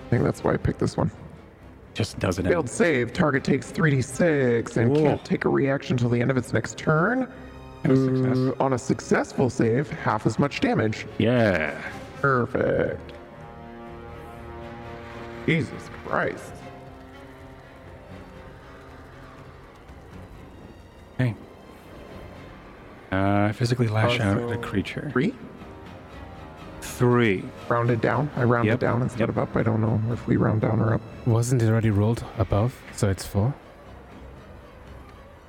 [0.07, 1.11] I think that's why I picked this one.
[1.95, 2.47] Just does it.
[2.47, 3.13] Failed save.
[3.13, 7.31] Target takes 3d6 and can't take a reaction till the end of its next turn.
[7.85, 11.07] Uh, on a successful save, half as much damage.
[11.19, 11.81] Yeah.
[12.21, 13.13] Perfect.
[15.47, 16.53] Jesus Christ.
[21.19, 21.35] Okay.
[23.11, 25.09] Uh, physically lash out at a creature.
[25.13, 25.35] Three?
[26.81, 27.45] Three.
[27.69, 28.31] Rounded down.
[28.37, 29.29] I rounded Yep, down instead yep.
[29.31, 29.57] of up.
[29.57, 31.01] I don't know if we round down or up.
[31.27, 32.75] Wasn't it already rolled above?
[32.95, 33.55] So it's four?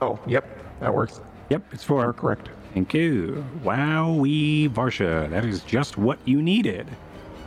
[0.01, 0.45] Oh, yep.
[0.79, 1.21] That works.
[1.49, 2.13] Yep, it's Are four.
[2.13, 2.49] correct.
[2.73, 3.43] Thank you.
[3.63, 5.29] Wowee, Varsha.
[5.29, 6.87] That is just what you needed.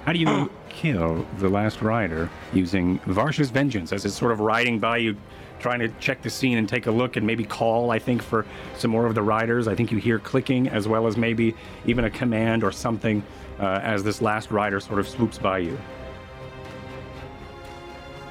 [0.04, 4.78] How do you kill the last rider using Varsha's Vengeance as it's sort of riding
[4.78, 5.16] by you,
[5.60, 8.44] trying to check the scene and take a look and maybe call, I think, for
[8.76, 9.66] some more of the riders?
[9.66, 11.54] I think you hear clicking as well as maybe
[11.86, 13.22] even a command or something
[13.58, 15.78] uh, as this last rider sort of swoops by you.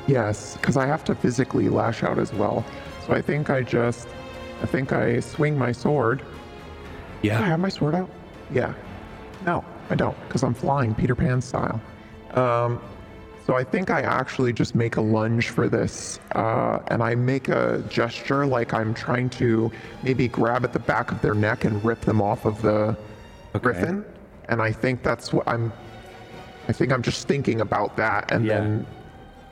[0.08, 2.66] Yes, because I have to physically lash out as well.
[3.08, 4.08] So I think I just,
[4.62, 6.22] I think I swing my sword.
[7.22, 7.38] Yeah.
[7.38, 8.10] Do I have my sword out?
[8.52, 8.74] Yeah.
[9.46, 11.82] No, I don't, because I'm flying Peter Pan style.
[12.34, 12.82] Um,
[13.46, 17.50] so I think I actually just make a lunge for this, uh, and I make
[17.50, 19.70] a gesture like I'm trying to
[20.02, 22.96] maybe grab at the back of their neck and rip them off of the
[23.60, 24.06] griffin.
[24.54, 25.74] And I think that's what I'm.
[26.70, 28.60] I think I'm just thinking about that, and Yeah.
[28.60, 28.86] then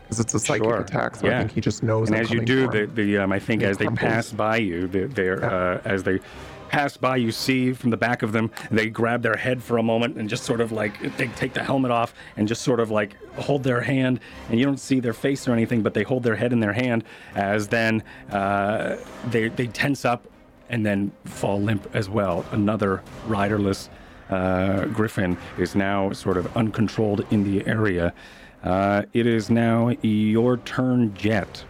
[0.03, 0.79] because it's a psychic Sure.
[0.81, 1.37] attack, so Yeah.
[1.37, 2.09] I think he just knows.
[2.09, 3.99] And as you do, the, the um, I think as they crumbles.
[4.13, 6.19] pass by you, they, they're uh, as they
[6.69, 9.83] pass by, you see from the back of them, they grab their head for a
[9.83, 12.91] moment and just sort of like they take the helmet off and just sort of
[12.91, 14.19] like hold their hand,
[14.49, 16.73] and you don't see their face or anything, but they hold their head in their
[16.73, 17.03] hand
[17.35, 18.97] as then uh,
[19.31, 20.27] they they tense up
[20.69, 22.45] and then fall limp as well.
[22.51, 23.89] Another riderless
[24.31, 28.13] uh, griffin is now sort of uncontrolled in the area.
[28.63, 31.63] Uh, it is now your turn, Jet.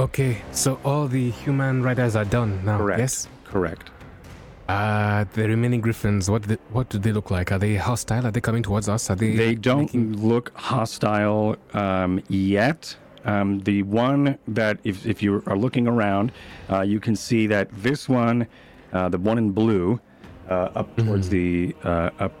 [0.00, 2.78] Okay, so all the human riders are done now.
[2.78, 2.98] Correct.
[2.98, 3.28] Yes.
[3.44, 3.90] Correct.
[4.68, 7.52] Uh, the remaining griffins, what do they, what do they look like?
[7.52, 8.26] Are they hostile?
[8.26, 9.10] Are they coming towards us?
[9.10, 9.36] Are they?
[9.36, 12.96] They don't making- look hostile um, yet.
[13.26, 16.32] Um, the one that, if, if you are looking around,
[16.70, 18.46] uh, you can see that this one,
[18.92, 20.00] uh, the one in blue,
[20.48, 22.32] up towards the, uh, up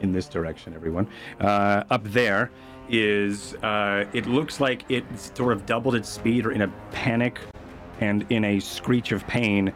[0.00, 1.06] in this direction, everyone,
[1.40, 2.50] uh, up there
[2.88, 7.38] is, uh, it looks like it sort of doubled its speed or in a panic
[8.00, 9.72] and in a screech of pain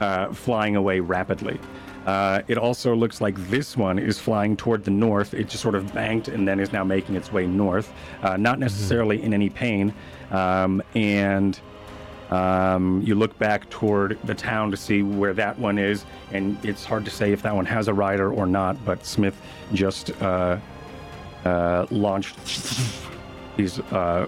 [0.00, 1.58] uh, flying away rapidly.
[2.06, 5.34] Uh, it also looks like this one is flying toward the north.
[5.34, 7.92] It just sort of banked and then is now making its way north,
[8.22, 9.92] uh, not necessarily in any pain.
[10.30, 11.58] Um, and
[12.30, 16.84] um, you look back toward the town to see where that one is, and it's
[16.84, 18.84] hard to say if that one has a rider or not.
[18.84, 19.40] But Smith
[19.72, 20.58] just uh,
[21.44, 22.36] uh, launched
[23.56, 24.26] these uh,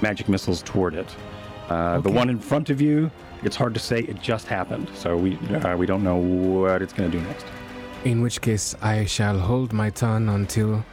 [0.00, 1.14] magic missiles toward it.
[1.68, 3.10] Uh, The one in front of you,
[3.42, 4.00] it's hard to say.
[4.00, 7.46] It just happened, so we uh, we don't know what it's going to do next.
[8.04, 10.84] In which case, I shall hold my turn until,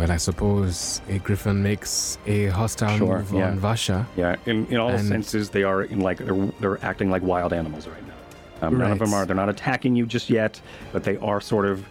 [0.00, 3.48] well, I suppose a griffin makes a hostile Sure, move yeah.
[3.50, 4.06] on Varsha.
[4.16, 7.52] Yeah, in, in all And- senses, they are in like they're, they're acting like wild
[7.52, 8.14] animals right now.
[8.66, 9.24] Um, None of them are.
[9.26, 10.60] They're not attacking you just yet,
[10.92, 11.84] but they are sort of.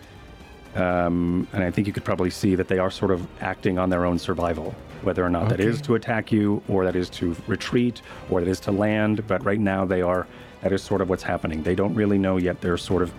[0.75, 3.89] Um, and I think you could probably see that they are sort of acting on
[3.89, 7.35] their own survival, whether or not that is to attack you, or that is to
[7.47, 9.25] retreat, or that is to land.
[9.27, 10.27] But right now, they are.
[10.61, 11.63] That is sort of what's happening.
[11.63, 12.61] They don't really know yet.
[12.61, 13.11] They're sort of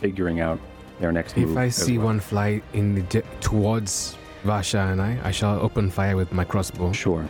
[0.00, 0.58] figuring out
[1.00, 1.58] their next If move.
[1.58, 2.06] I see well.
[2.06, 6.44] one fly in the di- towards Varsha and I, I shall open fire with my
[6.44, 6.92] crossbow.
[6.92, 7.26] Sure.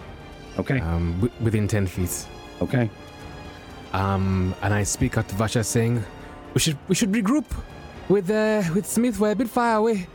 [0.59, 0.81] Okay.
[0.81, 2.27] Um, w- within ten feet.
[2.61, 2.91] Okay.
[3.93, 6.03] Um, and I speak out to Varsha saying,
[6.55, 7.47] "We should we should regroup
[8.09, 9.19] with uh, with Smith.
[9.21, 10.07] We're a bit far away.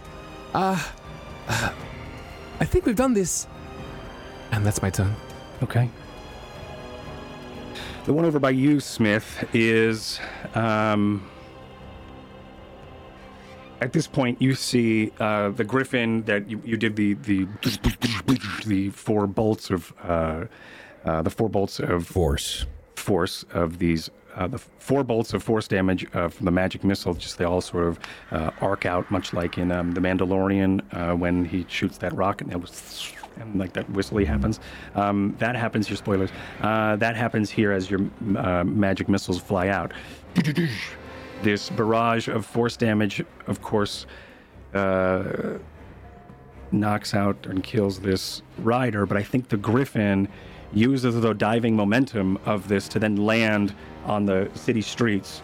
[0.54, 0.78] Uh,
[1.48, 1.72] uh,
[2.60, 3.48] I think we've done this."
[4.52, 5.16] And that's my turn.
[5.64, 5.90] Okay.
[8.06, 10.20] The one over by you, Smith, is.
[10.56, 11.30] Um,
[13.82, 17.48] at this point, you see uh, the griffin that you, you did the the
[18.66, 20.46] the four bolts of uh,
[21.06, 22.66] uh, the four bolts of Force.
[22.96, 27.14] force of these uh, the four bolts of force damage uh, from the magic missile
[27.14, 28.00] just they all sort of
[28.32, 32.46] uh, arc out much like in um, the mandalorian uh, when he shoots that rocket
[32.46, 34.60] and it was and like that whistly happens
[34.96, 36.30] um, that happens here spoilers
[36.62, 38.02] uh, that happens here as your
[38.38, 39.94] uh, magic missiles fly out
[41.44, 44.06] this barrage of force damage of course
[44.74, 45.58] uh,
[46.72, 50.28] knocks out and kills this rider, but I think the griffin
[50.72, 53.74] uses the diving momentum of this to then land
[54.06, 55.42] on the city streets.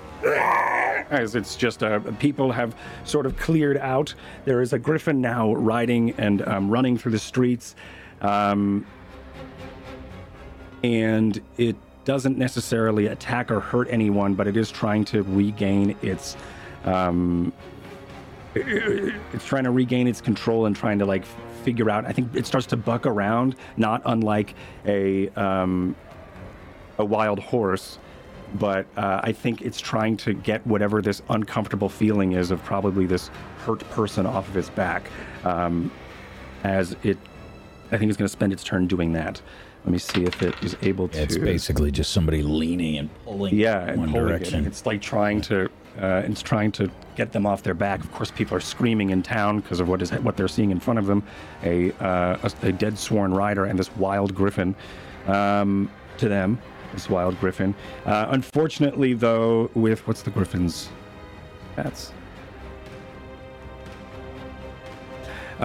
[1.10, 4.14] As it's just uh, people have sort of cleared out.
[4.44, 7.76] There is a griffin now riding and um, running through the streets,
[8.22, 8.86] um,
[10.84, 11.76] and it
[12.06, 16.38] doesn't necessarily attack or hurt anyone, but it is trying to regain its
[16.86, 17.52] um,
[18.56, 21.26] it's trying to regain its control and trying to like
[21.64, 22.06] figure out.
[22.06, 24.56] I think it starts to buck around, not unlike
[24.86, 25.96] a um,
[26.98, 27.98] a wild horse,
[28.54, 33.06] but uh, I think it's trying to get whatever this uncomfortable feeling is of probably
[33.06, 33.30] this
[33.66, 35.10] hurt person off of its back.
[35.44, 35.92] Um,
[36.64, 37.18] as it,
[37.92, 39.42] I think it's going to spend its turn doing that.
[39.86, 41.22] Let me see if it is able to.
[41.22, 44.54] It's basically just somebody leaning and pulling Yeah, in one pulling it.
[44.54, 45.70] It's like trying to,
[46.02, 48.00] uh, it's trying to get them off their back.
[48.00, 50.80] Of course, people are screaming in town because of what is what they're seeing in
[50.80, 51.22] front of them,
[51.64, 54.76] a uh, a, a dead sworn rider and this wild griffin.
[55.28, 56.60] Um, to them,
[56.94, 57.76] this wild griffin.
[58.06, 60.90] Uh, unfortunately, though, with what's the griffin's?
[61.76, 62.12] That's.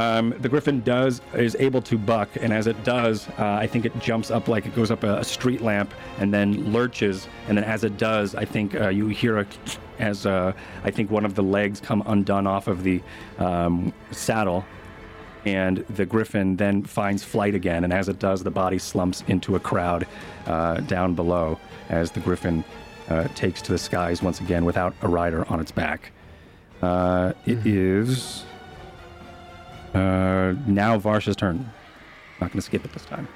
[0.00, 3.84] Um, the griffin does is able to buck, and as it does, uh, I think
[3.84, 7.58] it jumps up like it goes up a, a street lamp and then lurches, and
[7.58, 9.46] then as it does, I think uh, you hear a
[9.98, 10.54] as uh,
[10.84, 13.02] I think one of the legs come undone off of the
[13.38, 14.64] um, saddle,
[15.44, 19.54] and the griffin then finds flight again, and as it does, the body slumps into
[19.54, 20.06] a crowd
[20.46, 21.58] uh, down below
[21.90, 22.64] as the griffin
[23.10, 26.12] uh, takes to the skies once again without a rider on its back.
[26.80, 28.46] Uh, it is.
[29.94, 31.58] Uh, now Varsha's turn.
[32.40, 33.26] Not going to skip it this time.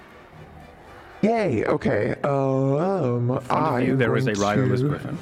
[1.23, 1.65] Yay.
[1.65, 2.15] Okay.
[2.23, 5.19] Um, In front of I you, there is a riderless to- griffin.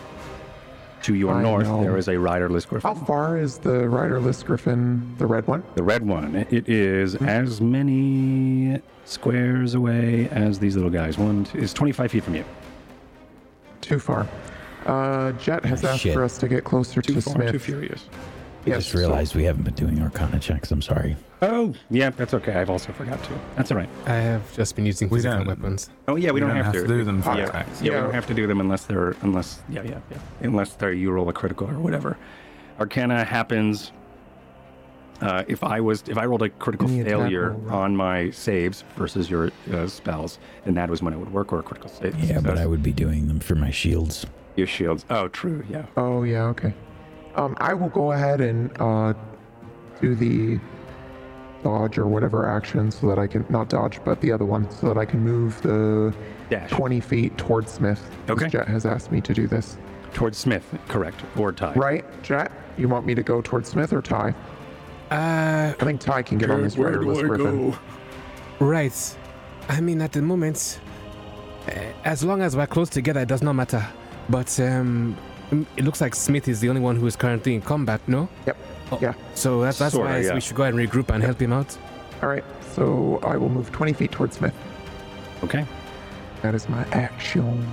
[1.02, 1.82] To your I north, know.
[1.82, 2.88] there is a riderless griffin.
[2.88, 5.14] How far is the riderless griffin?
[5.18, 5.64] The red one?
[5.74, 11.18] The red one, it is as many squares away as these little guys.
[11.18, 12.44] One is 25 feet from you.
[13.80, 14.28] Too far.
[14.86, 16.14] Uh, Jet has Ah, asked shit.
[16.14, 17.50] for us to get closer Too to far, Smith.
[17.50, 18.04] too furious.
[18.64, 20.70] I Yes, just realized we haven't been doing Arcana checks.
[20.70, 21.16] I'm sorry.
[21.40, 22.54] Oh, yeah, that's okay.
[22.54, 23.32] I've also forgot to.
[23.56, 23.88] That's all right.
[24.06, 25.90] I have just been using We physical don't- weapons.
[26.06, 26.86] Oh, yeah, we, don't, have, to.
[26.86, 27.46] do them for yeah.
[27.48, 27.82] attacks.
[27.82, 30.92] Yeah, we don't have to do them unless they're unless yeah yeah yeah unless they're
[30.92, 32.16] you roll a critical or whatever.
[32.78, 33.90] Arcana happens
[35.20, 38.84] uh, if I was if I rolled a critical Any failure roll, on my saves
[38.96, 42.16] versus your uh, spells, then that was when it would work or a critical save.
[42.20, 42.58] Yeah, but.
[42.58, 44.24] I would be doing them for my shields.
[44.56, 45.04] your shields.
[45.10, 45.64] Oh, true.
[45.68, 45.86] Yeah.
[45.96, 46.72] Oh yeah, okay.
[47.34, 49.14] Um, I will go ahead and uh,
[50.00, 50.58] do the
[51.62, 54.88] dodge or whatever action so that I can not dodge, but the other one so
[54.88, 56.12] that I can move the
[56.50, 58.00] Dash 20 feet towards Smith.
[58.26, 58.48] 'cause Okay.
[58.48, 59.76] Jet has asked me to do this.
[60.12, 60.64] towards Smith.
[60.88, 61.22] Correct.
[61.38, 61.72] Or Ty.
[61.74, 62.52] Right, Jet?
[62.76, 64.34] You want me to go towards Smith or Ty?
[65.10, 67.74] Uh, I think Ty can get on this riderless griffin.
[68.58, 69.16] right.
[69.70, 70.80] I mean, at the moment,
[71.68, 71.70] uh,
[72.04, 73.86] as long as we're close together, it does not matter.
[74.28, 75.16] But um,
[75.52, 78.00] it looks like Smith is the only one who is currently in combat.
[78.06, 78.28] No.
[78.46, 78.56] Yep.
[78.92, 79.14] Oh, yeah.
[79.34, 80.34] So that's that's Sorta, why yeah.
[80.34, 81.76] we should go ahead and regroup and help him out.
[82.22, 82.44] All right.
[82.74, 84.54] So I will move 20 feet towards Smith.
[85.44, 85.66] Okay.
[86.42, 87.66] That is my action.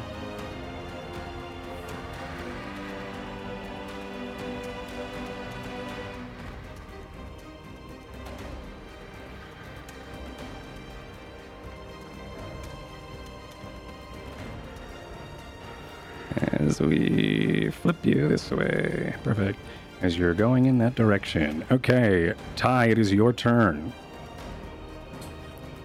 [16.37, 19.15] As we flip you this way.
[19.23, 19.59] Perfect.
[20.01, 21.65] As you're going in that direction.
[21.71, 23.91] Okay, Ty, it is your turn.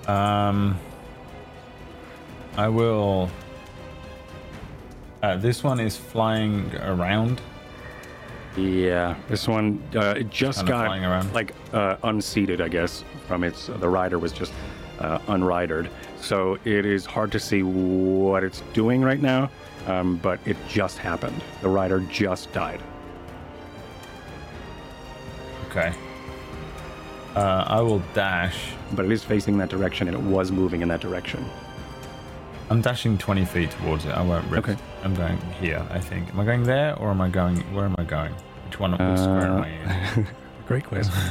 [0.06, 0.78] Um,
[2.56, 3.30] I will.
[5.22, 7.40] Uh, this one is flying around.
[8.56, 11.32] Yeah, this one uh, it just Kinda got flying around.
[11.32, 13.02] like uh, unseated, I guess.
[13.26, 14.52] From its the rider was just
[15.00, 15.88] uh, unridered,
[16.24, 19.50] so it is hard to see what it's doing right now.
[19.86, 21.42] Um, but it just happened.
[21.60, 22.80] The rider just died.
[25.68, 25.92] Okay.
[27.34, 28.72] Uh, I will dash.
[28.92, 31.44] But it is facing that direction, and it was moving in that direction.
[32.70, 34.12] I'm dashing 20 feet towards it.
[34.12, 34.68] I won't risk.
[34.68, 34.80] Okay.
[35.02, 36.30] I'm going here, I think.
[36.30, 37.58] Am I going there or am I going.
[37.74, 38.32] Where am I going?
[38.66, 38.92] Which one?
[38.92, 40.26] Which square am I in?
[40.66, 41.14] Great question.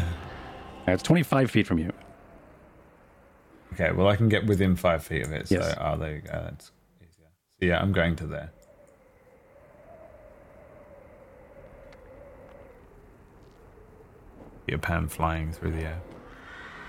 [0.85, 1.93] Uh, it's 25 feet from you.
[3.73, 5.47] Okay, well, I can get within five feet of it.
[5.47, 5.75] So, Yes.
[5.79, 6.31] oh, there you go.
[6.31, 6.71] That's
[7.01, 7.27] easier.
[7.59, 8.51] So, yeah, I'm going to there.
[14.67, 16.01] Your pan flying through the air.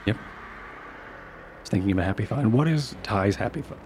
[0.06, 0.16] Yep.
[1.61, 2.39] Just thinking of a happy thought.
[2.40, 3.78] And what is Ty's happy thought?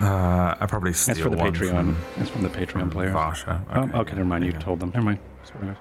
[0.00, 1.70] Uh, I probably steal That's for the one Patreon.
[1.70, 3.10] From, That's from the Patreon from player.
[3.10, 3.62] Varsha.
[3.74, 4.44] Oh, okay, never mind.
[4.44, 4.58] You yeah.
[4.58, 4.90] told them.
[4.90, 5.18] Never mind.
[5.44, 5.76] Sorry, guys.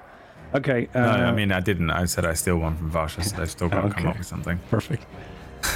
[0.55, 0.87] Okay.
[0.93, 1.89] Uh, No, I mean, I didn't.
[1.89, 4.27] I said I steal one from Varsha, so they've still got to come up with
[4.27, 4.59] something.
[4.69, 5.05] perfect.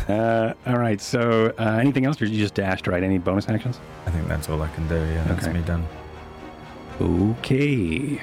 [0.09, 0.99] Uh, all right.
[1.01, 2.87] So, uh, anything else, or you just dashed?
[2.87, 3.01] Right?
[3.03, 3.79] Any bonus actions?
[4.05, 4.95] I think that's all I can do.
[4.95, 5.57] Yeah, that's Okay.
[5.57, 5.85] me done.
[6.99, 8.21] Okay.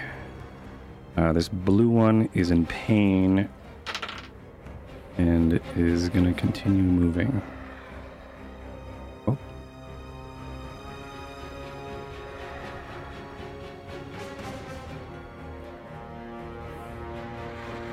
[1.17, 3.49] Uh, this blue one is in pain
[5.17, 7.41] and is going to continue moving.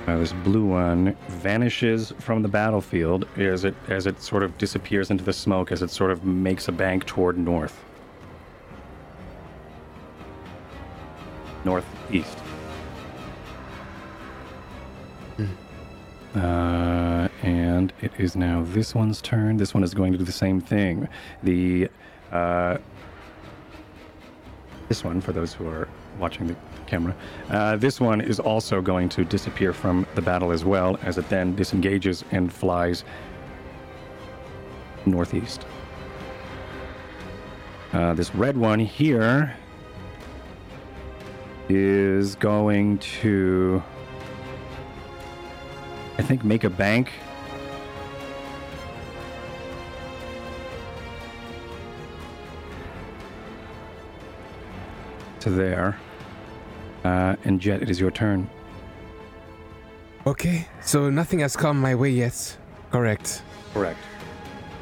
[0.07, 5.11] Uh, this blue one vanishes from the battlefield as it as it sort of disappears
[5.11, 7.83] into the smoke as it sort of makes a bank toward north.
[11.63, 12.37] Northeast.
[16.35, 19.57] Uh, and it is now this one's turn.
[19.57, 21.07] This one is going to do the same thing.
[21.43, 21.89] The
[22.31, 22.77] uh,
[24.87, 25.87] this one, for those who are
[26.19, 26.55] watching the
[26.91, 27.15] camera,
[27.49, 31.27] uh, this one is also going to disappear from the battle as well, as it
[31.29, 33.05] then disengages and flies
[35.05, 35.65] northeast.
[37.93, 39.55] Uh, this red one here
[41.69, 43.81] is going to,
[46.17, 47.09] I think, make a bank.
[55.39, 55.97] To there.
[57.03, 58.49] Uh, and Jet, it is your turn.
[60.27, 62.57] Okay, so nothing has come my way yet.
[62.91, 63.41] Correct.
[63.73, 63.99] Correct.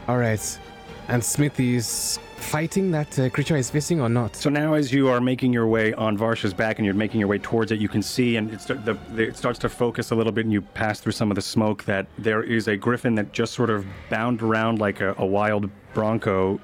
[0.08, 0.60] All right.
[1.08, 4.36] And Smithy is fighting that uh, creature he's facing or not?
[4.36, 7.30] So now, as you are making your way on Varsha's back and you're making your
[7.30, 10.12] way towards it, you can see, and it, start, the, the, it starts to focus
[10.12, 12.76] a little bit, and you pass through some of the smoke, that there is a
[12.76, 16.60] griffin that just sort of bound around like a, a wild bronco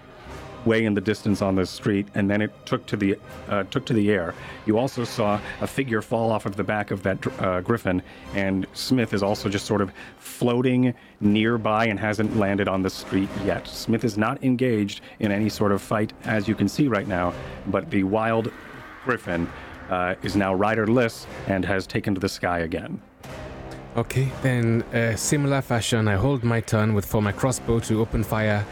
[0.65, 3.17] way in the distance on the street, and then it took to the
[3.49, 4.33] uh, took to the air.
[4.65, 8.01] You also saw a figure fall off of the back of that uh, griffin,
[8.33, 13.29] and Smith is also just sort of floating nearby and hasn't landed on the street
[13.43, 13.67] yet.
[13.67, 17.33] Smith is not engaged in any sort of fight, as you can see right now,
[17.67, 18.51] but the wild
[19.03, 19.49] griffin
[19.89, 22.99] uh, is now riderless and has taken to the sky again.
[23.95, 28.25] Okay, then uh, similar fashion, I hold my turn with for my crossbow to open
[28.25, 28.65] fire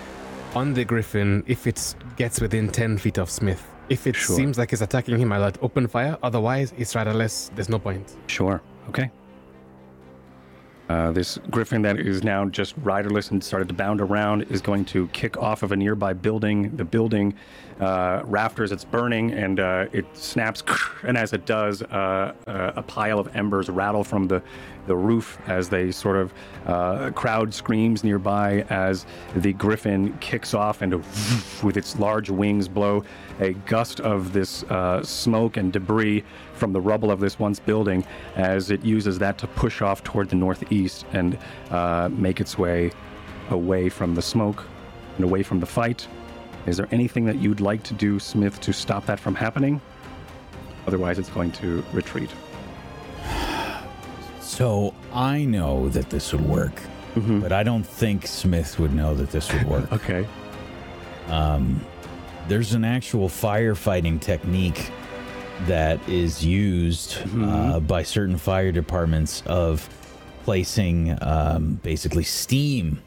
[0.56, 3.64] on the griffin if it gets within 10 feet of Smith.
[3.90, 4.36] If it Sure.
[4.36, 6.18] seems like it's attacking him, I let open fire.
[6.24, 7.52] Otherwise, it's riderless.
[7.56, 8.16] There's no point.
[8.28, 8.62] Sure.
[8.90, 9.12] Okay.
[10.90, 14.84] Uh, this griffin that is now just riderless and started to bound around is going
[14.86, 16.76] to kick off of a nearby building.
[16.76, 17.34] The building
[17.80, 20.62] uh, rafters, it's burning, and uh, it snaps.
[21.04, 24.42] And as it does, uh, uh, a pile of embers rattle from the,
[24.88, 26.34] the roof as they sort of
[26.66, 29.06] uh, crowd screams nearby as
[29.36, 30.94] the griffin kicks off and
[31.64, 33.04] with its large wings blow
[33.40, 36.24] a gust of this uh, smoke and debris
[36.54, 38.06] from the rubble of this once building
[38.36, 41.38] as it uses that to push off toward the northeast and
[41.72, 42.92] uh, make its way
[43.50, 44.66] away from the smoke
[45.18, 46.08] and away from the fight.
[46.66, 49.82] Is there anything that you'd like to do, Smith, to stop that from happening?
[50.88, 52.30] Otherwise, it's going to retreat.
[54.54, 56.80] So I know that this would work,
[57.42, 59.92] but I don't think Smith would know that this would work.
[59.92, 60.28] Okay.
[61.28, 61.84] Um,
[62.48, 64.92] there's an actual firefighting technique
[65.66, 69.90] that is used uh, by certain fire departments of
[70.44, 73.02] placing um, basically steam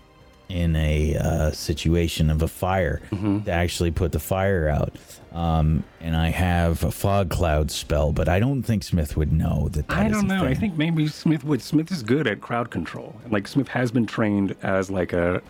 [0.49, 3.03] in a uh, situation of a fire
[3.45, 4.95] to actually put the fire out.
[5.37, 9.69] Um, and I have a fog cloud spell, but I don't think Smith would know
[9.73, 9.87] that.
[9.89, 10.45] that I don't a know.
[10.45, 11.61] I think maybe Smith would.
[11.61, 13.15] Smith is good at crowd control.
[13.31, 15.43] Like Smith has been trained as like a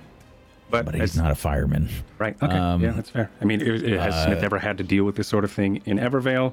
[0.70, 1.88] But, but he's not a fireman.
[2.18, 2.36] right.
[2.42, 3.30] Okay, Um, yeah, that's fair.
[3.40, 5.80] I mean, it, it has Smith ever had to deal with this sort of thing
[5.84, 6.52] in Evervale?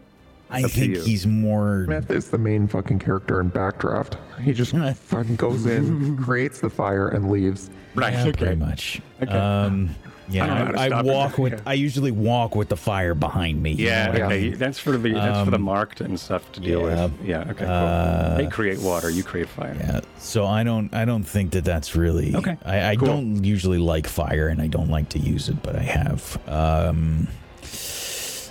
[0.51, 1.85] I think he's more.
[1.85, 4.13] Smith is the main fucking character in Backdraft.
[4.41, 7.71] He just fucking goes in, creates the fire, and leaves.
[7.95, 8.13] Right.
[8.13, 8.31] Yeah, okay.
[8.33, 9.01] pretty much.
[9.23, 9.31] Okay.
[9.31, 9.95] Um,
[10.29, 11.53] I don't know how yeah, to I, I walk with.
[11.53, 11.59] Yeah.
[11.65, 13.71] I usually walk with the fire behind me.
[13.73, 14.57] you know Yeah, I mean?
[14.57, 17.05] That's for the that's for the marked and stuff to deal Yeah.
[17.05, 17.21] with.
[17.25, 17.65] Yeah, okay.
[17.65, 17.67] Cool.
[17.67, 19.75] Uh, they create water, you create fire.
[19.79, 20.93] Yeah, so I don't.
[20.93, 22.35] I don't think that that's really.
[22.35, 23.07] Okay, I, I cool.
[23.07, 26.37] don't usually like fire, and I don't like to use it, but I have.
[26.47, 27.27] Um,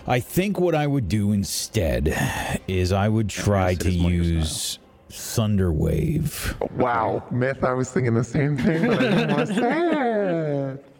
[0.06, 4.24] I think what I would do instead is I would try to is more your
[4.24, 4.78] use
[5.10, 6.56] thunder wave.
[6.76, 7.62] Wow, myth.
[7.62, 9.92] I was thinking the same thing, but I didn't want to say it.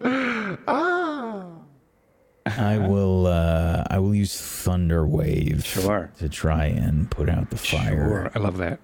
[0.69, 1.47] Ah.
[2.45, 3.27] I will.
[3.27, 5.65] Uh, I will use thunder wave.
[5.65, 6.11] Sure.
[6.19, 8.09] To try and put out the fire.
[8.09, 8.81] Sure, I love that.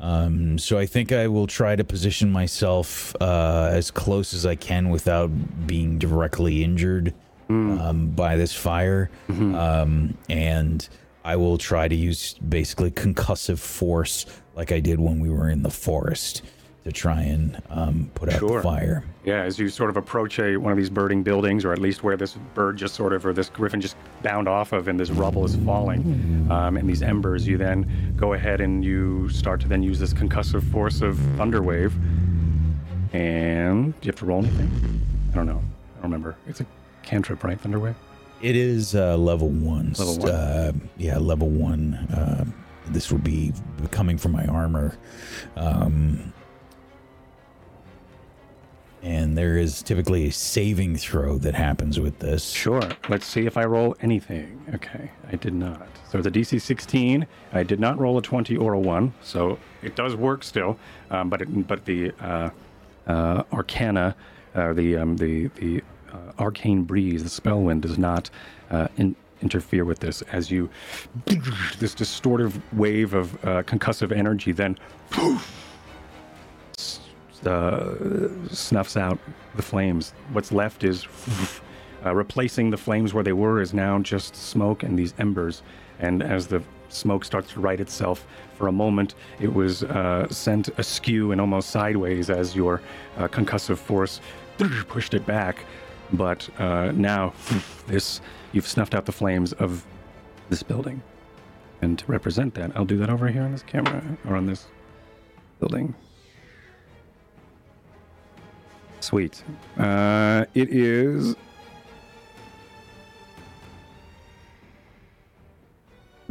[0.00, 4.54] Um, so I think I will try to position myself uh, as close as I
[4.54, 7.12] can without being directly injured
[7.50, 10.86] um, by this fire, um, and
[11.24, 15.62] I will try to use basically concussive force, like I did when we were in
[15.62, 16.42] the forest,
[16.88, 18.56] to try and um, put out Sure.
[18.58, 19.04] the fire.
[19.24, 22.02] Yeah, as you sort of approach a one of these birding buildings, or at least
[22.02, 25.10] where this bird just sort of, or this griffin just bound off of, and this
[25.10, 29.68] rubble is falling, um, and these embers, you then go ahead and you start to
[29.68, 31.92] then use this concussive force of Thunderwave.
[33.12, 34.70] And do you have to roll anything?
[35.32, 35.62] I don't know.
[35.98, 36.36] I don't remember.
[36.46, 36.66] It's a
[37.02, 37.60] cantrip, right?
[37.60, 37.94] Thunderwave.
[38.40, 39.94] It is uh, level one.
[39.98, 40.30] Level one.
[40.30, 41.94] Uh, yeah, level one.
[41.94, 42.44] Uh,
[42.88, 43.52] this will be
[43.90, 44.96] coming from my armor.
[45.56, 46.32] Um,
[49.08, 52.50] and there is typically a saving throw that happens with this.
[52.50, 52.82] Sure.
[53.08, 54.62] Let's see if I roll anything.
[54.74, 55.88] Okay, I did not.
[56.10, 57.26] So a DC 16.
[57.54, 60.78] I did not roll a 20 or a 1, so it does work still.
[61.10, 62.50] Um, but it, but the uh,
[63.06, 64.14] uh, Arcana,
[64.54, 65.82] uh, the um, the the
[66.12, 68.28] uh, arcane breeze, the spell wind, does not
[68.70, 70.20] uh, in, interfere with this.
[70.32, 70.68] As you
[71.24, 74.78] this distortive wave of uh, concussive energy then
[77.46, 79.18] uh, snuffs out
[79.56, 80.12] the flames.
[80.32, 81.06] What's left is
[82.04, 85.62] uh, replacing the flames where they were is now just smoke and these embers.
[85.98, 90.68] And as the smoke starts to right itself, for a moment it was uh, sent
[90.78, 92.80] askew and almost sideways as your
[93.16, 94.20] uh, concussive force
[94.88, 95.64] pushed it back.
[96.12, 97.34] But uh, now
[97.86, 98.20] this
[98.52, 99.84] you've snuffed out the flames of
[100.48, 101.02] this building.
[101.80, 104.66] And to represent that, I'll do that over here on this camera or on this
[105.60, 105.94] building.
[109.00, 109.42] Sweet.
[109.78, 111.34] Uh, it is.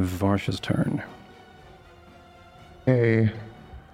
[0.00, 1.02] Varsha's turn.
[2.86, 3.32] Hey.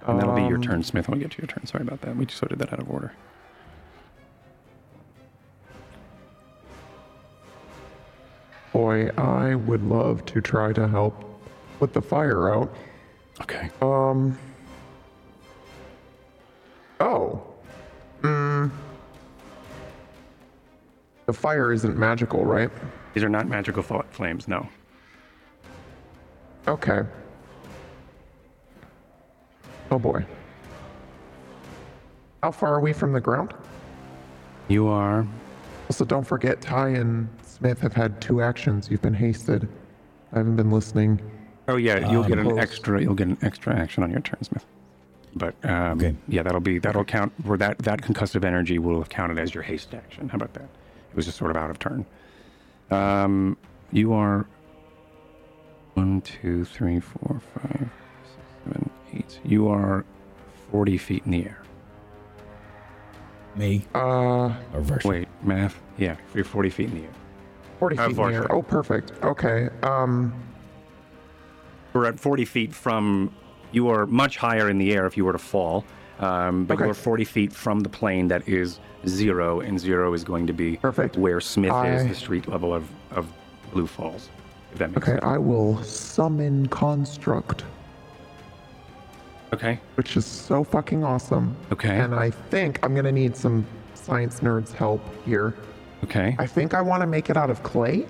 [0.07, 1.07] And that'll be your um, turn, Smith.
[1.07, 1.65] When we get to your turn.
[1.65, 2.15] Sorry about that.
[2.15, 3.11] We just sorted that out of order.
[8.71, 11.23] Boy, I would love to try to help
[11.79, 12.75] put the fire out.
[13.41, 13.69] Okay.
[13.81, 14.37] Um.
[16.99, 17.41] Oh.
[18.25, 18.71] Mm.
[21.25, 22.69] The fire isn't magical, right?
[23.13, 24.67] These are not magical flames, no.
[26.67, 27.03] Okay.
[29.91, 30.25] Oh boy.
[32.43, 33.53] How far are we from the ground?
[34.67, 35.25] You are.
[35.89, 38.89] Also, don't forget, Ty and Smith have had two actions.
[38.89, 39.67] You've been hasted.
[40.33, 41.21] I haven't been listening.
[41.67, 42.59] Oh yeah, you'll get an Opposed.
[42.61, 43.01] extra.
[43.01, 44.65] You'll get an extra action on your turn, Smith.
[45.35, 46.15] But um, Okay.
[46.27, 47.33] yeah, that'll be that'll count.
[47.43, 50.29] Where that that concussive energy will have counted as your haste action.
[50.29, 50.63] How about that?
[51.09, 52.05] It was just sort of out of turn.
[52.91, 53.57] Um,
[53.91, 54.47] you are
[55.95, 57.89] one, two, three, four, five,
[58.23, 59.39] six, seven, eight.
[59.43, 60.05] You are
[60.71, 61.61] forty feet in the air.
[63.55, 63.99] Me Uh,
[64.73, 65.05] or Varsha?
[65.05, 65.81] Wait, math.
[65.97, 67.09] Yeah, you're forty feet in the air.
[67.79, 68.53] 40 Uh, feet in the air.
[68.53, 69.11] Oh, perfect.
[69.21, 69.67] Okay.
[69.83, 70.33] Um,
[71.93, 73.33] We're at 40 feet from.
[73.75, 75.83] You are much higher in the air if you were to fall,
[76.19, 76.85] um, but Okay.
[76.85, 80.77] you're 40 feet from the plane that is zero, and zero is going to be
[80.77, 81.17] Perfect.
[81.17, 83.27] where Smith is, the street level of, of
[83.73, 84.29] Blue Falls.
[84.71, 85.25] If that makes okay, sense.
[85.25, 87.65] I will summon Construct,
[89.53, 89.77] Okay.
[89.95, 91.53] which is so fucking awesome.
[91.73, 91.99] Okay.
[91.99, 95.53] And I think I'm going to need some science nerds' help here.
[96.05, 96.33] Okay.
[96.39, 98.05] I think I want to make it out of clay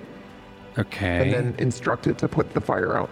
[0.78, 1.22] Okay.
[1.22, 3.10] and then instruct it to put the fire out.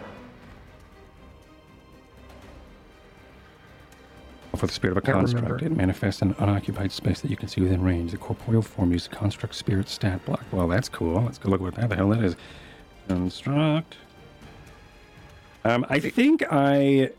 [4.57, 7.49] For the spirit of a construct, it manifests in an unoccupied space that you can
[7.49, 8.13] see within range.
[8.13, 10.45] The corporeal form uses construct spirit stat block.
[10.53, 11.23] Well, that's cool.
[11.23, 12.37] Let's go look what the hell that is.
[13.09, 13.97] Construct.
[15.65, 17.11] Um, I think I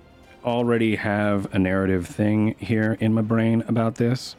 [0.44, 4.36] already have a narrative thing here in my brain about this.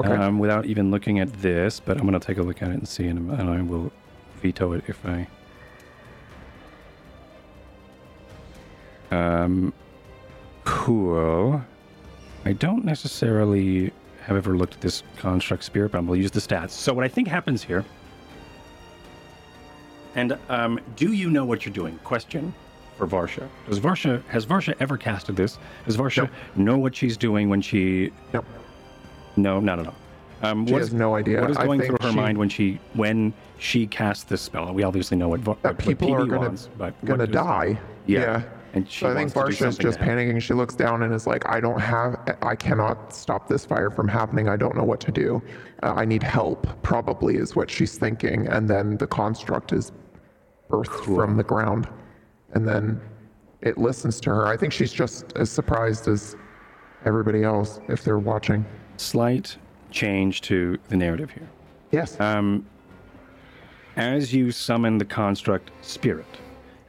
[0.00, 0.12] Okay.
[0.12, 2.74] um, without even looking at this, but I'm going to take a look at it
[2.74, 3.92] and see, and, and I will
[4.40, 5.28] veto it if I.
[9.12, 9.72] Um,
[10.64, 11.62] cool.
[12.44, 13.92] I don't necessarily
[14.24, 16.70] have ever looked at this construct spirit, but I'm going to use the stats.
[16.70, 17.84] So what I think happens here.
[20.14, 21.98] And um, do you know what you're doing?
[22.04, 22.52] Question
[22.98, 23.48] for Varsha.
[23.68, 25.58] Does Varsha has Varsha ever casted this?
[25.86, 26.30] Does Varsha Nope.
[26.56, 28.44] know what she's doing when she Nope.
[29.36, 29.94] no, not at all.
[30.42, 31.40] Um, She what has is- no idea.
[31.40, 34.74] What is going through her she- mind when she when she casts this spell?
[34.74, 37.78] We obviously know what, what people PB are gonna wants, but what gonna does- die.
[38.06, 38.42] Yeah.
[38.74, 40.40] And she so I think wants to do Varsha's something just panicking.
[40.40, 44.08] She looks down and is like, I don't have, I cannot stop this fire from
[44.08, 44.48] happening.
[44.48, 45.42] I don't know what to do.
[45.82, 48.48] Uh, I need help, probably, is what she's thinking.
[48.48, 49.92] And then the construct is
[50.70, 51.86] birthed from the ground.
[52.54, 53.00] And then
[53.60, 54.46] it listens to her.
[54.46, 56.36] I think she's just as surprised as
[57.04, 58.64] everybody else if they're watching.
[58.96, 59.56] Slight
[59.90, 61.48] change to the narrative here.
[61.90, 62.18] Yes.
[62.20, 62.66] Um,
[63.96, 66.26] as you summon the construct spirit,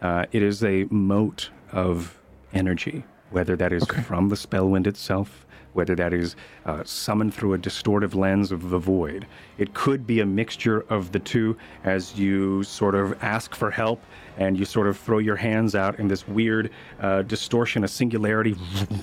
[0.02, 2.18] uh, it is a mote of
[2.54, 6.36] energy, whether that is from the spellwind itself, whether that is
[6.66, 9.26] uh, summoned through a distortive lens of the void.
[9.58, 14.02] It could be a mixture of the two as you sort of ask for help
[14.38, 16.70] and you sort of throw your hands out, and this weird
[17.02, 18.56] uh, distortion, a singularity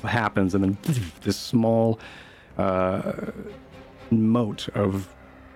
[0.04, 0.78] happens, and then
[1.22, 1.98] this small
[2.56, 3.12] uh,
[4.10, 5.08] mote of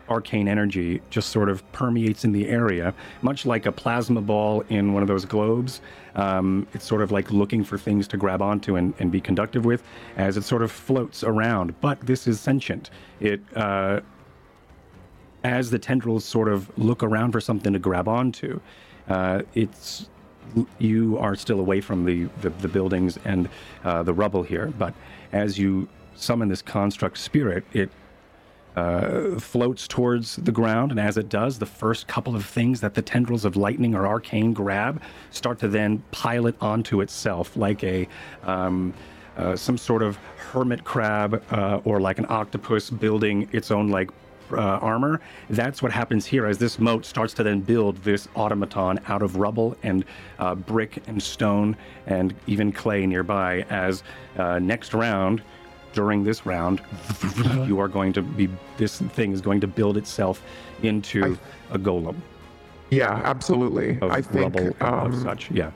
[0.09, 4.93] arcane energy just sort of permeates in the area, much like a plasma ball in
[4.93, 5.81] one of those globes.
[6.15, 9.65] Um, it's sort of like looking for things to grab onto and, and be conductive
[9.65, 9.83] with
[10.17, 11.75] as it sort of floats around.
[11.81, 12.91] But this is sentient.
[13.21, 14.01] It, uh,
[15.43, 18.61] as the tendrils sort of look around for something to grab onto,
[19.09, 20.09] uh, it's
[20.79, 23.49] you are still away from the, the, the buildings and
[23.85, 24.73] uh, the rubble here.
[24.79, 24.95] But
[25.33, 27.91] as you summon this construct spirit, it
[28.77, 32.95] uh, floats towards the ground, and as it does, the first couple of things that
[32.95, 37.85] the tendrils of lightning or arcane grab start to then pile it onto itself, like
[37.85, 38.09] a
[38.43, 38.93] um,
[39.37, 44.11] uh, some sort of hermit crab uh, or like an octopus building its own like
[44.53, 45.21] uh, armor.
[45.51, 49.37] That's what happens here as this mote starts to then build this automaton out of
[49.37, 50.05] rubble and
[50.39, 51.77] uh, brick and stone
[52.07, 53.65] and even clay nearby.
[53.71, 54.03] As
[54.37, 55.43] uh, next round,
[55.95, 56.83] during this round,
[57.67, 60.43] you are going to be, this thing is going to build itself
[60.83, 61.39] into
[61.71, 62.17] a golem
[62.91, 63.99] yeah, absolutely.
[64.03, 65.51] I think rubble um, such.
[65.51, 65.71] Yeah.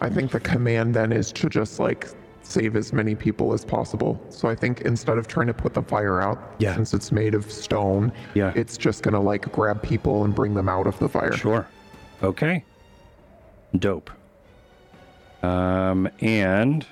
[0.00, 2.08] I think the command then is to just like
[2.42, 4.22] save as many people as possible.
[4.28, 6.74] So I think instead of trying to put the fire out, Yeah.
[6.74, 8.52] since it's made of stone, Yeah.
[8.54, 11.32] it's just gonna like grab people and bring them out of the fire.
[11.32, 11.66] Sure.
[12.22, 12.64] Okay.
[13.78, 14.10] Dope.
[15.42, 16.86] Um, and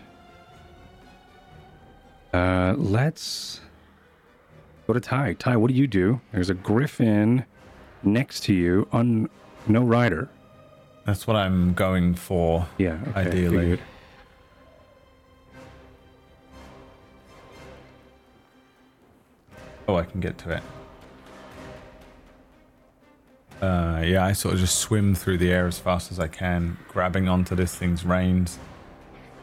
[2.34, 3.60] uh, let's
[4.86, 5.34] go to Ty.
[5.34, 6.20] Ty, what do you do?
[6.32, 7.44] There's a griffin
[8.02, 9.30] next to you on
[9.66, 10.28] no rider.
[11.06, 12.66] That's what I'm going for.
[12.78, 12.98] Yeah.
[13.08, 13.58] Okay, Ideally.
[13.58, 13.80] figured.
[19.86, 20.62] Oh, I can get to it.
[23.62, 26.78] Uh, yeah, I sort of just swim through the air as fast as I can,
[26.88, 28.58] grabbing onto this thing's reins.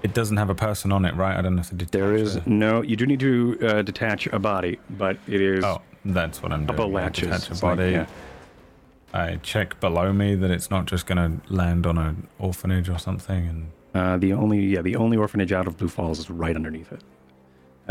[0.04, 1.38] It doesn't have a person on it, right?
[1.38, 2.48] I don't have to detach There is it.
[2.48, 2.82] no.
[2.82, 6.66] You do need to uh, detach a body, but it is Oh, that's what I'm
[6.66, 6.78] doing.
[6.78, 7.28] couple I latches.
[7.30, 7.92] detach a It's like- body.
[7.92, 8.06] yeah.
[9.14, 12.98] I check below me that it's not just going to land on an orphanage or
[12.98, 13.48] something.
[13.48, 16.92] And Uh, the only yeah the only orphanage out of Blue Falls is right underneath
[16.94, 17.02] it.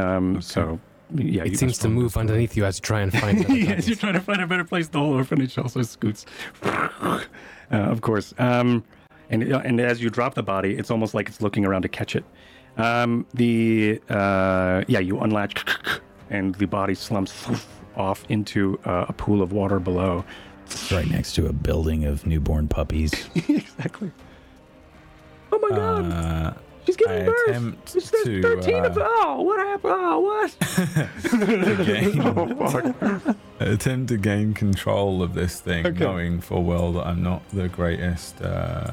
[0.03, 0.81] Um, So
[1.15, 3.97] yeah, It seems to move underneath you as you try and find another yes, you're
[3.97, 4.89] trying to find a better place.
[4.89, 6.25] The whole orphanage also scoots.
[6.63, 7.21] uh,
[7.71, 8.33] of course.
[8.39, 8.83] Um,
[9.31, 12.15] and and as you drop the body, it's almost like it's looking around to catch
[12.17, 12.25] it.
[12.77, 15.65] Um, the uh, yeah, you unlatch,
[16.31, 17.49] and the body slumps
[17.97, 20.25] off into uh, a pool of water below.
[20.93, 23.13] Right next to a building of newborn puppies.
[23.49, 24.13] exactly.
[25.53, 26.53] Oh my god, uh,
[26.87, 27.49] she's I giving birth.
[27.49, 29.03] attempt there's to, 13 uh, them.
[29.05, 29.95] Oh, what happened?
[29.97, 30.57] Oh, what?
[31.87, 33.37] gain, Oh fuck.
[33.59, 35.99] attempt to gain control of this thing, Okay.
[36.05, 38.93] knowing full well that I'm not the greatest uh,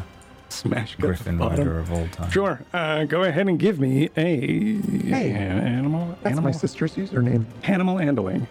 [0.49, 1.57] Smash griffin bottom.
[1.59, 2.31] rider of all time.
[2.31, 2.61] Sure.
[2.73, 6.07] Uh, go ahead and give me a Hey, animal.
[6.23, 7.45] That's animal, my sister's username.
[7.63, 8.47] animal handling.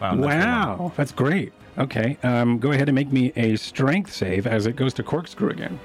[0.00, 0.16] Wow.
[0.16, 0.26] that's.
[0.44, 1.52] Wow, that's great.
[1.78, 5.50] Okay, um, go ahead and make me a strength save as it goes to corkscrew
[5.50, 5.78] again.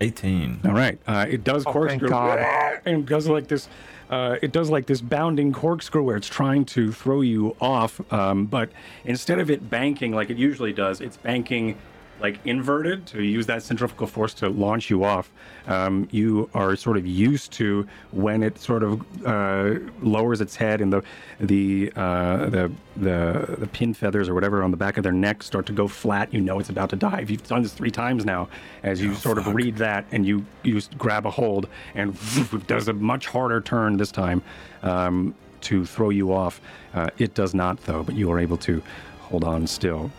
[0.00, 0.60] 18.
[0.64, 2.38] All right, uh, it does Oh, thank corkscrew God.
[2.84, 3.68] and it does like this.
[4.10, 8.46] Uh, it does like this bounding corkscrew where it's trying to throw you off, um,
[8.46, 8.70] but
[9.04, 11.76] instead of it banking like it usually does, it's banking
[12.20, 15.30] like inverted to use that centrifugal force to launch you off.
[15.66, 20.80] Um, you are sort of used to when it sort of uh, lowers its head
[20.80, 21.02] and the
[21.40, 25.42] the, uh, the the the pin feathers or whatever on the back of their neck
[25.42, 26.32] start to go flat.
[26.32, 27.30] You know it's about to dive.
[27.30, 28.48] You've done this three times now.
[28.82, 32.88] As you sort of read that and you you grab a hold and it does
[32.88, 34.42] a much harder turn this time
[34.82, 36.60] um, to throw you off.
[36.94, 38.82] Uh, it does not though, but you are able to
[39.20, 40.10] hold on still.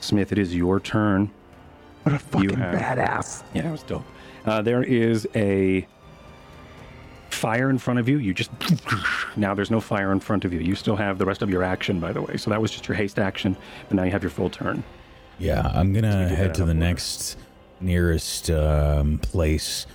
[0.00, 1.30] Smith, it is your turn.
[2.02, 3.42] What a fucking have- badass.
[3.54, 4.04] Yeah, it was dope.
[4.44, 5.86] Uh, there is a
[7.28, 8.18] fire in front of you.
[8.18, 8.50] You just
[9.36, 10.60] now there's no fire in front of you.
[10.60, 12.36] You still have the rest of your action, by the way.
[12.36, 13.56] So that was just your haste action,
[13.88, 14.82] but now you have your full turn.
[15.38, 16.74] Yeah, I'm gonna did head to the order.
[16.74, 17.38] next
[17.80, 19.86] nearest um, place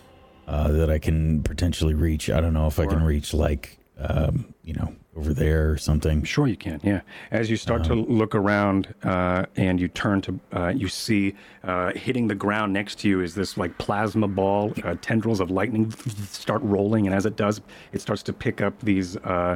[0.48, 2.30] uh, that I can potentially reach.
[2.30, 6.24] I don't know if I can reach like um, you know over there or something.
[6.24, 6.80] Sure, you can.
[6.84, 7.02] Yeah.
[7.32, 11.94] As you start to look around uh, and you turn to, uh, you see uh,
[11.94, 14.74] hitting the ground next to you is this like plasma ball.
[14.84, 15.92] Uh, tendrils of lightning
[16.30, 17.62] start rolling, and as it does,
[17.94, 19.16] it starts to pick up these.
[19.18, 19.56] Uh,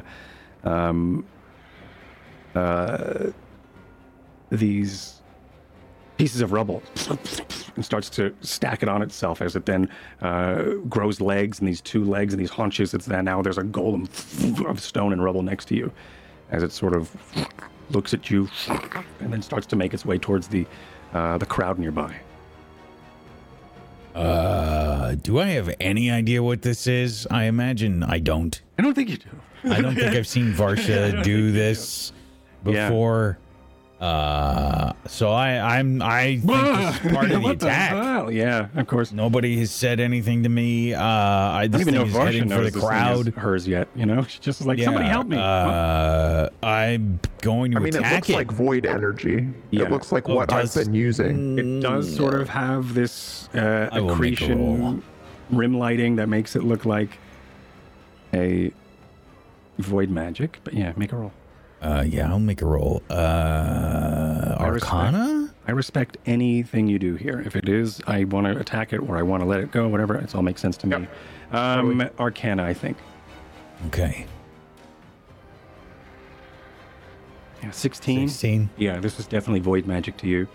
[0.63, 1.25] um,
[2.55, 3.27] uh,
[4.49, 5.18] these
[6.19, 6.83] pieces of rubble
[7.77, 9.89] and starts to stack it on itself as it then
[10.21, 12.93] uh, grows legs and these two legs and these haunches.
[12.93, 14.03] It's then now there's a golem
[14.69, 15.91] of stone and rubble next to you
[16.51, 17.09] as it sort of
[17.91, 18.49] looks at you
[19.21, 20.67] and then starts to make its way towards the
[21.13, 22.13] uh, the crowd nearby.
[24.13, 27.25] Uh, do I have any idea what this is?
[27.31, 28.61] I imagine I don't.
[28.77, 29.29] I don't think you do.
[29.63, 32.11] I don't think I've seen Varsha do this
[32.65, 32.89] Yeah.
[33.99, 34.09] Before.
[34.09, 37.89] Uh, so I, I'm, I think this is part of the What attack.
[37.91, 38.31] hell?
[38.31, 39.11] Yeah, of course.
[39.11, 40.93] Nobody has said anything to me.
[40.93, 42.87] Uh, I, I don't even know if is Varsha heading for knows the this thing
[42.89, 43.27] crowd.
[43.27, 43.87] is hers yet.
[43.95, 45.37] You know, she's just like somebody help me.
[45.37, 49.47] Uh, I'm going to I mean, it attack looks like void energy.
[49.71, 49.83] Yeah.
[49.83, 51.57] It looks like Oh, what I've been using.
[51.59, 54.73] It does sort of have this uh, I will make a roll.
[54.75, 55.03] accretion
[55.51, 57.17] rim lighting that makes it look like
[58.33, 58.71] a
[59.79, 60.59] void magic.
[60.63, 61.31] But yeah, make a roll.
[61.81, 63.01] Uh, yeah, I'll make a roll.
[63.09, 63.13] Uh,
[64.59, 65.53] I respect- Arcana.
[65.67, 67.39] I respect anything you do here.
[67.45, 69.87] If it is, I want to attack it or I want to let it go,
[69.87, 70.15] whatever.
[70.15, 71.07] It's all makes sense to me.
[71.51, 72.97] Um, Arcana, I think.
[73.87, 74.25] Okay,
[77.63, 78.27] Yeah, 16.
[78.29, 78.69] sixteen.
[78.77, 80.47] Yeah, this is definitely void magic to you.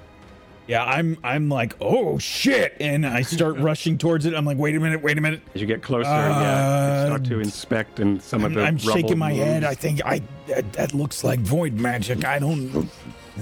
[0.67, 4.35] Yeah, I'm, I'm like, oh shit, and I start rushing towards it.
[4.35, 5.43] I'm like, wait a minute, wait a minute.
[5.55, 8.65] As you get closer, yeah, you start Uh, to inspect and some of I'm, the
[8.65, 9.63] I'm shaking my head.
[9.65, 12.25] I think I that, that looks like void magic.
[12.25, 12.89] I don't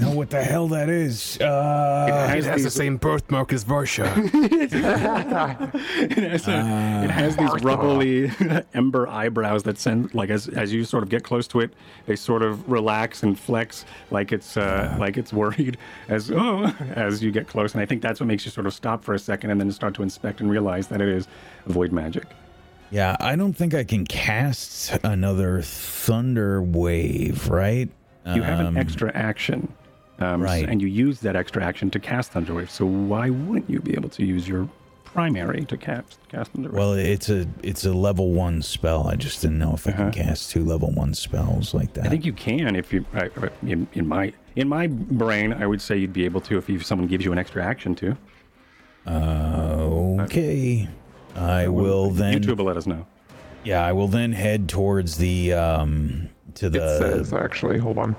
[0.00, 1.38] know what the hell that is.
[1.40, 4.06] Uh, It It has the same birthmark as Varsha.
[4.34, 4.72] it
[6.18, 8.30] has, a- Uh, it has these rubbly
[8.74, 11.72] ember eyebrows that send like as as you sort of get close to it,
[12.06, 15.76] they sort of relax and flex like it's uh, like it's worried
[16.08, 16.64] as oh
[16.94, 17.74] as you get close.
[17.74, 19.70] And I think that's what makes you sort of stop for a second and then
[19.72, 21.28] start to inspect and realize that it is
[21.66, 22.24] void magic.
[22.90, 27.88] yeah, I don't think I can cast another thunder wave, right?
[28.24, 29.72] You have an Um, extra action.
[30.18, 30.68] Um, right.
[30.68, 32.70] And you use that extra action to cast Thunderwave.
[32.70, 34.68] So why wouldn't you be able to use your
[35.04, 36.72] primary to cast cast Thunderwave?
[36.72, 39.08] Well, it's a it's a level one spell.
[39.08, 42.00] I just didn't know if I can cast two level one spells like that.
[42.00, 42.08] Uh-huh.
[42.08, 45.66] I think you can if you I- I- in, in my in my brain I
[45.66, 48.16] would say you'd be able to if you, someone gives you an extra action to.
[49.06, 50.88] okay,
[51.34, 52.40] I will then.
[52.40, 53.06] YouTube will let us know.
[53.64, 56.98] Yeah, I will then head towards the um to It the.
[56.98, 58.14] says, actually, hold on.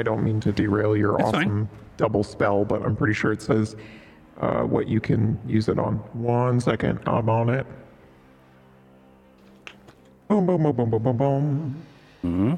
[0.00, 1.44] I don't mean to derail your That's fine.
[1.44, 1.68] awesome
[1.98, 3.76] double spell, but I'm pretty sure it says
[4.40, 5.96] uh, what you can use it on.
[6.14, 7.66] One second, I'm on it.
[10.28, 11.76] Boom, boom, boom, boom, boom, boom, boom.
[12.24, 12.54] Mm-hmm.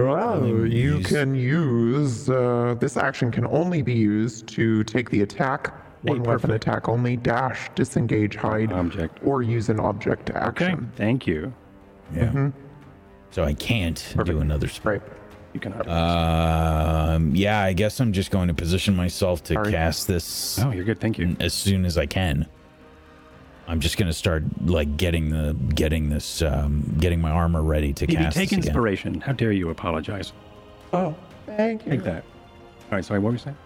[0.00, 5.22] Oh, you use- can use uh, this action can only be used to take the
[5.22, 9.18] attack, one weapon attack only, dash, disengage, hide, Object.
[9.24, 10.92] or use an object Okay, action.
[10.96, 11.54] thank you.
[12.14, 12.50] yeah.
[13.30, 14.92] So I can't do another spell.
[14.94, 15.02] Right.
[15.54, 15.72] You can.
[15.88, 17.34] Um.
[17.34, 19.70] Yeah, I guess I'm just going to position myself to Sorry.
[19.70, 21.00] cast this oh, you're good.
[21.00, 21.36] Thank you.
[21.40, 22.46] as soon as I can.
[23.66, 28.06] I'm just gonna start like getting the getting this um getting my armor ready to
[28.06, 28.68] Maybe cast take this again.
[28.68, 29.20] inspiration.
[29.22, 30.32] How dare you apologize?
[30.92, 31.14] Oh,
[31.46, 31.92] thank you.
[31.92, 32.24] Take that.
[32.24, 33.04] All right.
[33.04, 33.20] Sorry.
[33.20, 33.56] what were you saying?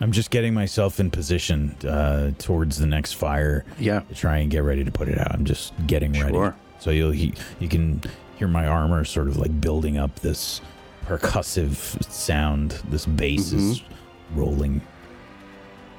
[0.00, 4.00] I'm just getting myself in position uh, towards the next fire Yeah.
[4.00, 5.32] to try and get ready to put it out.
[5.34, 6.32] I'm just getting ready.
[6.32, 6.54] Sure.
[6.78, 8.02] So you'll he, you can
[8.36, 10.60] hear my armor sort of like building up this
[11.06, 12.72] percussive sound.
[12.90, 14.40] This bass is Mm-hmm.
[14.40, 14.80] rolling.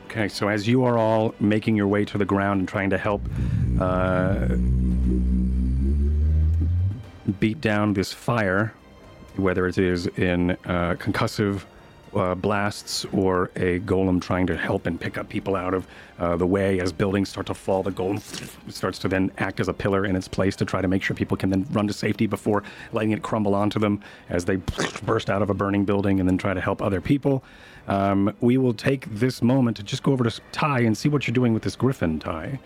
[0.05, 2.97] Okay, so as you are all making your way to the ground and trying to
[2.97, 3.21] help
[3.79, 4.47] uh,
[7.39, 8.73] beat down this fire,
[9.35, 11.63] whether it is in uh, concussive
[12.15, 15.85] uh, blasts or a golem trying to help and pick up people out of
[16.19, 17.83] uh, the way as buildings start to fall.
[17.83, 18.19] The golem
[18.71, 21.15] starts to then act as a pillar in its place to try to make sure
[21.15, 22.63] people can then run to safety before
[22.93, 24.55] letting it crumble onto them as they
[25.05, 27.43] burst out of a burning building and then try to help other people.
[27.87, 31.27] Um, we will take this moment to just go over to Ty and see what
[31.27, 32.59] you're doing with this griffin, Ty.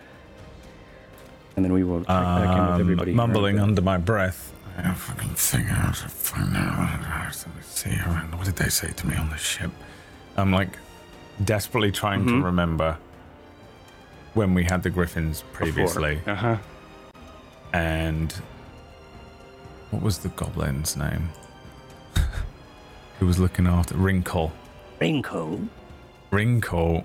[1.54, 3.12] And then we will check back in with Um, everybody.
[3.12, 4.52] mumbling under my breath.
[4.78, 7.00] I fucking figure out to find out.
[7.24, 7.90] Let's see.
[7.90, 9.70] What did they say to me on the ship?
[10.36, 10.78] I'm like
[11.44, 12.96] desperately trying to remember
[14.34, 16.56] when we had the griffins previously, Uh huh.
[17.74, 18.32] and
[19.90, 21.28] what was the goblin's name?
[23.18, 24.52] Who was looking after Wrinkle?
[25.00, 25.60] Wrinkle.
[26.30, 27.04] Wrinkle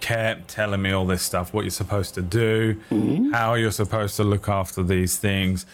[0.00, 2.80] kept telling me all this stuff what you're supposed to do,
[3.32, 5.64] how you're supposed to look after these things,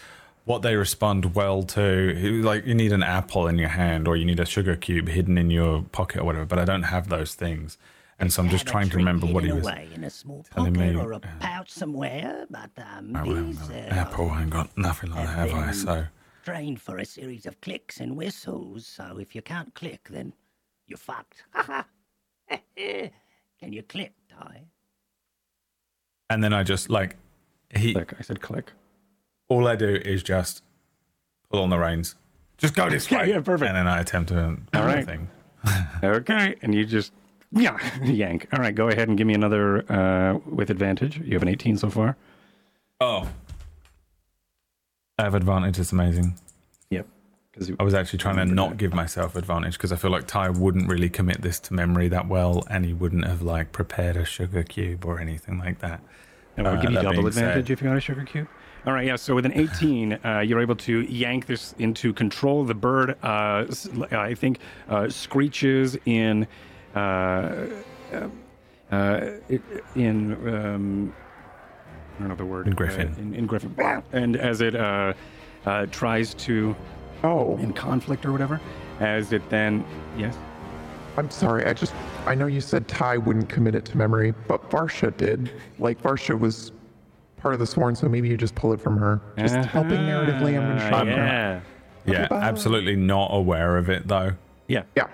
[0.45, 2.41] what they respond well to.
[2.43, 5.37] Like, you need an apple in your hand or you need a sugar cube hidden
[5.37, 7.77] in your pocket or whatever, but I don't have those things.
[8.19, 9.67] And so I'm just trying to remember what he hidden was.
[9.67, 13.59] away in a small telling me, or a pouch somewhere, but um, I haven't these
[13.59, 15.71] got uh, apple, I ain't got nothing like that, have I?
[15.71, 16.05] So,
[16.43, 18.85] trained for a series of clicks and whistles.
[18.85, 20.33] So if you can't click, then
[20.87, 21.43] you're fucked.
[22.77, 24.65] Can you click, Ty?
[26.29, 27.15] and then I just like,
[27.75, 28.13] he, Click.
[28.17, 28.71] I said click.
[29.49, 30.63] All I do is just
[31.51, 32.15] pull on the reins.
[32.57, 33.29] Just go this way.
[33.29, 33.67] yeah, perfect.
[33.69, 34.35] And then I attempt to
[34.71, 35.05] do All right.
[35.05, 35.29] thing.
[36.03, 36.55] Okay.
[36.61, 37.13] And you just,
[37.51, 38.47] yeah, yank.
[38.53, 38.75] All right.
[38.75, 41.19] Go ahead and give me another uh, with advantage.
[41.19, 42.17] You have an 18 so far.
[42.99, 43.29] Oh.
[45.17, 45.79] I have advantage.
[45.79, 46.35] It's amazing.
[46.89, 47.07] Yep.
[47.51, 50.49] Because I was actually trying to not give myself advantage because I feel like Ty
[50.49, 54.25] wouldn't really commit this to memory that well, and he wouldn't have like prepared a
[54.25, 56.01] sugar cube or anything like that.
[56.57, 58.47] And we'll Uh, give you double advantage said- if you got a sugar cube.
[58.85, 59.15] All right, yeah.
[59.15, 62.65] So with an 18, uh, you're able to yank this into control.
[62.65, 66.47] The bird, uh, s- I think, uh, screeches in,
[66.95, 68.27] uh, uh,
[68.91, 69.29] uh,
[69.95, 71.13] in, um,
[72.15, 72.67] I don't know the word.
[72.67, 73.13] In Griffin.
[73.17, 73.73] Uh, in, in Griffin.
[74.11, 75.13] And as it uh,
[75.65, 76.75] uh, tries to,
[77.23, 78.59] Oh, in conflict or whatever,
[78.99, 79.85] as it then,
[80.17, 80.37] yes.
[81.15, 81.63] I'm sorry.
[81.65, 81.93] I just,
[82.25, 85.49] I know you said Ty wouldn't commit it to memory, but Varsha did.
[85.79, 86.73] Like, Varsha was
[87.43, 89.19] part of the sworn, so maybe you just pull it from her.
[89.37, 91.03] Just helping narratively, I'm going to try.
[91.03, 91.59] Yeah.
[92.05, 92.37] Yeah, bye.
[92.41, 94.33] absolutely not aware of it though.
[94.67, 94.83] Yeah.
[94.95, 95.07] Yeah.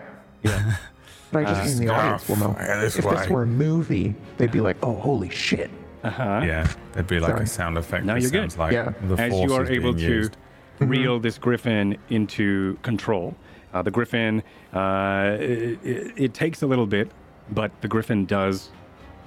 [0.43, 0.75] Yeah.
[1.31, 2.55] But I just mean the audience will know.
[2.57, 3.13] yeah, this if way.
[3.15, 5.69] this were a movie, they'd be like, oh, holy shit.
[6.03, 6.41] Uh-huh.
[6.43, 7.43] Yeah, there'd be like Sorry.
[7.43, 8.03] a sound effect.
[8.03, 8.57] No, you're good.
[8.57, 8.93] Like Yeah.
[9.03, 10.37] the as you are able to used.
[10.79, 13.35] reel this griffin into control.
[13.75, 14.41] Uh, the griffin,
[14.73, 17.11] uh, it, it, it takes a little bit,
[17.51, 18.69] but the griffin does,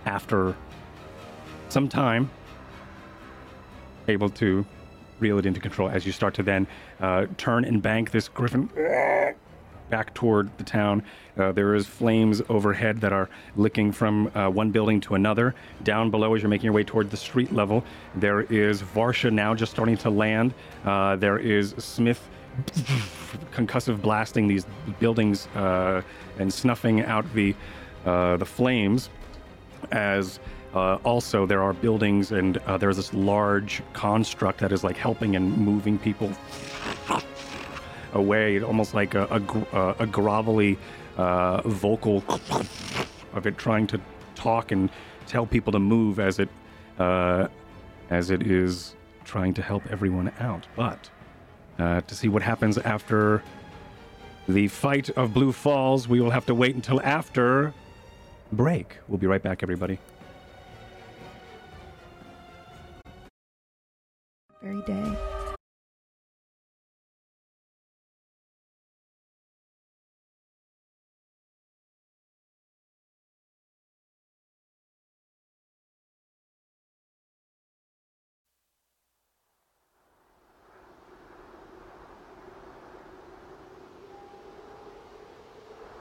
[0.05, 0.57] after
[1.69, 2.29] some time,
[4.09, 4.65] able to
[5.21, 6.67] reel it into control as you start to then
[7.01, 8.69] uh, turn and bank this griffin
[9.93, 11.03] back toward the town.
[11.37, 15.55] Uh, there is flames overhead that are licking from uh, one building to another.
[15.83, 17.85] Down below, as you're making your way toward the street level,
[18.15, 20.55] there is Varsha now just starting to land.
[20.85, 22.27] Uh, there is Smith
[23.53, 24.67] concussive blasting these
[24.99, 26.01] buildings uh,
[26.39, 27.55] and snuffing out the
[28.07, 29.11] uh, the flames.
[29.91, 30.41] As
[30.75, 35.37] uh, also there are buildings and uh, there's this large construct that is like helping
[35.37, 36.33] and moving people
[38.15, 40.79] away, almost like a, a, uh, a grovelly
[41.17, 42.25] uh, vocal
[43.35, 44.01] of it trying to
[44.35, 44.91] talk and
[45.27, 46.49] tell people to move as it
[46.99, 47.49] uh,
[48.11, 48.95] as it is
[49.25, 50.67] trying to help everyone out.
[50.77, 51.11] But
[51.79, 53.43] uh, to see what happens after
[54.49, 57.73] the fight of Blue Falls, we will have to wait until after
[58.53, 58.99] break.
[59.09, 59.99] We'll be right back, everybody.
[64.63, 65.17] Very day.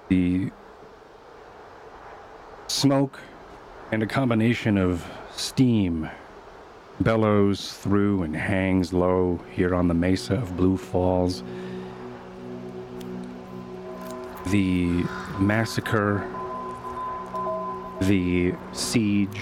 [0.09, 0.51] the
[2.67, 3.17] smoke
[3.93, 6.09] and a combination of steam
[7.03, 11.43] bellows through and hangs low here on the mesa of Blue Falls.
[14.47, 15.03] The
[15.39, 16.27] massacre,
[18.01, 19.41] the siege,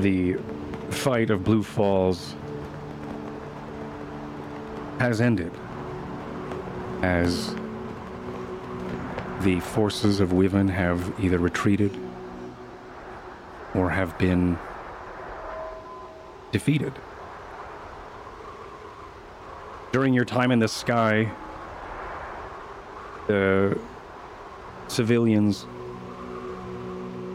[0.00, 0.34] the
[0.90, 2.34] fight of Blue Falls
[4.98, 5.52] has ended
[7.02, 7.54] as
[9.42, 12.03] the forces of Wyvern have either retreated
[13.74, 14.58] or have been
[16.52, 16.92] defeated.
[19.92, 21.30] During your time in the sky,
[23.26, 23.78] the
[24.88, 25.66] civilians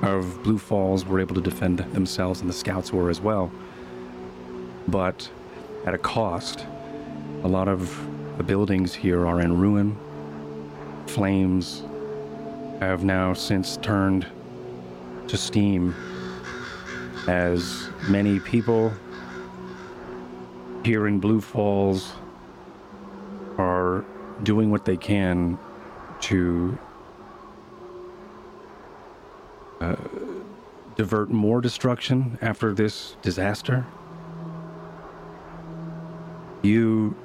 [0.02, 3.52] of Blue Falls were able to defend themselves, and the scouts were as well.
[4.88, 5.30] But
[5.86, 6.66] at a cost,
[7.44, 7.98] a lot of
[8.38, 9.98] the buildings here are in ruin.
[11.08, 11.84] Flames
[12.80, 14.26] have now since turned
[15.28, 15.94] to steam
[17.28, 18.94] as many people
[20.84, 22.14] here in Blue Falls
[23.58, 24.06] are
[24.44, 25.60] doing what they can
[26.22, 26.78] to
[29.82, 29.96] uh,
[30.96, 33.86] divert more destruction after this disaster.
[36.62, 37.16] You,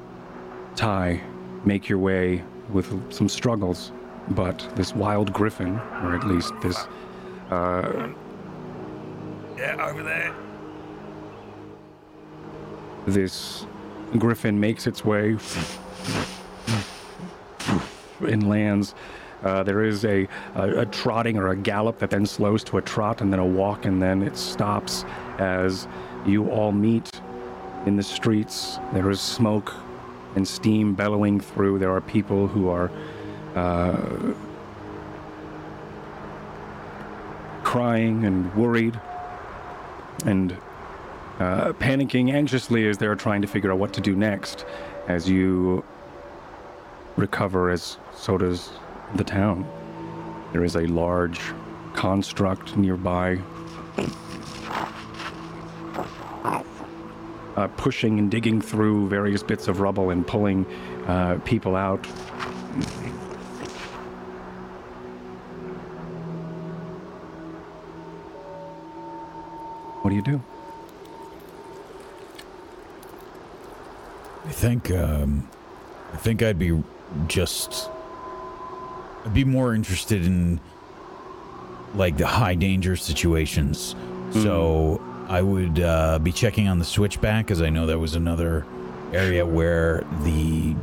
[0.77, 1.21] Ty,
[1.65, 3.93] make your way with some struggles,
[4.31, 6.87] but this wild griffin, or at least this.
[7.51, 8.09] Uh,
[9.57, 10.35] Yeah, over there.
[13.07, 13.67] this
[14.19, 15.37] griffin makes its way
[18.21, 18.95] and lands.
[19.43, 22.83] Uh, there is a, a, a trotting or a gallop that then slows to a
[22.83, 25.05] trot and then a walk and then it stops
[25.39, 25.87] as
[26.25, 27.11] you all meet
[27.85, 28.79] in the streets.
[28.95, 29.75] There is smoke
[30.35, 31.79] and steam bellowing through.
[31.79, 32.91] There are people who are
[33.55, 34.33] uh,
[37.63, 38.99] crying and worried
[40.25, 40.57] and
[41.39, 44.65] uh, panicking anxiously as they're trying to figure out what to do next
[45.09, 45.85] as you
[47.17, 48.71] recover as so does
[49.17, 49.69] the town.
[50.53, 51.41] There is a large
[51.95, 53.39] construct nearby.
[57.57, 60.67] Uh, pushing and digging through various bits of rubble and pulling
[61.07, 62.05] uh, people out.
[70.23, 70.43] Do you do?
[74.47, 75.49] I think um,
[76.13, 76.83] I think I'd be
[77.27, 77.91] just
[79.25, 80.61] I'd be more interested in
[81.95, 83.95] like the high danger situations.
[84.33, 88.67] So I would uh, be checking on the switchback because I know that was another
[89.13, 90.75] area where the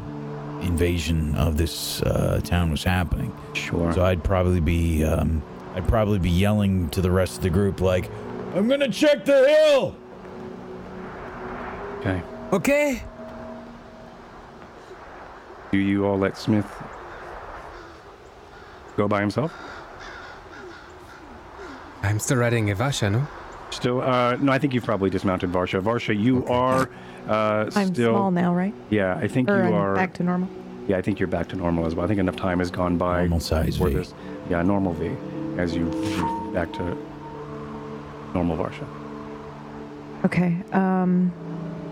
[0.62, 3.36] invasion of this uh, town was happening.
[3.52, 3.91] Sure.
[3.91, 5.44] So I'd probably be um,
[5.76, 8.10] I'd probably be yelling to the rest of the group like,
[8.56, 9.95] "I'm gonna check the hill."
[11.99, 12.22] okay.
[12.53, 13.03] Okay.
[15.72, 16.65] Do you all let Smith
[18.98, 19.53] go by himself?
[22.03, 23.26] I'm still riding Evasha, no?
[23.69, 25.82] Still, uh, no, I think you've probably dismounted Varsha.
[25.82, 26.90] Varsha, you are
[27.30, 28.11] uh, I'm still.
[28.14, 28.73] small now, right?
[28.90, 29.95] Yeah, I think Or you I'm are.
[29.95, 30.49] back to normal.
[30.88, 32.03] yeah, I think you're back to normal as well.
[32.03, 33.19] I think enough time has gone by.
[33.22, 33.94] Normal size for V.
[33.95, 34.14] this.
[34.49, 35.11] Yeah, normal V.
[35.57, 35.86] As you
[36.53, 36.98] back to
[38.34, 38.86] normal Varsha.
[40.26, 40.58] Okay.
[40.72, 41.32] Um.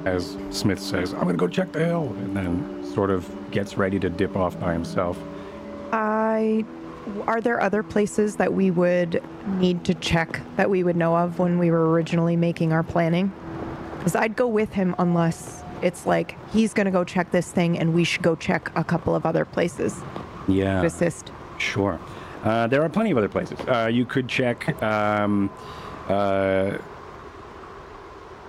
[0.05, 3.77] As Smith says, I'm going to go check the hill, and then sort of gets
[3.77, 5.17] ready to dip off by himself.
[5.91, 6.65] I.
[7.25, 9.23] Are there other places that we would
[9.57, 13.31] need to check that we would know of when we were originally making our planning?
[13.97, 17.79] Because I'd go with him unless it's like he's going to go check this thing
[17.79, 19.99] and we should go check a couple of other places
[20.47, 20.81] Yeah.
[20.81, 21.31] to assist.
[21.57, 21.99] Sure.
[22.43, 23.57] Uh, there are plenty of other places.
[23.61, 25.49] Uh, you could check um,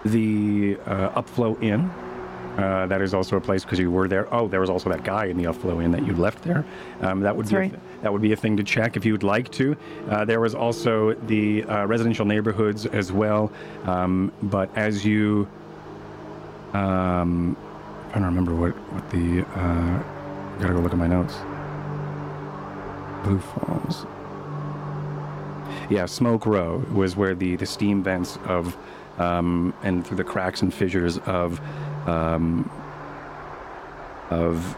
[0.04, 1.90] the uh, Upflow Inn.
[2.58, 4.32] Uh, that is also a place because you were there.
[4.34, 6.64] Oh, there was also that guy in the Upflow Inn that you left there.
[7.00, 7.70] Um, that would That's be a right.
[7.70, 9.76] th- that would be a thing to check if you would like to.
[10.08, 13.52] Uh, there was also the uh, residential neighborhoods as well.
[13.84, 15.48] Um, but as you,
[16.72, 17.56] um,
[18.10, 19.42] I don't remember what what the.
[19.54, 20.02] Uh,
[20.60, 21.36] gotta go look at my notes.
[23.24, 24.06] Blue Falls.
[25.90, 28.76] Yeah, Smoke Row was where the, the steam vents of,
[29.18, 31.60] um, and through the cracks and fissures of,
[32.08, 32.70] um,
[34.30, 34.76] of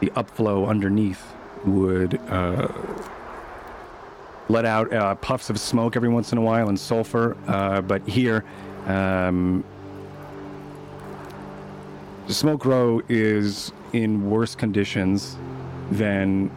[0.00, 1.24] the upflow underneath
[1.64, 2.66] would uh,
[4.48, 7.36] let out uh, puffs of smoke every once in a while and sulfur.
[7.46, 8.44] Uh, but here,
[8.86, 9.62] um,
[12.26, 15.36] Smoke Row is in worse conditions
[15.92, 16.50] than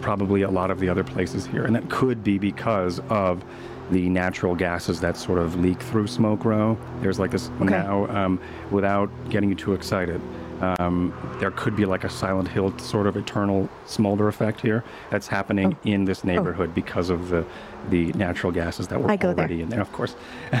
[0.00, 1.64] probably a lot of the other places here.
[1.64, 3.44] And that could be because of
[3.90, 6.76] the natural gases that sort of leak through Smoke Row.
[7.00, 8.40] There's like this now, um,
[8.70, 10.20] without getting you too excited,
[10.60, 15.28] um, there could be like a Silent Hill sort of eternal smolder effect here that's
[15.28, 15.88] happening Oh.
[15.88, 17.44] in this neighborhood because of the,
[17.90, 19.44] the natural gases that were go there.
[19.44, 20.16] already in there, of course.
[20.52, 20.56] uh,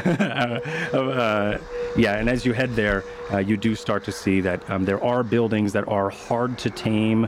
[0.94, 1.58] uh,
[1.96, 5.02] yeah, and as you head there, uh, you do start to see that um, there
[5.02, 7.26] are buildings that are hard to tame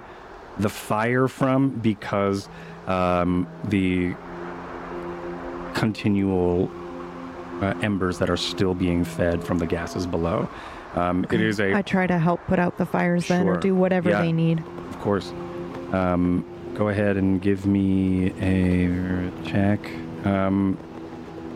[0.59, 2.48] the fire from because
[2.86, 4.14] um, the
[5.74, 6.70] continual
[7.60, 10.48] uh, embers that are still being fed from the gases below.
[10.94, 13.74] Um, It is a I try to help put out the fires then or do
[13.74, 14.22] whatever Yeah.
[14.22, 14.60] they need.
[14.89, 15.32] of course.
[15.93, 16.44] Um,
[16.74, 19.80] go ahead and give me a check.
[20.24, 20.76] Um,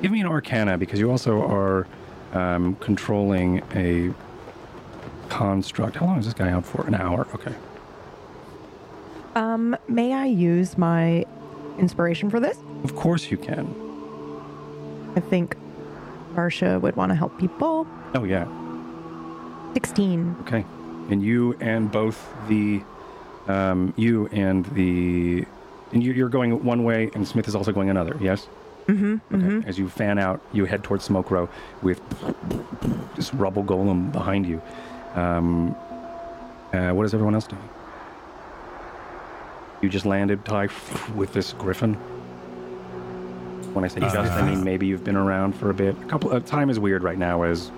[0.03, 1.87] give me an Arcana because you also are
[2.35, 4.13] um, controlling a
[5.29, 5.97] construct.
[5.97, 6.87] How long is this guy out for?
[6.87, 7.27] An hour.
[7.35, 7.55] Okay.
[9.35, 11.25] Um, may I use my
[11.79, 12.59] inspiration for this?
[12.85, 13.75] Of course you can.
[15.17, 15.57] I think
[16.35, 17.87] Varsha would want to help people.
[18.15, 18.47] Oh yeah.
[19.75, 20.37] 16.
[20.43, 20.65] Okay.
[21.11, 22.83] And you and both the,
[23.49, 25.45] um, you and the,
[25.93, 28.17] and you, you're going one way, and Smith is also going another.
[28.21, 28.49] Yes.
[28.87, 29.35] Mm-hmm.
[29.35, 29.69] Okay.
[29.69, 31.49] As you fan out, you head towards Smoke Row
[31.83, 32.01] with
[33.15, 34.61] this rubble golem behind you.
[35.15, 35.75] Um,
[36.73, 37.69] uh, what is everyone else doing?
[39.83, 40.69] You just landed, Ty,
[41.17, 41.95] with this griffin.
[43.75, 45.97] When I say just, I mean maybe you've been around for a bit.
[46.01, 46.33] A couple.
[46.33, 47.73] Uh, time is weird right now as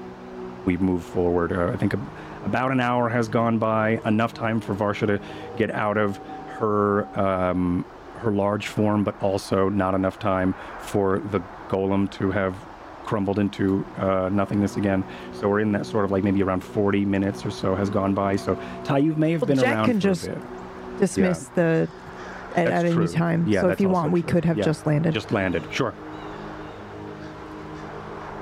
[0.66, 1.52] we move forward.
[1.52, 2.00] Uh, I think a,
[2.44, 5.20] about an hour has gone by, enough time for Varsha to
[5.56, 6.18] get out of
[6.58, 7.86] her um,
[8.18, 12.54] her large form, but also not enough time for the golem to have
[13.04, 15.04] crumbled into uh, nothingness again.
[15.32, 18.14] So we're in that sort of like maybe around 40 minutes or so has gone
[18.14, 18.36] by.
[18.36, 20.42] So Ty, you may have Well, been Jack around can for just a bit.
[20.98, 21.88] Dismiss the
[22.56, 23.08] at, That's at any true.
[23.08, 23.46] time.
[23.48, 24.30] Yeah, so if that's you also want, we true.
[24.32, 25.12] could have Yeah, just landed.
[25.14, 25.62] Just landed.
[25.72, 25.92] Sure.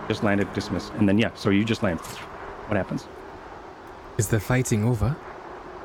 [0.09, 1.31] Just landed, dismiss, and then yeah.
[1.35, 2.01] So you just land.
[2.01, 3.07] What happens?
[4.19, 5.17] Is the fighting over?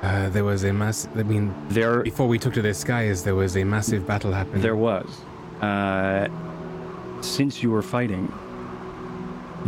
[0.01, 1.07] Uh, there was a mass.
[1.15, 4.61] I mean, There, before we took to the skies, there was a massive battle happening.
[4.61, 5.21] there was.
[5.61, 6.27] Uh,
[7.21, 8.31] since you were fighting,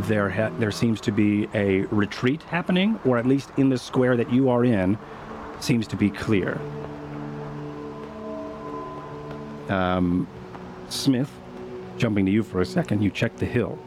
[0.10, 4.16] there ha- there seems to be a retreat happening, or at least in the square
[4.18, 4.98] that you are in,
[5.60, 6.60] seems to be clear.
[9.70, 10.28] Um,
[10.90, 11.32] Smith,
[11.98, 13.78] jumping to you for a second, you check the hill,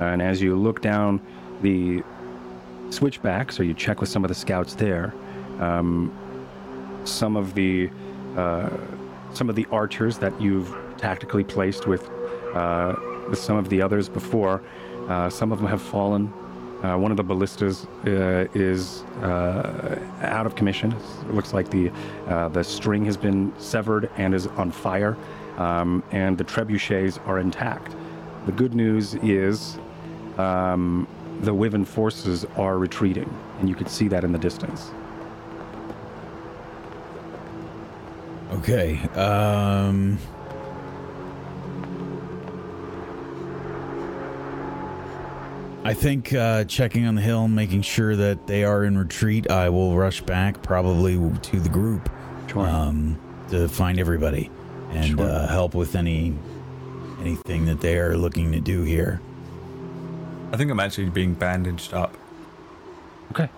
[0.00, 1.20] and as you look down
[1.62, 2.02] the
[2.90, 5.14] switchback, so you check with some of the scouts there.
[5.60, 6.12] Um,
[7.04, 7.90] some of the
[8.36, 8.70] uh,
[9.32, 12.08] some of the archers that you've tactically placed with
[12.54, 12.94] uh,
[13.28, 14.62] with some of the others before.
[15.08, 16.32] Uh, some of them have fallen.
[16.86, 20.92] Uh, one of the ballistas uh, is uh, out of commission.
[20.92, 21.90] It looks like the
[22.28, 25.16] uh, the string has been severed and is on fire,
[25.56, 27.96] um, and the trebuchets are intact.
[28.44, 29.78] The good news is
[30.38, 31.08] um,
[31.40, 34.92] the Wyvern forces are retreating, and you can see that in the distance.
[38.52, 39.00] Okay.
[39.16, 40.18] Um.
[45.86, 49.68] I think uh, checking on the hill, making sure that they are in retreat, I
[49.68, 52.10] will rush back probably to the group
[52.48, 52.66] Sure.
[52.68, 53.16] um,
[53.50, 54.50] to find everybody
[54.90, 55.20] and Sure.
[55.28, 56.34] uh, help with any
[57.20, 59.20] anything that they are looking to do here.
[60.52, 62.16] I think I'm actually being bandaged up
[63.30, 63.48] okay.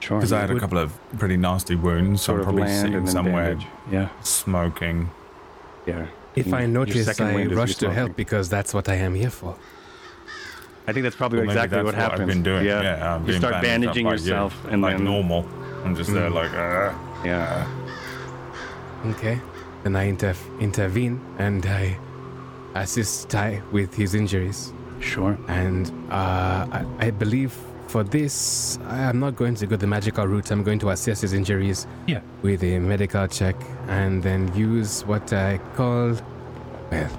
[0.00, 0.18] Sure.
[0.18, 2.22] because I had a couple of pretty nasty wounds.
[2.22, 3.66] So I'm probably sitting somewhere bandage.
[3.90, 4.08] Yeah.
[4.22, 5.10] smoking.
[5.86, 6.06] Yeah.
[6.34, 9.56] if I notice, I rush to help because that's what I am here for.
[10.88, 12.20] I think that's probably Well, exactly that's what happens.
[12.22, 12.64] I've been doing.
[12.64, 12.82] Yeah.
[12.82, 15.46] Yeah, I'm you start bandaged up bandaging by yourself you, and like then normal.
[15.84, 16.34] I'm just there Mm.
[16.34, 16.92] like, uh,
[17.24, 17.66] yeah.
[19.12, 19.38] Okay.
[19.82, 21.96] Then I inter- intervene and I
[22.74, 24.72] assist Ty with his injuries.
[25.00, 25.36] Sure.
[25.46, 27.52] And uh, I, I believe
[27.86, 30.50] for this, I am not going to go the magical route.
[30.50, 32.20] I'm going to assess his injuries Yeah.
[32.42, 33.56] with a medical check
[33.88, 36.16] and then use what I call,
[36.90, 37.10] well,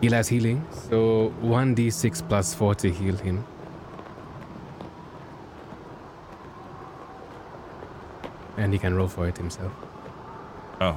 [0.00, 0.64] heal as healing.
[0.88, 3.44] So 1d6 plus 4 to heal him.
[8.56, 9.72] And he can roll for it himself.
[10.80, 10.96] oh,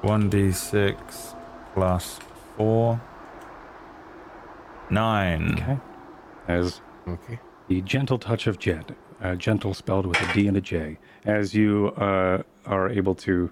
[0.00, 1.34] one d six
[1.74, 2.18] plus
[2.56, 3.00] four,
[4.90, 5.52] nine.
[5.54, 5.78] Okay.
[6.48, 7.38] As Okay.
[7.68, 11.54] the gentle touch of Jet, uh, gentle spelled with a D and a J, as
[11.54, 13.50] you uh, are able to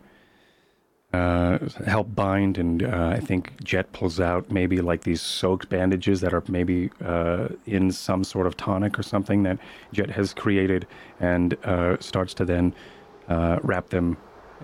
[1.12, 6.20] uh, help bind, and uh, I think Jet pulls out maybe like these soaked bandages
[6.22, 9.58] that are maybe uh, in some sort of tonic or something that
[9.92, 10.86] Jet has created,
[11.20, 12.74] and uh, starts to then
[13.28, 14.16] uh, wrap them,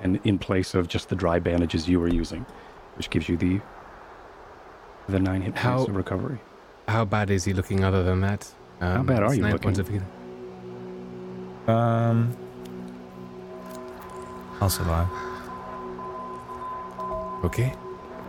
[0.03, 2.47] and in place of just the dry bandages you were using,
[2.97, 3.61] which gives you the
[5.09, 6.39] the nine hit points of recovery.
[6.87, 8.51] How bad is he looking other than that?
[8.81, 9.79] Um, bad are you looking?
[9.79, 10.03] of.
[11.69, 12.35] Um,
[14.61, 15.28] I'll survive.
[17.45, 17.73] Okay.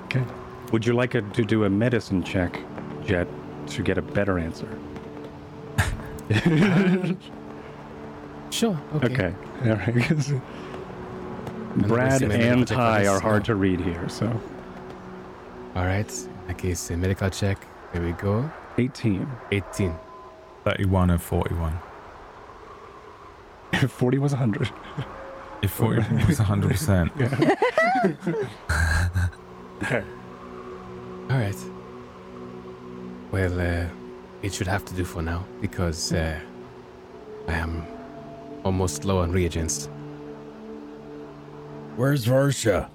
[0.06, 0.24] Okay.
[0.72, 2.60] Would you like a, to do a medicine check,
[3.06, 3.28] Jet,
[3.68, 4.68] to get a better answer?
[8.52, 8.78] Sure.
[8.96, 9.06] Okay.
[9.14, 9.34] Okay.
[9.70, 9.94] All right.
[10.04, 10.34] 'cause
[11.88, 14.26] Brad see my medical and Ty are hard to read here, so
[15.76, 16.12] All right.
[16.12, 17.64] In that case, a medical check.
[17.94, 18.50] There we go.
[18.80, 19.28] 18.
[19.52, 19.96] 18.
[20.66, 21.78] 31 and 41.
[23.74, 24.72] If 40 was 100.
[25.62, 27.12] If 40 was 100%.
[29.82, 31.56] All right.
[33.32, 33.88] Well, uh,
[34.42, 36.40] it should have to do for now because uh,
[37.48, 37.86] I am
[38.64, 39.90] almost low on reagents.
[41.96, 42.90] Where's Varsha?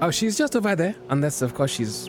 [0.00, 0.94] Oh, she's just over there.
[1.10, 2.08] Unless, of course, she's.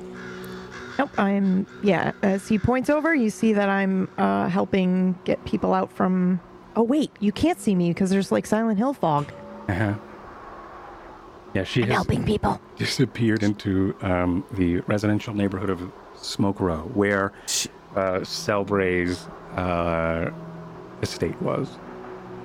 [0.98, 1.66] Nope, I'm.
[1.84, 6.40] Yeah, as he points over, you see that I'm uh, helping get people out from.
[6.76, 9.32] Oh, wait, you can't see me because there's like Silent Hill fog.
[9.68, 9.96] Uh-huh.
[11.54, 12.62] Yeah, she I'm has helping people.
[12.78, 17.34] disappeared into um, the residential neighborhood of Smoke Row, where
[17.96, 19.28] uh, Selbray's
[19.58, 20.30] uh,
[21.02, 21.68] estate was,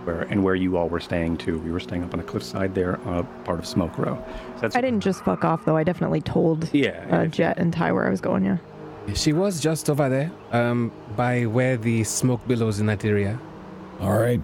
[0.05, 1.59] where and where you all were staying too.
[1.59, 4.23] We were staying up on a cliffside there, uh, part of Smoke Row.
[4.57, 5.77] So that's I didn't just fuck off, though.
[5.77, 7.27] I definitely told Yeah, uh.
[7.27, 8.57] Jet and Ty where I was going, yeah.
[9.15, 13.39] She was just over there, um, by where the smoke billows in that area.
[14.01, 14.41] All right.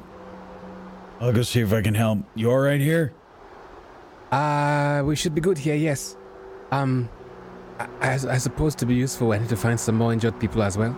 [1.19, 2.19] I'll go see if I can help.
[2.35, 3.15] You all right here?
[4.31, 6.17] Uh, we should be good here, yes.
[6.71, 7.09] Um,
[7.79, 10.63] I, I, I suppose to be useful, I need to find some more injured people
[10.63, 10.97] as well.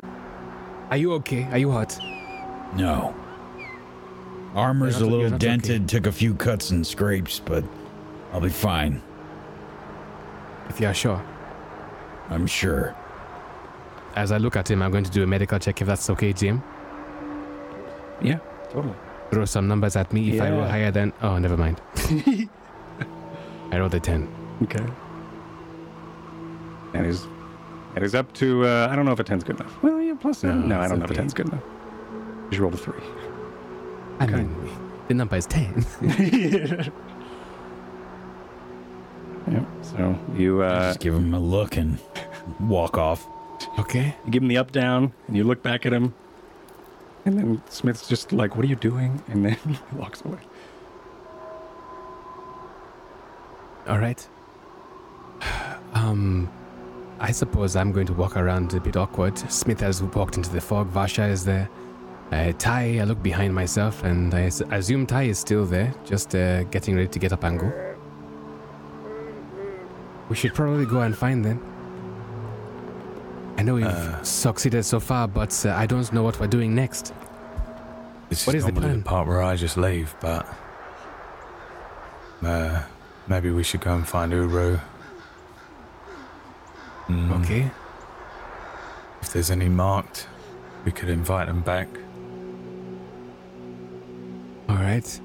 [0.90, 1.44] Are you okay?
[1.50, 1.98] Are you hurt?
[2.76, 3.14] No.
[4.54, 5.46] Armor's You're a little you're okay.
[5.46, 7.64] dented, took a few cuts and scrapes, but
[8.32, 9.00] I'll be fine.
[10.68, 11.22] If you are sure.
[12.28, 12.94] I'm sure.
[14.14, 16.34] As I look at him, I'm going to do a medical check if that's okay,
[16.34, 16.62] Jim.
[18.20, 18.38] yeah,
[18.70, 18.94] totally.
[19.30, 20.34] Throw some numbers at me.
[20.36, 21.14] If I roll higher than.
[21.22, 21.80] Oh, never mind.
[23.72, 24.28] I rolled a 10.
[24.62, 24.84] Okay.
[26.92, 27.26] That is,
[27.94, 28.66] that is up to.
[28.66, 29.82] Uh, I don't know if a ten's good enough.
[29.82, 30.42] Well, yeah, plus.
[30.42, 31.20] No, No, I don't know if a okay.
[31.22, 31.62] ten's good enough.
[32.50, 33.00] You rolled a three.
[34.20, 34.36] I Okay.
[34.36, 34.54] mean,
[35.08, 35.84] the number is 10.
[39.50, 39.66] Yep.
[39.82, 41.98] So you uh, Just give him a look and
[42.60, 43.26] walk off.
[43.78, 44.14] okay.
[44.24, 46.14] you give him the up down, and you look back at him,
[47.26, 50.38] and then Smith's just like, "What are you doing?" And then he walks away.
[53.88, 54.26] All right.
[55.94, 56.50] Um,
[57.20, 59.36] I suppose I'm going to walk around a bit awkward.
[59.52, 60.90] Smith has walked into the fog.
[60.90, 61.68] Varsha is there.
[62.32, 66.62] Uh, Ty, I look behind myself, and I assume Ty is still there, just uh,
[66.64, 67.70] getting ready to get up and go.
[70.30, 71.60] We should probably go and find them.
[73.58, 74.22] I know we've Uh.
[74.22, 77.12] succeeded so far, but uh, I don't know what we're doing next.
[78.30, 79.00] This What is is the plan?
[79.00, 80.46] the part where I just leave, but
[82.42, 82.80] uh,
[83.28, 84.78] maybe we should go and find Uru.
[87.08, 87.70] Mm, Okay.
[89.20, 90.26] If there's any marked,
[90.84, 91.88] we could invite them back.
[94.68, 95.20] All right.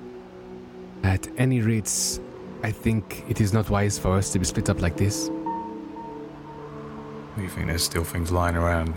[1.04, 2.20] At any rate,
[2.64, 5.30] I think it is not wise for us to be split up like this.
[7.38, 8.94] You think there's still things lying around?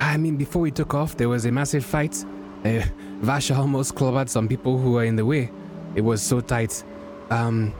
[0.00, 2.24] I mean, before we took off, there was a massive fight.
[2.64, 2.82] Uh,
[3.20, 5.50] Varsha almost clobbered some people who were in the way.
[5.94, 6.82] It was so tight.
[7.30, 7.72] Um,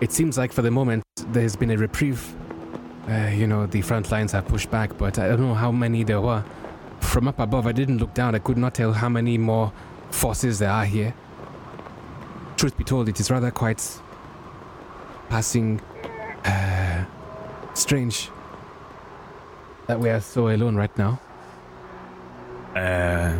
[0.00, 2.34] it seems like for the moment there's been a reprieve.
[3.08, 6.02] Uh, you know, the front lines have pushed back, but I don't know how many
[6.02, 6.44] there were.
[7.00, 8.34] From up above, I didn't look down.
[8.34, 9.72] I could not tell how many more
[10.10, 11.14] forces there are here.
[12.56, 14.00] Truth be told, it is rather quite
[15.28, 15.80] passing
[16.44, 17.04] uh,
[17.74, 18.30] strange
[19.86, 21.20] that we are so alone right now.
[22.74, 23.36] Uh,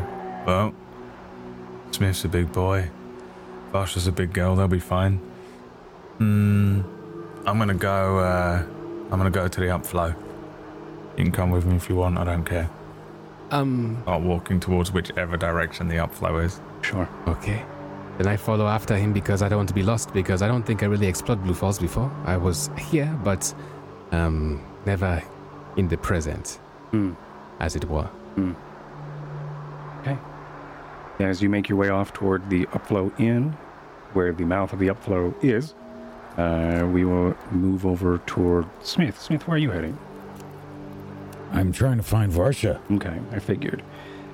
[0.46, 0.74] well,
[1.90, 2.88] Smith's a big boy.
[3.72, 4.54] Varsha's a big girl.
[4.54, 5.20] They'll be fine.
[6.18, 6.80] Hmm.
[7.46, 8.18] I'm gonna go.
[8.18, 8.62] Uh,
[9.10, 10.14] I'm gonna go to the upflow.
[11.16, 12.18] You can come with me if you want.
[12.18, 12.68] I don't care.
[13.50, 16.60] Um, Start walking towards whichever direction the upflow is.
[16.82, 17.08] Sure.
[17.28, 17.64] okay.
[18.18, 20.62] Then I follow after him because I don't want to be lost because I don't
[20.64, 22.10] think I really explored Blue Falls before.
[22.24, 23.54] I was here, but
[24.12, 25.22] um, never
[25.76, 26.58] in the present,
[26.90, 27.12] Hmm.
[27.60, 28.08] as it were.
[28.36, 28.56] Mm.
[30.00, 30.16] Okay.
[31.20, 33.52] As you make your way off toward the upflow inn,
[34.14, 35.74] where the mouth of the upflow is,
[36.36, 39.20] uh, we will move over toward Smith.
[39.20, 39.98] Smith, where are you heading?
[41.52, 42.80] I'm trying to find Varsha.
[42.90, 43.82] Okay, I figured.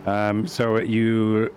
[0.06, 1.54] Um, so you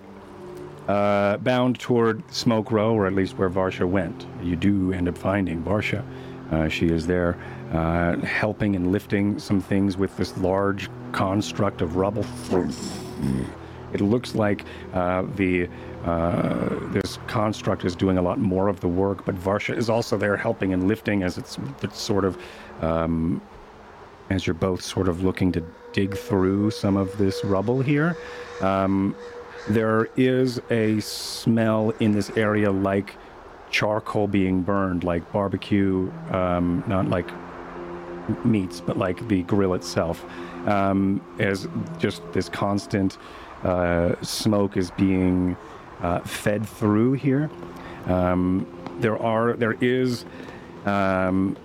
[0.88, 4.28] uh, bound toward Smoke Row, or at least where Varsha went.
[4.44, 6.04] You do end up finding Varsha.
[6.52, 7.38] Uh, she is there
[7.74, 12.26] uh, helping and lifting some things with this large construct of rubble.
[13.94, 15.70] It looks like uh, the
[16.06, 20.18] uh, this construct is doing a lot more of the work, but Varsha is also
[20.18, 22.38] there helping and lifting as it's, it's sort of
[22.82, 23.42] um,
[24.30, 25.64] as you're both sort of looking to
[25.94, 28.16] dig through some of this rubble here.
[28.62, 29.16] Um,
[29.68, 33.16] there is a smell in this area like
[33.72, 37.28] charcoal being burned, like barbecue, um, not like
[38.46, 40.24] meats, but like the grill itself.
[40.68, 41.68] Um, as
[41.98, 43.18] just this constant
[43.64, 45.58] uh, smoke is being
[46.02, 47.50] uh, fed through here.
[48.06, 48.66] Um,
[49.00, 50.26] there are, there is,
[50.86, 51.58] um,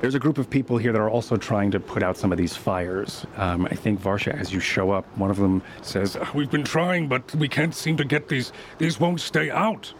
[0.00, 2.38] there's a group of people here that are also trying to put out some of
[2.38, 3.26] these fires.
[3.36, 6.64] Um, I think Varsha, as you show up, one of them says, "Uh, "We've been
[6.64, 8.52] trying, but we can't seem to get these.
[8.78, 9.92] These won't stay out.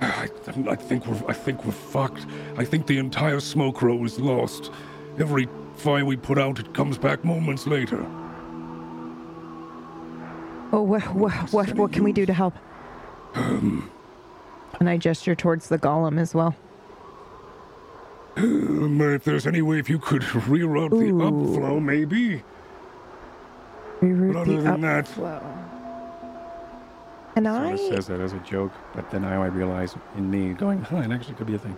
[0.00, 0.28] I,
[0.68, 2.26] I think we're, I think we're fucked.
[2.58, 4.70] I think the entire smoke row is lost.
[5.18, 8.04] Every fire we put out, it comes back moments later."
[10.76, 12.52] Oh, what, what, what, what can we do to help?
[13.34, 13.82] and
[14.80, 16.54] I gesture towards the golem as well.
[18.36, 22.42] Um, if there's any way, if you could reroute the upflow, maybe.
[24.02, 25.42] Reroute But other the than that- upflow.
[27.36, 30.30] And Sort I, of says that as a joke, but then now I realize in
[30.30, 31.76] me going, huh, it actually could be a thing.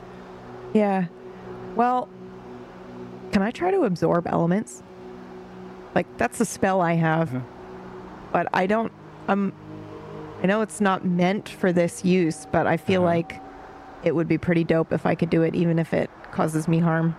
[0.74, 1.06] yeah.
[1.76, 2.08] Well,
[3.30, 4.82] can I try to absorb elements?
[5.94, 7.44] Like that's the spell I have, Uh-huh.
[8.32, 8.92] But I don't.
[9.28, 9.52] Um,
[10.42, 13.14] I know it's not meant for this use, but I feel Uh-huh.
[13.14, 13.40] like
[14.04, 16.78] it would be pretty dope if I could do it, even if it causes me
[16.78, 17.16] harm.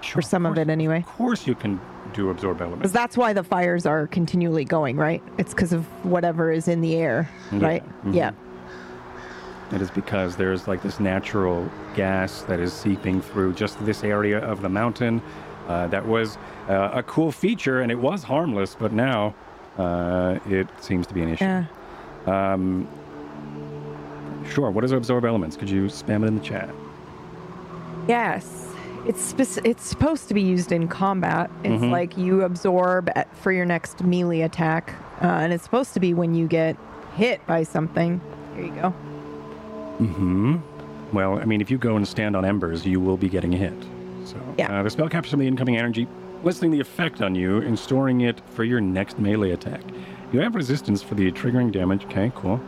[0.00, 0.98] Sure, For some of course- it, anyway.
[1.00, 1.78] Of course, you can
[2.14, 2.78] do absorb elements.
[2.80, 5.22] Because that's why the fires are continually going, right?
[5.36, 8.04] It's because of whatever is in the air, Yeah, right?
[8.04, 8.14] mhm.
[8.14, 8.30] Yeah.
[9.72, 14.38] It is because there's like this natural gas that is seeping through just this area
[14.40, 15.20] of the mountain.
[15.68, 16.36] Uh, that was
[16.68, 19.34] uh, a cool feature, and it was harmless, but now
[19.78, 21.44] uh, it seems to be an issue.
[21.44, 21.64] Yeah.
[22.26, 22.88] Um,
[24.50, 24.70] sure.
[24.70, 25.56] What is absorb elements?
[25.56, 26.68] Could you spam it in the chat?
[28.08, 28.66] Yes.
[29.06, 31.50] It's spec- it's supposed to be used in combat.
[31.64, 31.90] It's Mhm.
[31.90, 34.92] like you absorb at, for your next melee attack,
[35.22, 36.76] uh, and it's supposed to be when you get
[37.16, 38.20] hit by something.
[38.56, 38.94] Here you go.
[40.00, 40.56] Mm-hmm.
[41.12, 43.72] Well, I mean, if you go and stand on embers, you will be getting hit.
[44.30, 44.80] So Yeah.
[44.80, 46.06] uh, the spell captures some of the incoming energy,
[46.44, 49.80] listing the effect on you and storing it for your next melee attack.
[50.32, 52.04] You have resistance for the triggering damage.
[52.04, 52.60] Okay, cool.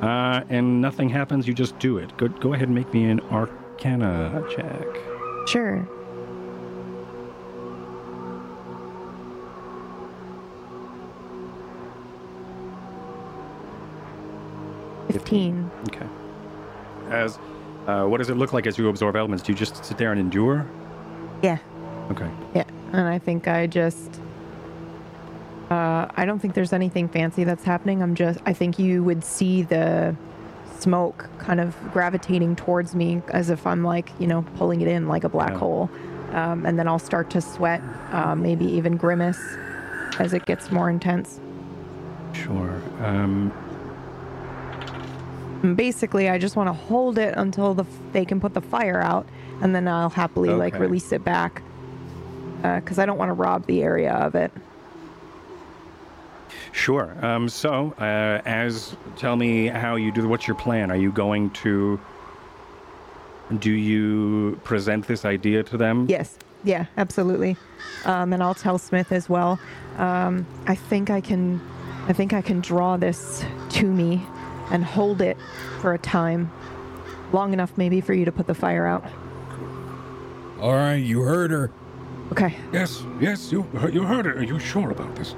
[0.00, 1.46] Uh, and nothing happens.
[1.46, 2.16] You just do it.
[2.16, 4.86] Go, go ahead and make me an Arcana check.
[5.46, 5.86] Sure.
[15.10, 15.70] Fifteen.
[15.88, 16.06] Okay.
[17.10, 17.38] As
[17.86, 19.42] uh, what does it look like as you absorb elements?
[19.42, 20.66] Do you just sit there and endure?
[21.42, 21.58] Yeah.
[22.10, 22.30] Okay.
[22.54, 22.64] Yeah.
[22.92, 24.20] And I think I just.
[25.70, 28.02] Uh, I don't think there's anything fancy that's happening.
[28.02, 28.40] I'm just.
[28.46, 30.14] I think you would see the
[30.78, 35.08] smoke kind of gravitating towards me as if I'm like, you know, pulling it in
[35.08, 35.58] like a black Yeah.
[35.58, 35.90] hole.
[36.32, 39.40] Um, and then I'll start to sweat, uh, maybe even grimace
[40.18, 41.40] as it gets more intense.
[42.32, 42.80] Sure.
[43.00, 43.52] Um,
[45.76, 49.26] basically, I just want to hold it until the they can put the fire out,
[49.62, 51.62] and then I'll happily like release it back
[52.60, 54.52] because I don't want to rob the area of it.
[56.72, 57.16] Sure.
[57.24, 60.26] Um, so, uh, as tell me how you do.
[60.28, 60.90] What's your plan?
[60.90, 62.00] Are you going to?
[63.58, 66.06] Do you present this idea to them?
[66.08, 66.38] Yes.
[66.64, 67.56] Yeah, absolutely.
[68.04, 69.58] Um, and I'll tell Smith as well.
[69.98, 71.60] Um, I think I can,
[72.06, 74.24] I think I can draw this to me
[74.70, 75.36] and hold it
[75.80, 76.50] for a time,
[77.32, 79.04] long enough maybe for you to put the fire out.
[80.62, 81.72] All right, you heard her.
[82.30, 82.54] Okay.
[82.72, 83.02] Yes.
[83.20, 83.50] Yes.
[83.50, 84.34] You you heard her.
[84.38, 85.34] Are you sure about this?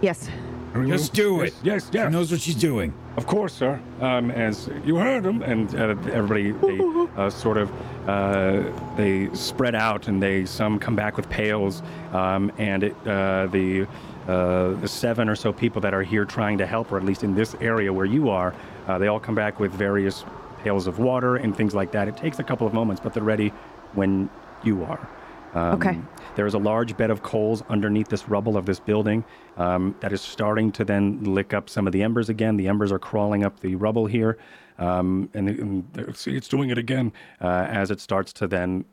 [0.00, 0.28] Yes.
[0.74, 1.54] Are you- Just do it.
[1.62, 1.88] Yes.
[1.92, 2.08] Yes.
[2.08, 2.92] She knows what she's doing.
[3.16, 3.80] Of course, sir.
[4.00, 7.70] Um, as you heard him, and uh, everybody they uh, sort of
[8.08, 8.64] uh,
[8.96, 11.80] they spread out, and they some come back with pails,
[12.12, 13.86] um, and it, uh, the
[14.26, 17.22] uh, the seven or so people that are here trying to help, or at least
[17.22, 18.52] in this area where you are,
[18.88, 20.24] uh, they all come back with various
[20.64, 22.08] pails of water and things like that.
[22.08, 23.52] It takes a couple of moments, but they're ready
[23.92, 24.28] when
[24.64, 25.08] you are.
[25.54, 25.98] Um, Okay.
[26.34, 29.24] There is a large bed of coals underneath this rubble of this building
[29.56, 32.56] um, that is starting to then lick up some of the embers again.
[32.56, 34.36] The embers are crawling up the rubble here,
[34.78, 38.84] um, and, and see, it's doing it again uh, as it starts to then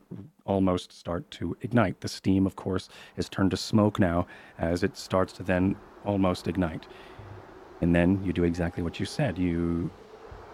[0.46, 2.02] almost start to ignite.
[2.02, 4.28] The steam, of course, is turned to smoke now
[4.60, 5.76] as it starts to then
[6.06, 6.86] almost ignite.
[7.82, 9.40] And then you do exactly what you said.
[9.40, 9.90] You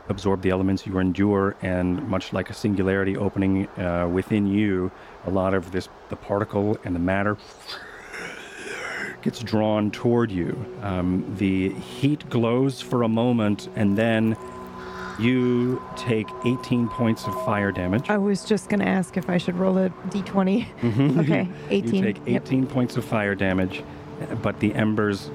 [0.10, 4.92] absorb the elements you endure, and much like a singularity opening uh, within you,
[5.26, 7.38] a lot of this, the particle and the matter,
[9.22, 10.66] gets drawn toward you.
[10.82, 14.38] Um, the heat glows for a moment, and then
[15.20, 18.10] you take 18 points of fire damage.
[18.10, 21.18] I was just gonna ask if I should roll a d20.
[21.20, 21.96] Okay, 18.
[21.96, 22.44] You take Yep.
[22.44, 23.84] 18 points of fire damage,
[24.42, 25.30] but the embers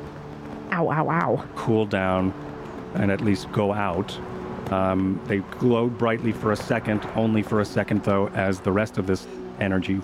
[0.70, 0.88] Ow!
[0.90, 1.10] Ow!
[1.10, 1.44] Ow!
[1.56, 2.32] cool down
[2.94, 4.16] and at least go out.
[4.72, 8.96] Um, they glowed brightly for a second, only for a second though, as the rest
[8.96, 9.26] of this
[9.60, 10.00] energy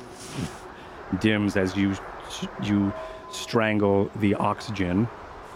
[1.20, 1.96] dims as you
[2.62, 2.92] you
[3.30, 5.08] strangle the oxygen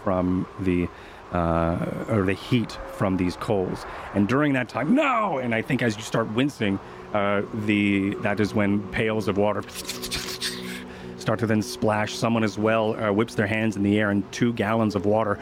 [0.03, 0.87] from the
[1.31, 3.85] uh, or the heat from these coals.
[4.15, 5.37] And during that time, no!
[5.37, 6.79] And I think as you start wincing,
[7.13, 9.63] uh, the that is when pails of water
[11.17, 12.15] start to then splash.
[12.15, 15.39] Someone as well uh, whips their hands in the air, and two gallons of water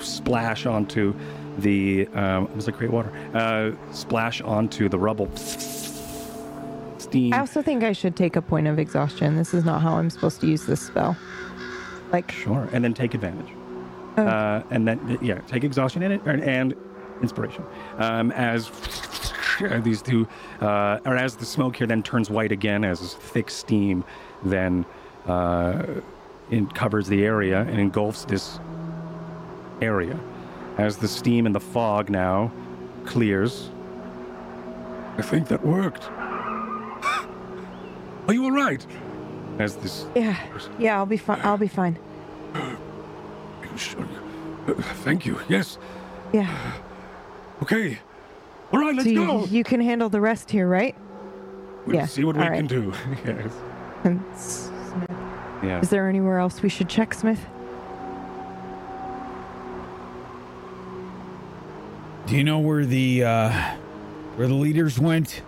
[0.00, 1.14] splash onto
[1.58, 3.12] the um, was it create water?
[3.34, 5.34] Uh, splash onto the rubble.
[6.98, 7.32] Steam.
[7.32, 9.36] I also think I should take a point of exhaustion.
[9.36, 11.16] This is not how I'm supposed to use this spell.
[12.12, 13.52] Like, Sure, and then take advantage.
[14.16, 14.26] Oh.
[14.26, 16.74] Uh, and then, yeah, take exhaustion and, and, and
[17.22, 17.64] inspiration.
[17.98, 18.70] Um, as
[19.82, 20.26] these two,
[20.60, 24.04] uh, or as the smoke here then turns white again, as thick steam
[24.44, 24.84] then
[25.26, 25.84] uh,
[26.50, 28.58] it covers the area and engulfs this
[29.80, 30.18] area.
[30.78, 32.52] As the steam and the fog now
[33.06, 33.70] clears.
[35.18, 36.10] I think that worked.
[38.28, 38.84] Are you all right?
[39.58, 40.36] As this yeah,
[40.78, 41.40] yeah, I'll be fine.
[41.42, 41.98] I'll be fine.
[43.76, 44.06] Sure.
[45.04, 45.38] Thank you.
[45.48, 45.78] Yes.
[46.32, 46.74] Yeah.
[47.62, 47.98] Okay.
[48.72, 49.44] All right, let's so you, go.
[49.46, 50.94] you can handle the rest here, right?
[51.86, 52.92] We'll yeah, see what we all can do.
[53.24, 53.52] yes.
[54.04, 55.10] And Smith.
[55.62, 55.80] Yeah.
[55.80, 57.40] Is there anywhere else we should check, Smith?
[62.26, 63.50] Do you know where the uh
[64.36, 65.42] where the leaders went?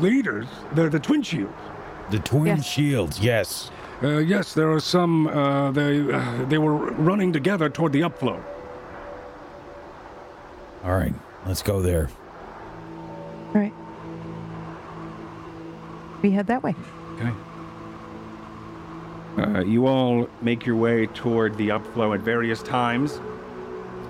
[0.00, 0.46] Leaders?
[0.72, 1.52] They're the twin shields.
[2.10, 2.66] The twin Yes.
[2.66, 3.70] shields, yes.
[4.02, 5.28] Uh, yes, there are some.
[5.28, 8.42] Uh, they uh, they were running together toward the upflow.
[10.84, 11.14] All right,
[11.46, 12.08] let's go there.
[13.48, 13.72] All right.
[16.22, 16.74] We head that way.
[17.14, 17.30] Okay.
[19.38, 23.20] Uh, you all make your way toward the upflow at various times.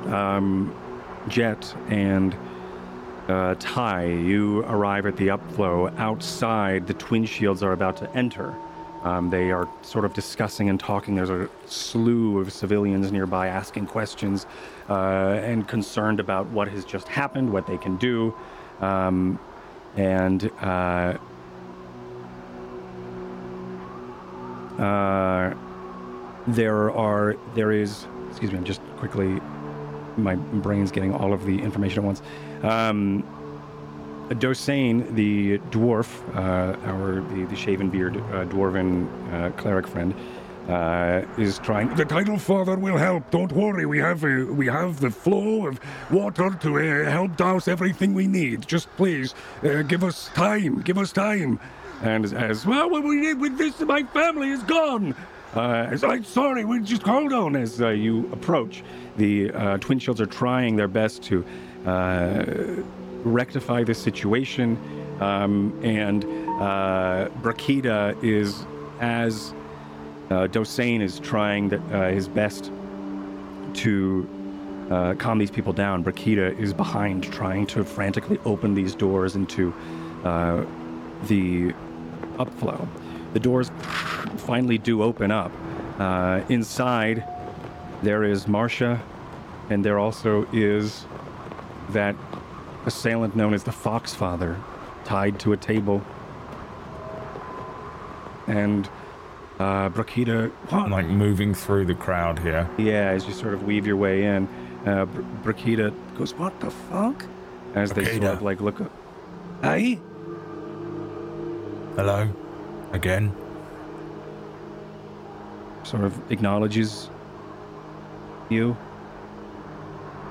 [0.07, 0.75] Um,
[1.29, 2.37] Jet and
[3.29, 5.97] uh, Ty, you arrive at the upflow.
[5.99, 8.55] Outside, the twin shields are about to enter.
[9.03, 11.15] Um, they are sort of discussing and talking.
[11.15, 14.47] There's a slew of civilians nearby asking questions
[14.89, 18.35] uh, and concerned about what has just happened, what they can do.
[18.81, 19.39] Um,
[19.97, 21.19] and uh,
[24.79, 25.55] Uh,
[26.47, 29.39] there are there is excuse me i'm just quickly
[30.17, 32.23] my brain's getting all of the information at once
[32.63, 33.25] um
[34.35, 40.15] Dosane, the dwarf, uh, our the, the shaven beard uh, dwarven uh, cleric friend,
[40.69, 41.95] uh, is trying.
[41.97, 43.31] The title father will help.
[43.31, 43.87] Don't worry.
[43.87, 45.81] We have uh, we have the flow of
[46.11, 48.67] water to uh, help douse everything we need.
[48.67, 50.81] Just please uh, give us time.
[50.83, 51.59] Give us time.
[52.03, 55.15] And as, well, we did with this, my family is gone.
[55.55, 56.65] Uh, I'm sorry.
[56.65, 58.83] We just hold on as uh, you approach.
[59.17, 61.45] The uh, twin shields are trying their best to.
[61.87, 62.83] Uh,
[63.25, 64.79] rectify this situation.
[65.21, 68.67] Um, and uh, Brakita is,
[69.01, 69.55] as
[70.31, 72.71] uh, Dosane is trying uh, his best
[73.75, 74.29] to
[74.91, 79.73] uh, calm these people down, Brakita is behind, trying to frantically open these doors into
[81.29, 81.73] the
[82.39, 82.89] upflow.
[83.33, 83.71] The doors
[84.39, 85.53] finally do open up.
[85.99, 87.25] Uh, inside,
[88.03, 89.01] there is Marcia,
[89.71, 91.07] and there also is
[91.91, 92.17] that
[92.87, 94.57] assailant known as the Foxfather,
[95.05, 96.03] tied to a table.
[98.47, 98.89] And
[99.59, 102.69] uh, Brakita, I'm like moving through the crowd here.
[102.79, 104.49] yeah, as you sort of weave your way in,
[104.85, 107.25] uh, Br- Brakita goes, "What the fuck?"
[107.75, 108.91] As they sort of like look up.
[109.63, 110.01] Hey,
[111.97, 112.29] Hello?
[112.93, 113.35] Again?
[115.85, 117.11] sort of acknowledges
[118.49, 118.77] you.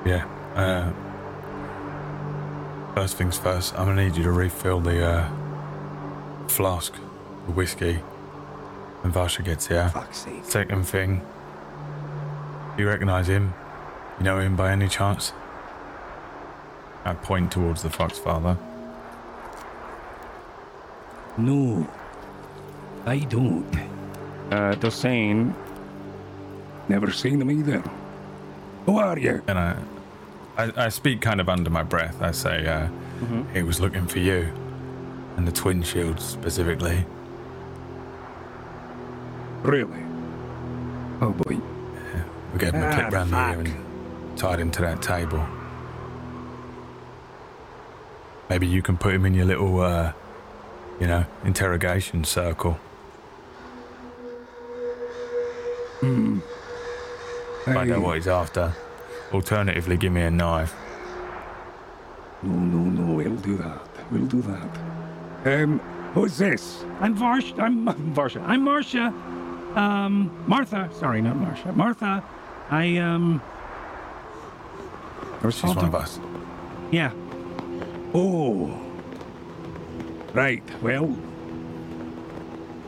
[0.05, 0.25] Yeah.
[0.55, 0.91] Uh,
[2.95, 5.29] first things first, I'm gonna need you to refill the uh,
[6.47, 6.93] flask
[7.47, 7.95] with whiskey
[9.01, 9.89] when Varsha gets here.
[9.89, 10.43] Fuck's sake.
[10.43, 11.21] Second thing,
[12.75, 13.53] do you recognize him?
[14.19, 15.33] You know him by any chance?
[17.03, 18.57] I point towards the fox father.
[21.37, 21.87] No,
[23.05, 23.75] I don't.
[24.51, 25.53] Uh, Dosane,
[26.89, 27.83] never seen them either.
[28.85, 29.41] Who are you?
[29.47, 29.77] And I,
[30.57, 32.21] I, I speak kind of under my breath.
[32.21, 32.89] I say, uh,
[33.53, 34.51] he was looking for you.
[35.37, 37.05] And the twin shields specifically.
[39.63, 40.03] Really?
[41.21, 41.57] Oh boy.
[42.53, 45.45] We gave him a Ah, clip round the ear and tied him to that table.
[48.49, 50.11] Maybe you can put him in your little, uh,
[50.99, 52.77] you know, interrogation circle.
[56.01, 56.41] Find
[57.67, 57.97] out Hey.
[57.97, 58.73] what he's after.
[59.31, 60.73] Alternatively, give me a knife.
[62.41, 63.79] No, no, no, we'll do that.
[64.11, 65.61] We'll do that.
[65.63, 65.79] Um,
[66.13, 66.83] who's this?
[66.99, 67.53] I'm Varsh.
[67.59, 68.41] I'm Varsha.
[68.47, 69.13] I'm Marcia.
[69.75, 70.89] Um, Martha.
[70.99, 71.71] Sorry, not Marcia.
[71.71, 72.23] Martha.
[72.71, 73.41] I, um,
[75.43, 76.19] Or She's one of us.
[76.91, 77.11] Yeah.
[78.13, 78.75] Oh.
[80.33, 81.15] Right, well.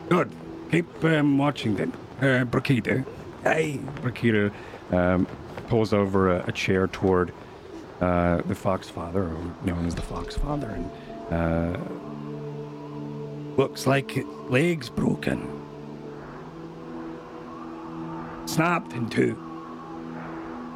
[0.08, 0.30] Good.
[0.70, 1.92] Keep um, watching then.
[2.24, 3.04] Uh, Brakita.
[3.42, 3.78] Hey.
[3.96, 4.50] Brakita
[4.92, 5.26] um,
[5.68, 7.32] pulls over a, a chair toward
[8.00, 10.90] uh, the Fox Father, or known as the Fox Father, and
[11.32, 11.78] uh,
[13.56, 14.16] Looks like
[14.48, 15.48] leg's broken.
[18.46, 19.38] Snapped in two.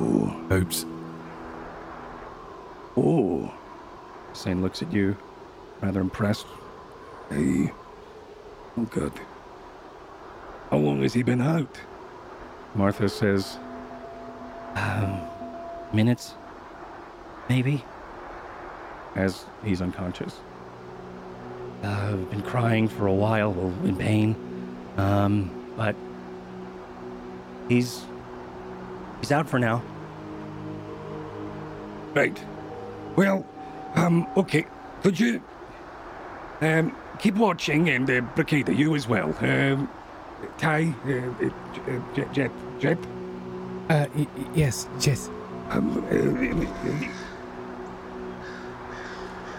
[0.01, 0.87] Oh, Oops.
[2.97, 3.53] oh.
[4.33, 5.17] Sane looks at you,
[5.81, 6.47] rather impressed.
[7.31, 7.73] Hey.
[8.77, 9.13] Oh, good.
[10.71, 11.79] How long has he been out?
[12.75, 13.59] Martha says,
[14.75, 15.21] um,
[15.93, 16.35] Minutes?
[17.49, 17.85] Maybe?
[19.19, 20.41] as he's unconscious.
[21.83, 23.53] Uh, I've been crying for a while,
[23.85, 24.37] in pain.
[24.97, 25.95] Um, but
[27.69, 28.05] he's
[29.21, 29.83] he's out for now.
[32.15, 32.39] Right.
[33.17, 33.47] Well,
[33.95, 34.67] um, okay.
[35.03, 35.43] Could you
[36.61, 39.35] um keep watching and uh, Brakita, you as well.
[39.41, 39.89] Um,
[40.59, 42.99] Ty, uh, uh, Jet, Jet, Jet.
[43.89, 44.07] Uh,
[44.55, 45.31] yes, yes.
[45.71, 46.13] Um, uh,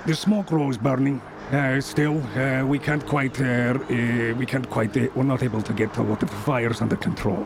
[0.05, 1.21] the smoke is burning.
[1.51, 5.63] Uh, still, uh, we can't quite, uh, uh, we can't quite, uh, we're not able
[5.63, 7.43] to get a lot of the fires under control.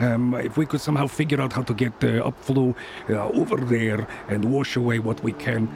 [0.00, 2.74] Um, if we could somehow figure out how to get uh, upflow
[3.08, 5.68] uh, over there and wash away what we can,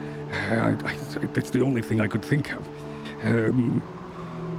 [0.51, 2.67] uh, I, I, that's the only thing I could think of.
[3.23, 3.81] Um,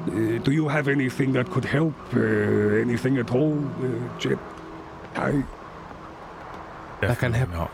[0.09, 1.95] uh, do you have anything that could help?
[2.15, 2.21] Uh,
[2.81, 4.39] anything at all, uh, Jet?
[5.17, 5.43] I,
[7.01, 7.53] That can Definitely help.
[7.53, 7.71] not.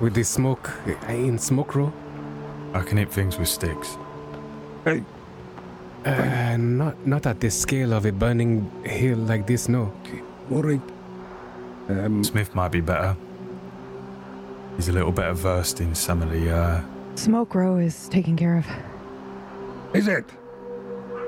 [0.00, 1.92] With the smoke uh, in smoke row?
[2.74, 3.96] I can hit things with sticks.
[4.86, 5.02] I,
[6.04, 9.90] Uh, not not at the scale of a burning hill like this, no.
[10.04, 10.80] okay, all right.
[11.88, 13.16] Um, Smith might be better.
[14.76, 16.50] He's a little better versed in some of the.
[16.56, 16.80] Uh,
[17.16, 18.66] Smoke row is taken care of.
[19.92, 20.24] is it?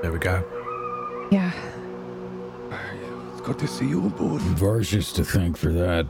[0.01, 0.43] There we go.
[1.31, 1.51] Yeah.
[3.31, 4.41] It's good to see you aboard.
[4.41, 6.05] Varsh's to thank for that.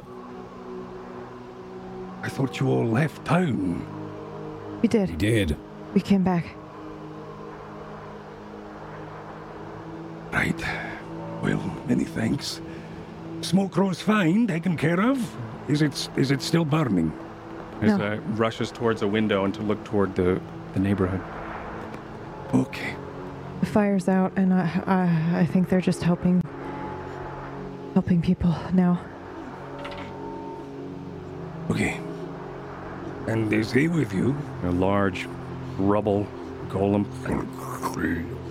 [2.24, 3.86] I thought you all left town.
[4.82, 5.10] We did.
[5.10, 5.58] We did.
[5.94, 6.46] We came back.
[10.32, 10.60] Right.
[11.42, 12.62] Well, many thanks.
[13.42, 15.18] Smoke row's fine, taken care of.
[15.68, 17.12] Is it is it still burning?
[17.82, 18.06] As No.
[18.06, 20.40] uh, rushes towards a window and to look toward the,
[20.74, 21.22] the neighborhood.
[22.54, 22.96] Okay.
[23.62, 26.44] The fire's out, and I, I, I think they're just helping,
[27.94, 29.00] helping people now.
[31.70, 32.00] Okay.
[33.28, 34.36] And is he with you?
[34.64, 35.28] A large
[35.78, 36.26] rubble
[36.70, 37.06] golem.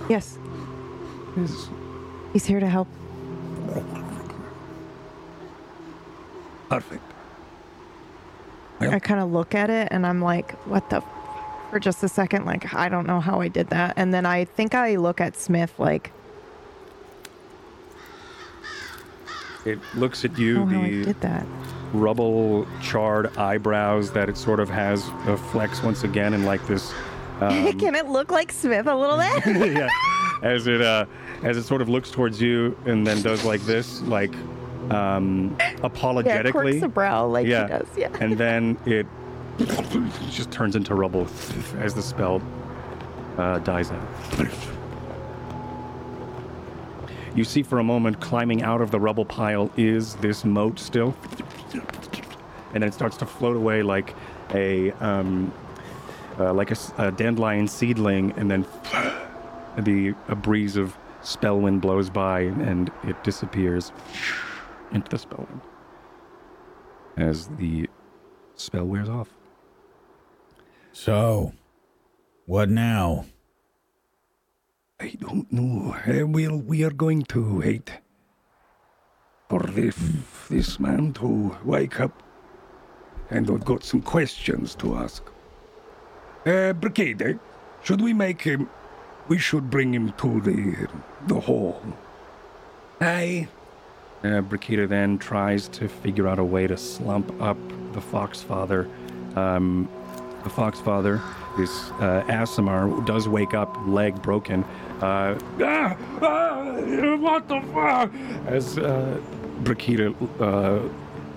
[0.08, 0.38] Yes,
[1.36, 1.68] Is
[2.32, 2.88] he's here to help.
[6.68, 7.02] perfect.
[8.80, 11.02] I kind of look at it, and I'm like, what the?
[11.70, 14.44] For just a second, like I don't know how I did that, and then I
[14.44, 16.12] think I look at Smith like,
[19.64, 21.46] It looks at you, how I the did that.
[21.92, 26.92] rubble charred eyebrows that it sort of has a flex once again and like this
[27.40, 29.72] um, Can it look like Smith a little bit?
[29.76, 29.88] yeah
[30.42, 31.04] as it uh
[31.42, 34.32] as it sort of looks towards you and then does like this like
[34.90, 37.64] um yeah, apologetically quirks a brow like Yeah.
[37.64, 37.86] he does.
[37.96, 38.08] Yeah.
[38.20, 39.06] and then it
[40.30, 41.26] just turns into rubble
[41.78, 42.42] as the spell
[43.38, 44.08] uh, dies out.
[47.34, 51.14] You see for a moment climbing out of the rubble pile is this mote still.
[52.72, 54.14] And then it starts to float away like
[54.52, 55.52] a um,
[56.38, 58.32] uh, like a, a dandelion seedling.
[58.36, 58.66] And then
[59.78, 63.92] the a breeze of spell wind blows by and it disappears
[64.92, 65.60] into the spell wind
[67.16, 67.88] as the
[68.54, 69.28] spell wears off
[70.92, 71.52] So,
[72.46, 73.26] what now?
[74.98, 75.94] I don't know.
[76.06, 77.90] Uh, we'll, we are going to wait
[79.48, 79.96] for this,
[80.48, 82.22] this man to wake up.
[83.30, 85.22] And I've got some questions to ask.
[86.44, 87.38] Uh, Brakita,
[87.82, 88.68] should we make him...
[89.28, 90.88] We should bring him to the,
[91.28, 91.80] the hall.
[93.00, 93.46] Aye.
[94.24, 97.56] Uh, Brakita then tries to figure out a way to slump up
[97.92, 98.88] the Foxfather.
[99.36, 99.88] Um,
[100.44, 101.20] the fox father,
[101.56, 104.64] this uh, Aasimar, does wake up, leg broken.
[105.00, 108.12] Uh, ah, ah, what the fuck?
[108.46, 109.20] As uh,
[109.62, 110.88] Brakita uh,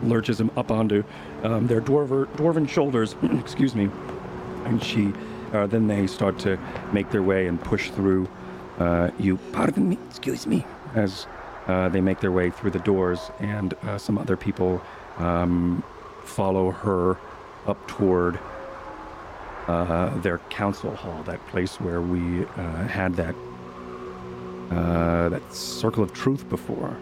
[0.06, 1.03] lurches him up onto
[1.43, 3.90] um, their dwarver, dwarven shoulders, excuse me,
[4.65, 5.14] and she,
[5.53, 6.57] uh, then they start to
[6.91, 8.27] make their way and push through
[8.80, 9.38] uh, you.
[9.51, 10.65] Pardon me, excuse me,
[10.95, 11.27] as
[11.67, 14.82] uh, they make their way through the doors, and some other people
[15.17, 15.83] um,
[16.23, 17.17] follow her
[17.67, 18.40] up toward
[19.67, 23.35] uh, their council hall, that place where we uh, had that
[24.72, 26.95] uh, that circle of truth before.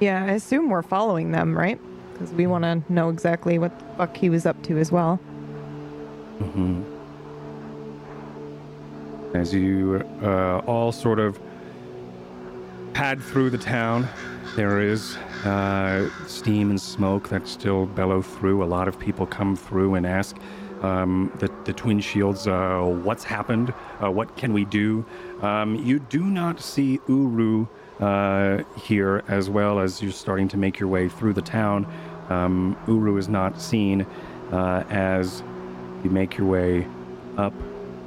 [0.00, 1.78] Yeah, I assume we're following them, right?
[2.12, 5.16] Because we want to know exactly what the fuck he was up to as well.
[6.38, 6.82] hmm
[9.34, 11.38] As you uh, all sort of
[12.94, 14.08] pad through the town,
[14.56, 18.62] there is uh, steam and smoke that still bellow through.
[18.62, 20.36] A lot of people come through and ask
[20.82, 23.74] um, the, the Twin Shields, uh, what's happened?
[24.02, 25.04] Uh, what can we do?
[25.42, 27.66] Um, you do not see Uru
[28.00, 31.86] uh, here, as well as you're starting to make your way through the town.
[32.30, 34.06] Um, Uru is not seen
[34.52, 35.42] uh, as
[36.02, 36.86] you make your way
[37.36, 37.52] up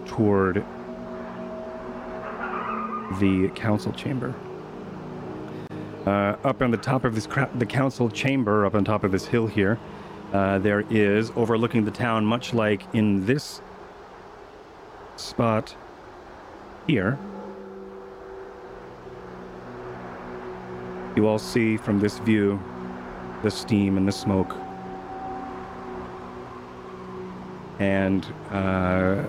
[0.05, 0.65] toward
[3.19, 4.33] the council chamber.
[6.05, 9.11] Uh, up on the top of this cra- the council chamber, up on top of
[9.11, 9.79] this hill here,
[10.33, 13.61] uh, there is overlooking the town, much like in this
[15.15, 15.75] spot
[16.87, 17.19] here.
[21.15, 22.59] You all see from this view
[23.43, 24.55] the steam and the smoke.
[27.79, 29.23] And uh,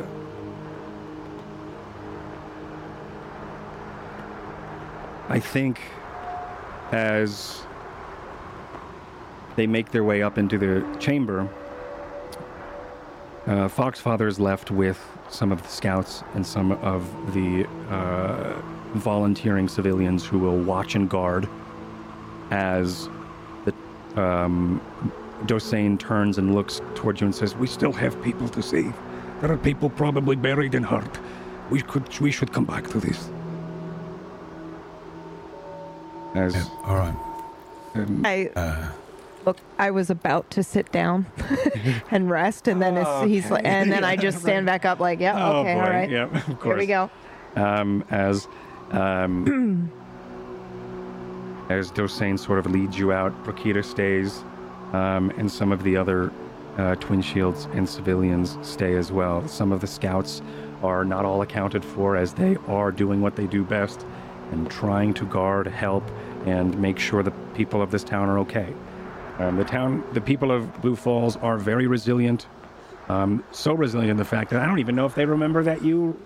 [5.28, 5.83] I think
[6.92, 7.62] as
[9.57, 11.49] they make their way up into the chamber,
[13.47, 18.55] uh, Foxfather is left with some of the scouts and some of the uh,
[18.94, 21.49] volunteering civilians who will watch and guard
[22.50, 23.08] as
[23.65, 23.74] the
[24.20, 24.81] um,
[25.44, 28.94] Dosane turns and looks towards you and says, We still have people to save.
[29.41, 31.18] There are people probably buried and hurt.
[31.70, 33.28] We could, we should come back to this.
[36.34, 37.15] as All right.
[38.24, 38.91] I Uh,
[39.47, 39.58] look.
[39.78, 41.26] I was about to sit down
[42.10, 45.20] and rest, and then it's, he's like, and then I just stand back up, like,
[45.20, 45.81] yeah, Oh, okay, boy.
[45.81, 46.10] all right,
[46.48, 46.64] of course.
[46.64, 47.10] here we go.
[47.56, 48.48] um, as
[48.90, 49.90] um,
[51.70, 54.44] as Dosane sort of leads you out, Brakita stays,
[54.92, 56.31] um, and some of the other
[56.76, 59.47] uh, Twin Shields and civilians stay as well.
[59.48, 60.42] Some of the scouts
[60.82, 64.05] are not all accounted for, as they are doing what they do best
[64.52, 66.05] and trying to guard, help,
[66.44, 68.74] and make sure the people of this town are okay.
[69.38, 72.46] Um, the town, the people of Blue Falls are very resilient.
[73.08, 76.18] Um, so resilient, the fact that I don't even know if they remember that you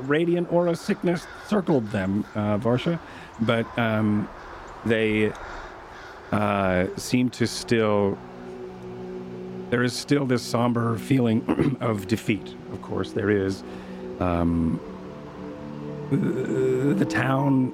[0.00, 2.98] radiant aura sickness circled them, uh, Varsha,
[3.40, 4.28] but um,
[4.84, 5.32] they
[6.32, 8.18] uh, seem to still.
[9.70, 12.54] There is still this somber feeling of defeat.
[12.72, 13.62] Of course, there is.
[14.18, 14.80] Um,
[16.10, 17.72] the town.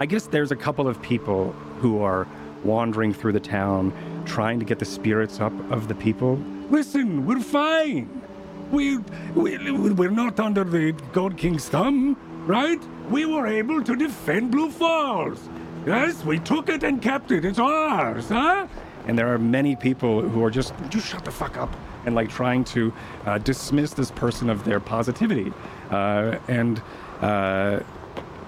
[0.00, 2.26] I guess there's a couple of people who are
[2.64, 3.92] wandering through the town,
[4.26, 6.36] trying to get the spirits up of the people.
[6.70, 8.22] Listen, we're fine.
[8.70, 8.98] We,
[9.34, 12.80] we, we're not under the God King's thumb, right?
[13.10, 15.48] We were able to defend Blue Falls.
[15.86, 17.44] Yes, we took it and kept it.
[17.44, 18.66] It's ours, huh?
[19.08, 22.28] and there are many people who are just just shut the fuck up and like
[22.28, 22.92] trying to
[23.26, 25.52] uh, dismiss this person of their positivity
[25.90, 26.80] uh, and
[27.22, 27.80] uh,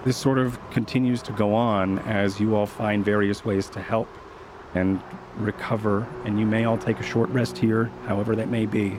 [0.04, 4.08] this sort of continues to go on as you all find various ways to help
[4.74, 5.00] and
[5.36, 8.96] recover and you may all take a short rest here however that may be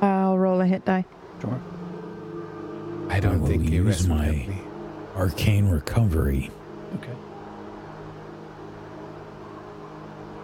[0.00, 1.04] I'll roll a hit die.
[1.40, 1.60] sure
[3.08, 4.48] I don't will think he use my-
[5.16, 6.50] Arcane recovery.
[6.96, 7.12] okay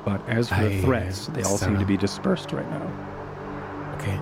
[0.04, 3.06] but as for the I, threats they all seem to be dispersed right now
[4.00, 4.18] Okay.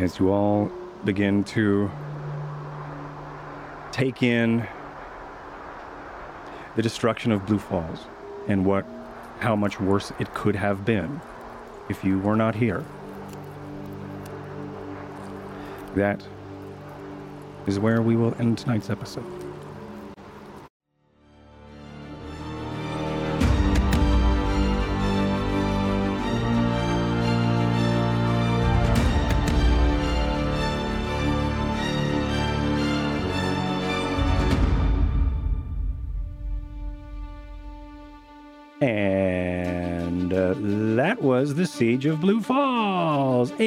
[0.00, 0.70] As you all
[1.04, 1.90] begin to
[3.90, 4.66] take in
[6.76, 8.06] the destruction of Blue Falls
[8.46, 8.86] and what
[9.40, 11.20] how much worse it could have been
[11.88, 12.84] if you were not here.
[15.94, 16.26] That
[17.66, 19.37] is where we will end tonight's episode.
[38.88, 40.54] And uh,
[40.96, 43.50] that was the Siege of Blue Falls.
[43.50, 43.66] Hey.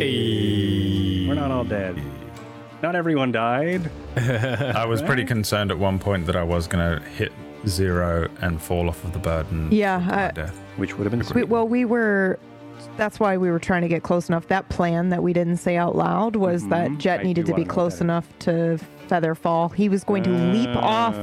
[0.00, 1.28] hey.
[1.28, 2.02] We're not all dead.
[2.82, 3.88] Not everyone died.
[4.16, 7.32] I was pretty concerned at one point that I was going to hit
[7.68, 9.68] zero and fall off of the burden.
[9.70, 10.58] Yeah, to I- death.
[10.76, 11.48] Which would have been We, sweet.
[11.48, 12.38] well, we were
[12.96, 14.48] that's why we were trying to get close enough.
[14.48, 16.98] That plan that we didn't say out loud was that Mhm.
[16.98, 19.74] Jet I needed to be wanna know what close that enough to Featherfall.
[19.74, 21.16] He was going to leap off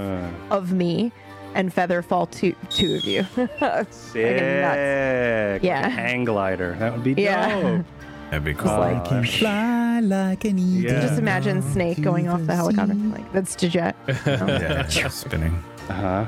[0.51, 1.11] of me
[1.55, 3.23] and Featherfall two two of you.
[3.35, 4.61] Sick.
[4.61, 5.53] nuts.
[5.53, 5.87] Like Yeah.
[5.89, 6.75] hang glider.
[6.79, 7.61] That would be Yeah.
[7.61, 7.85] dope.
[8.31, 8.71] That'd be cool.
[8.79, 10.91] like- Uh, Fly like an eagle.
[10.91, 11.01] Yeah.
[11.01, 12.95] Just imagine Snake going off the helicopter.
[12.95, 13.95] Like that's to Jet.
[14.25, 15.61] yeah, Just spinning.
[15.89, 16.25] Uh-huh.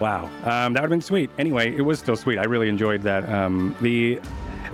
[0.00, 0.24] Wow.
[0.44, 1.30] Um, that would have been sweet.
[1.38, 2.38] Anyway, it was still sweet.
[2.38, 3.26] I really enjoyed that.
[3.32, 4.20] Um, the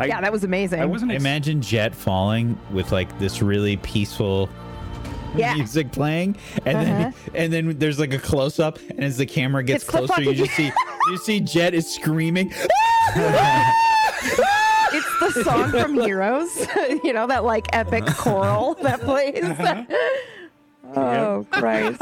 [0.01, 0.81] I, yeah, that was amazing.
[0.81, 4.49] I wasn't ex- Imagine Jet falling with like this really peaceful
[5.37, 5.55] Yeah.
[5.55, 7.31] music playing, and then uh-huh.
[7.35, 10.35] and then there's like a close up, and as the camera gets It's closer, you
[10.35, 10.73] just see
[11.11, 12.53] you see Jet is screaming.
[14.93, 16.67] It's the song from Heroes.
[17.05, 19.45] you know that like epic choral that plays.
[19.45, 19.85] Uh-huh.
[20.97, 21.99] oh Christ!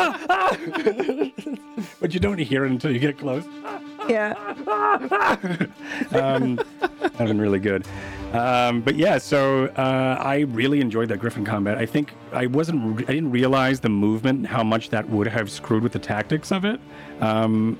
[2.01, 3.45] but you don't hear it until you get close.
[4.09, 4.33] Yeah.
[6.13, 7.87] um, that would been really good.
[8.33, 11.79] Um, but yeah, so uh, I really enjoyed that Griffin combat.
[11.79, 15.83] I think I wasn't, I didn't realize the movement, how much that would have screwed
[15.83, 16.81] with the tactics of it.
[17.21, 17.79] Um,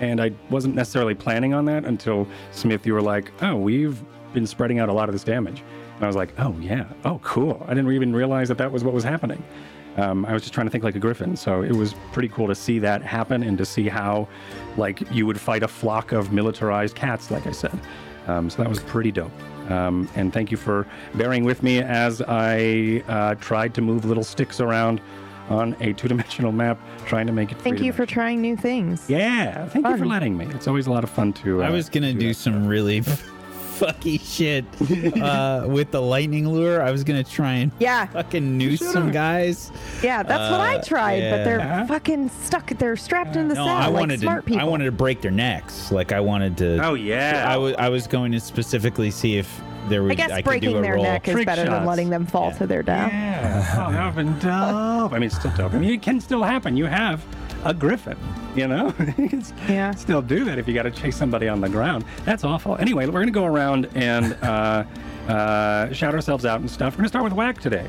[0.00, 4.00] and I wasn't necessarily planning on that until Smith, you were like, oh, we've
[4.32, 5.62] been spreading out a lot of this damage.
[5.96, 6.84] And I was like, oh, yeah.
[7.04, 7.64] Oh, cool.
[7.66, 9.42] I didn't even realize that that was what was happening.
[9.98, 12.46] Um, I was just trying to think like a griffin, so it was pretty cool
[12.46, 14.28] to see that happen and to see how,
[14.76, 17.78] like, you would fight a flock of militarized cats, like I said.
[18.28, 19.32] Um, so that was pretty dope.
[19.70, 24.24] Um, and thank you for bearing with me as I uh, tried to move little
[24.24, 25.00] sticks around
[25.48, 27.58] on a two-dimensional map, trying to make it.
[27.58, 29.08] Thank you for trying new things.
[29.08, 30.46] Yeah, thank you for letting me.
[30.50, 31.62] It's always a lot of fun to.
[31.62, 32.34] Uh, I was gonna to do that.
[32.34, 33.00] some really
[33.78, 34.64] fucky shit
[35.22, 36.82] uh, with the lightning lure.
[36.82, 39.70] I was gonna try and Yeah, fucking noose some guys.
[40.02, 41.86] yeah, that's what I Uh, tried, but they're yeah.
[41.86, 42.68] fucking stuck.
[42.78, 44.50] They're strapped in the No, saddle I like wanted smart to.
[44.50, 44.60] people.
[44.60, 45.90] I wanted to break their necks.
[45.92, 46.84] Like I wanted to.
[46.84, 47.44] Oh yeah.
[47.48, 47.74] I was.
[47.78, 50.12] I was going to specifically see if there was.
[50.12, 51.02] I guess could breaking their roll.
[51.04, 52.58] neck is Trick better than letting them fall Yeah.
[52.58, 53.12] to their death.
[53.12, 53.84] Yeah.
[53.88, 55.12] Oh, that would been dope.
[55.12, 55.74] I mean, it's still dope.
[55.74, 56.76] I mean, it can still happen.
[56.76, 57.24] You have
[57.64, 58.16] a griffin,
[58.54, 58.94] you know?
[59.18, 59.90] you can Yeah.
[59.92, 62.04] still do that if you got to chase somebody on the ground.
[62.24, 62.76] That's awful.
[62.76, 64.84] Anyway, we're going to go around and uh,
[65.28, 66.94] uh, shout ourselves out and stuff.
[66.94, 67.86] We're going to start with Whack today.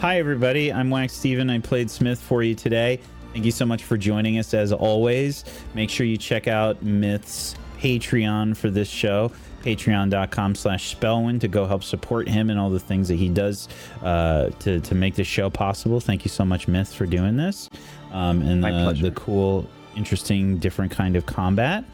[0.00, 0.72] Hi, everybody.
[0.72, 1.48] I'm Wax Steven.
[1.50, 3.00] I played Smith for you today.
[3.32, 5.44] Thank you so much for joining us as always.
[5.74, 9.30] Make sure you check out Myth's Patreon for this show.
[9.62, 13.68] patreon.com slash spellwin to go help support him and all the things that he does
[14.02, 15.98] uh, to, to make this show possible.
[16.00, 17.68] Thank you so much, Myth, for doing this.
[18.12, 21.84] Um, and the, the cool, interesting, different kind of combat.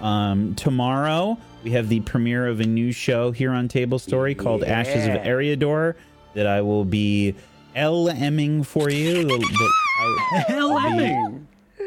[0.00, 4.62] Um, tomorrow, we have the premiere of a new show here on Table Story called
[4.62, 5.26] Ashes of Yeah.
[5.26, 5.94] Eriador
[6.34, 7.34] that I will be
[7.74, 9.24] LMing for you.
[9.26, 11.40] The, the, I, I'll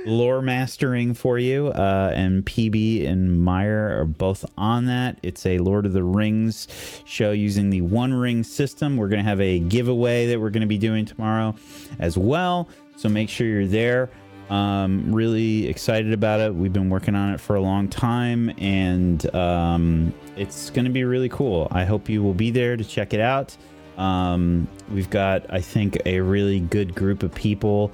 [0.06, 1.67] Lore mastering for you.
[1.67, 5.17] Uh, and PB and Meyer are both on that.
[5.24, 6.67] It's a Lord of the Rings
[7.06, 8.98] show using the One Ring system.
[8.98, 11.56] We're going to have a giveaway that we're going to be doing tomorrow
[11.99, 12.69] as well.
[13.00, 14.10] So make sure you're there.
[14.50, 16.53] Um, really excited about it.
[16.53, 21.06] We've been working on it for a long time, and um, it's going to be
[21.06, 21.69] really cool.
[21.72, 23.56] I hope you will be there to check it out.
[23.98, 27.90] Um, we've got, I think, a really good group of people,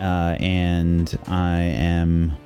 [0.00, 2.36] uh, and I am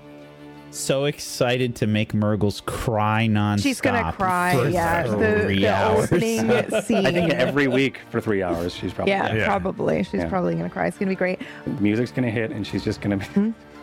[0.78, 3.62] so excited to make Murgles cry nonstop.
[3.62, 4.55] She's gonna cry.
[4.55, 6.05] for Yeah, the, three the hours.
[6.12, 6.38] opening
[6.82, 7.06] scene.
[7.06, 9.12] I think every week for three hours, she's probably.
[9.12, 9.46] yeah, Yeah.
[9.46, 10.02] probably.
[10.05, 10.28] She's Yeah.
[10.28, 10.86] probably gonna cry.
[10.86, 11.40] It's gonna be great.
[11.80, 13.26] Music's going to hit and she's just going to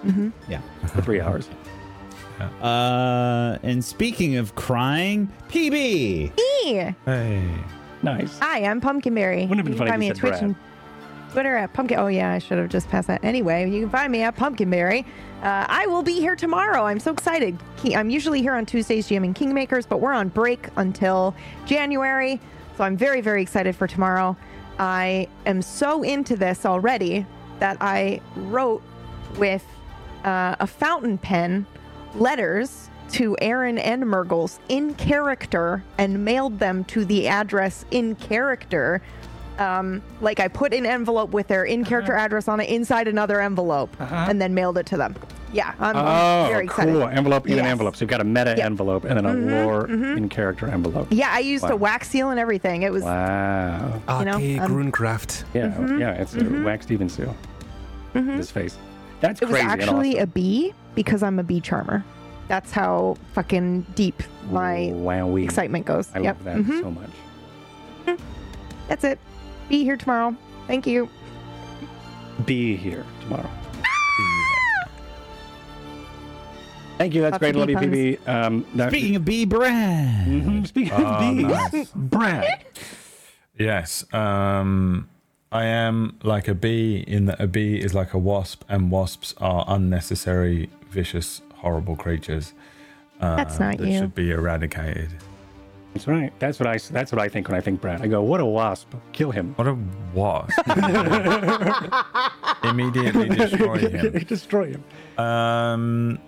[0.06, 0.32] be.
[0.50, 0.62] Yeah.
[0.88, 1.50] for three hours.
[2.62, 5.72] Uh, and speaking of crying, PB.
[6.66, 6.96] Me.
[7.06, 7.44] Hey.
[8.02, 8.38] Nice.
[8.40, 9.48] Hi, I'm Pumpkinberry.
[9.48, 10.44] Wouldn't have been you funny can find if you said Twitch Brad.
[10.44, 10.56] and
[11.34, 11.98] Twitter at Pumpkin.
[11.98, 13.24] Oh yeah, I should have just passed that.
[13.24, 15.04] Anyway, you can find me at Pumpkinberry.
[15.42, 16.86] Uh, I will be here tomorrow.
[16.86, 17.58] I'm so excited.
[17.96, 21.34] I'm usually here on Tuesdays jamming Kingmakers, but we're on break until
[21.66, 22.40] January,
[22.78, 24.38] so I'm very very excited for tomorrow.
[24.78, 27.26] I am so into this already
[27.58, 28.84] that I wrote
[29.40, 29.66] with
[30.24, 31.66] uh, a fountain pen
[32.14, 39.02] letters to Aaron and Mergles in character and mailed them to the address in character.
[39.60, 43.40] Um, like I put an envelope with their in character address on it inside another
[43.42, 45.16] envelope and then mailed it to them.
[45.52, 46.92] Yeah, I'm, I'm Oh, very excited.
[46.94, 47.04] cool.
[47.04, 47.68] Envelope in an Yes.
[47.68, 47.96] envelope.
[47.96, 48.66] So you've got a meta Yep.
[48.66, 51.08] envelope and then a lore in character envelope.
[51.12, 51.70] Yeah, I used Wow.
[51.74, 52.82] a wax seal and everything.
[52.82, 54.02] It was Wow.
[54.20, 55.44] You know, Archaic um, runecraft.
[55.54, 56.00] Yeah, Mm-hmm.
[56.00, 57.36] yeah, it's a wax Steven seal.
[58.14, 58.76] His face.
[59.22, 62.04] That's it was actually and a bee because I'm a bee charmer.
[62.48, 64.54] That's how fucking deep awesome.
[64.54, 65.44] my Wowee.
[65.44, 66.10] excitement goes.
[66.16, 66.38] I yep.
[66.38, 66.82] love that mhm.
[66.82, 67.10] so much.
[68.88, 69.20] That's it.
[69.70, 70.36] Be here tomorrow.
[70.68, 71.10] Thank you.
[72.46, 73.50] Be here tomorrow.
[76.98, 77.22] Thank you.
[77.22, 77.56] That's Lots great.
[77.56, 78.28] of Love you, PB.
[78.28, 80.68] Um, that- Speaking of bee Brad, Mhm.
[80.68, 81.92] Speaking of Oh, bees, nice.
[81.96, 82.64] Brad.
[83.58, 84.06] Yes.
[84.14, 85.10] Um,
[85.52, 89.34] I am like a bee in that a bee is like a wasp, and wasps
[89.40, 92.54] are unnecessary, vicious, horrible creatures.
[93.20, 94.00] Uh, That's not that you.
[94.00, 95.10] should be eradicated.
[95.94, 96.34] That's right.
[96.40, 96.78] That's what I.
[96.78, 98.02] That's what I think when I think Brad.
[98.02, 98.94] I go, "What a wasp!
[99.12, 99.54] Kill him!
[99.58, 99.78] What a
[100.14, 100.60] wasp!
[102.64, 104.24] Immediately destroy him.
[104.24, 104.84] Destroy him."
[105.24, 106.20] Um,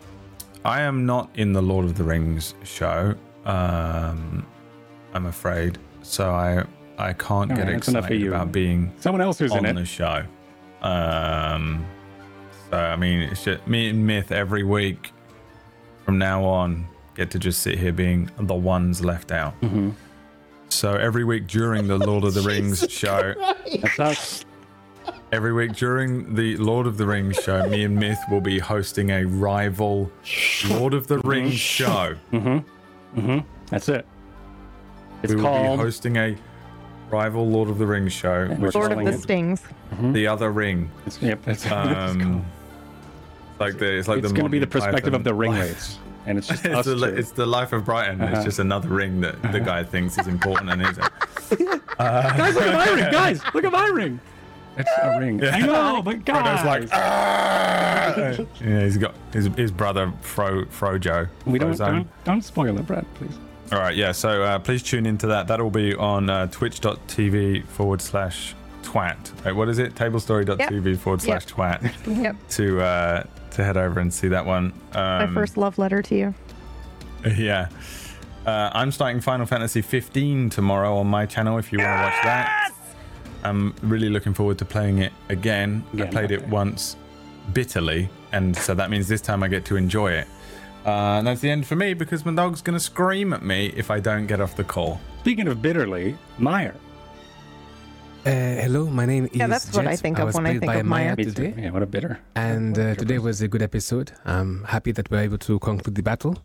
[0.63, 3.15] I am not in the Lord of the Rings show.
[3.45, 4.45] Um,
[5.13, 6.63] I'm afraid, so I
[6.97, 9.73] I can't All get right, excited about being Someone else who's in on it.
[9.73, 10.23] the show.
[10.81, 11.85] Um,
[12.69, 15.11] so I mean, it's just me and Myth every week
[16.03, 19.59] from now on get to just sit here being the ones left out.
[19.61, 19.91] Mm-hmm.
[20.69, 23.33] So every week during the Lord of the Rings show,
[23.97, 24.45] That's
[25.31, 29.09] every week during the Lord of the Rings show, me and Myth will be hosting
[29.11, 30.11] a rival
[30.69, 32.15] Lord of the Rings show.
[32.33, 33.39] Mm-hmm.
[33.67, 34.05] That's it.
[35.23, 35.79] It's we will be called.
[35.79, 36.35] hosting a
[37.09, 39.61] rival Lord of the Rings show, we're which Lord is of the Stings.
[40.11, 40.89] the other ring.
[41.05, 41.41] It's, yep.
[41.45, 42.21] That's what it's called.
[42.21, 42.45] Um,
[43.59, 45.51] like the it's like It's the going to be the Monty perspective of the ring
[45.51, 45.61] life.
[45.61, 48.21] rates, and it's just it's, us the, it's the life of Brian.
[48.21, 48.35] Uh-huh.
[48.35, 50.97] It's just another ring that the guy thinks is important and isn't.
[51.97, 53.11] guys, look at my ring!
[53.11, 54.19] Guys, look at my ring!
[54.77, 55.43] It's a ring.
[55.43, 58.13] I know, but guys, Frodo's like, "Ah!"
[58.61, 61.29] yeah, he's got his, his brother Fro Frojo.
[61.45, 63.37] we don't, don't don't spoil it, Brad, please.
[63.71, 64.11] All right, yeah.
[64.11, 65.47] So uh, please tune into that.
[65.47, 69.43] That'll be on uh, twitch.tv forward slash twat.
[69.43, 69.95] Wait, what is it?
[69.95, 72.35] Tablestory.tv forward slash twat Yep.
[72.49, 73.23] to uh,
[73.55, 74.73] to head over and see that one.
[74.93, 76.33] My Um, first love letter to you.
[77.37, 77.69] Yeah.
[78.45, 82.23] Uh, I'm starting Final Fantasy 15 tomorrow on my channel if you want to watch
[82.23, 82.71] that.
[83.43, 85.83] I'm really looking forward to playing it again.
[85.97, 86.49] I played it okay.
[86.51, 86.95] once
[87.53, 90.27] bitterly, and so that means this time I get to enjoy it.
[90.85, 93.73] Uh, and that's the end for me because my dog's going to scream at me
[93.75, 94.99] if I don't get off the call.
[95.21, 96.75] Speaking of bitterly, Meyer.
[98.25, 98.29] Uh,
[98.63, 99.31] hello, my name is.
[99.35, 99.99] Yeah, is that's what I Jet.
[99.99, 101.15] think of when I think by of Maya.
[101.15, 101.53] Me today.
[101.57, 102.19] Yeah, what a bitter.
[102.35, 104.11] And uh, today was a good episode.
[104.25, 106.35] I'm happy that we are able to conclude the battle.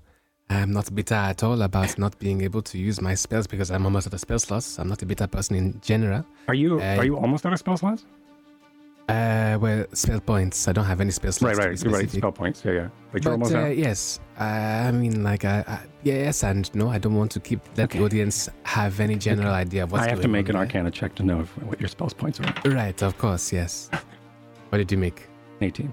[0.51, 3.85] I'm not bitter at all about not being able to use my spells because I'm
[3.87, 4.67] almost at a spell slot.
[4.79, 6.27] I'm not a bitter person in general.
[6.49, 8.05] Are you Uh, are you almost at a spell slots?
[9.11, 10.69] Uh, well, spell points.
[10.69, 11.83] I don't have any spell Right, right.
[11.85, 12.11] Right.
[12.11, 12.65] Spell points.
[12.65, 12.89] Yeah, yeah.
[13.13, 16.89] But you're But almost uh, yes, uh, I mean, like, I, I, yes and no.
[16.89, 17.99] I don't want to keep let Okay.
[17.99, 20.91] the audience have any general idea of what's I have to make an on Arcana
[20.91, 22.71] check to know if, what your spell points are.
[22.71, 23.91] Right, of course, yes.
[24.69, 25.29] what did you make?
[25.61, 25.93] 18.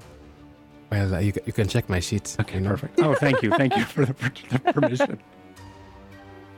[0.92, 2.36] Well, uh, you, you can check my sheet.
[2.40, 2.70] Okay, you know.
[2.70, 3.00] perfect.
[3.00, 4.14] Oh, thank you, thank you for the,
[4.50, 5.20] the permission.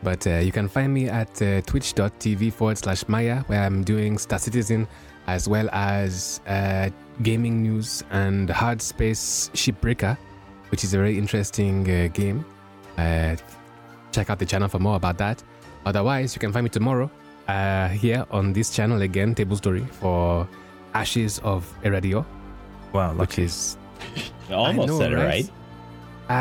[0.01, 4.17] But uh, you can find me at uh, twitch.tv forward slash Maya, where I'm doing
[4.17, 4.87] Star Citizen
[5.35, 6.89] as well as uh,
[7.21, 10.17] gaming news and Hard Space Shipbreaker,
[10.71, 12.43] which is a very interesting uh, game.
[12.97, 13.35] Uh,
[14.11, 15.43] check out the channel for more about that.
[15.85, 17.09] Otherwise, you can find me tomorrow
[17.47, 20.47] uh, here on this channel again, Table Story, for
[20.95, 22.25] Ashes of Eradio,
[22.91, 23.77] Wow, which is,
[24.51, 25.25] Almost know, said it right?
[25.25, 25.49] right.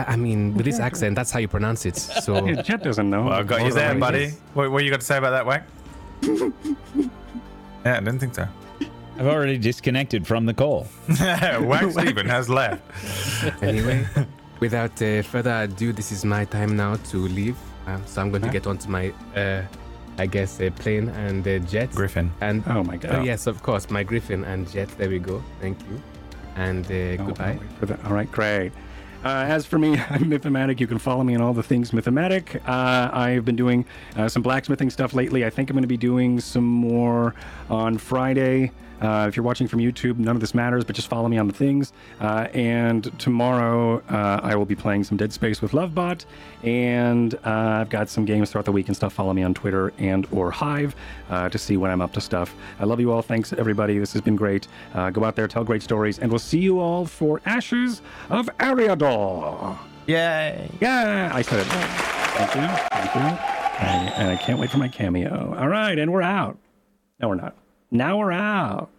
[0.08, 1.96] I, I mean, with this accent, that's how you pronounce it.
[1.96, 2.46] So.
[2.46, 3.24] Yeah, Jet doesn't know.
[3.24, 4.30] Well, I got you Lord of the there, buddy.
[4.54, 5.62] What, what you got to say about that, Wack?
[7.84, 8.48] yeah, I didn't think so.
[9.18, 10.86] I've already disconnected from the call.
[11.20, 12.82] Wack Steven has left.
[13.62, 14.06] anyway,
[14.60, 17.56] without uh, further ado, this is my time now to leave.
[17.86, 19.62] Um, so I'm going to get onto my, uh,
[20.18, 21.90] I guess, uh, plane and uh, jet.
[21.90, 22.30] Griffin.
[22.40, 23.14] And Oh my god.
[23.16, 24.88] oh, yes, of course, my Griffin and jet.
[24.98, 25.42] There we go.
[25.60, 26.00] Thank you.
[26.54, 27.52] And uh, Oh, goodbye.
[27.52, 28.04] I'll wait for that.
[28.04, 28.72] All right, great.
[29.24, 30.78] Uh, as for me, I'm Mythomatic.
[30.78, 32.60] You can follow me on all the things Mythomatic.
[32.68, 33.84] Uh, I've been doing
[34.16, 35.44] uh, some blacksmithing stuff lately.
[35.44, 37.34] I think I'm going to be doing some more
[37.68, 38.70] on Friday.
[39.00, 41.46] Uh, if you're watching from YouTube, none of this matters, but just follow me on
[41.46, 41.92] the things.
[42.20, 46.24] Uh, and tomorrow, uh, I will be playing some Dead Space with Lovebot,
[46.62, 47.40] and uh,
[47.80, 49.12] I've got some games throughout the week and stuff.
[49.12, 50.96] Follow me on Twitter and or Hive
[51.30, 52.54] uh, to see when I'm up to stuff.
[52.80, 53.22] I love you all.
[53.22, 53.98] Thanks everybody.
[53.98, 54.68] This has been great.
[54.94, 58.48] Uh, go out there, tell great stories, and we'll see you all for Ashes of
[58.58, 59.78] Eriador.
[60.06, 60.70] Yay.
[60.80, 61.66] Yeah, I said it.
[61.66, 62.86] Thank you.
[62.90, 63.20] Thank you.
[63.80, 65.54] And, and I can't wait for my cameo.
[65.56, 66.58] All right, and we're out.
[67.20, 67.54] No, we're not.
[67.90, 68.90] Now we're out.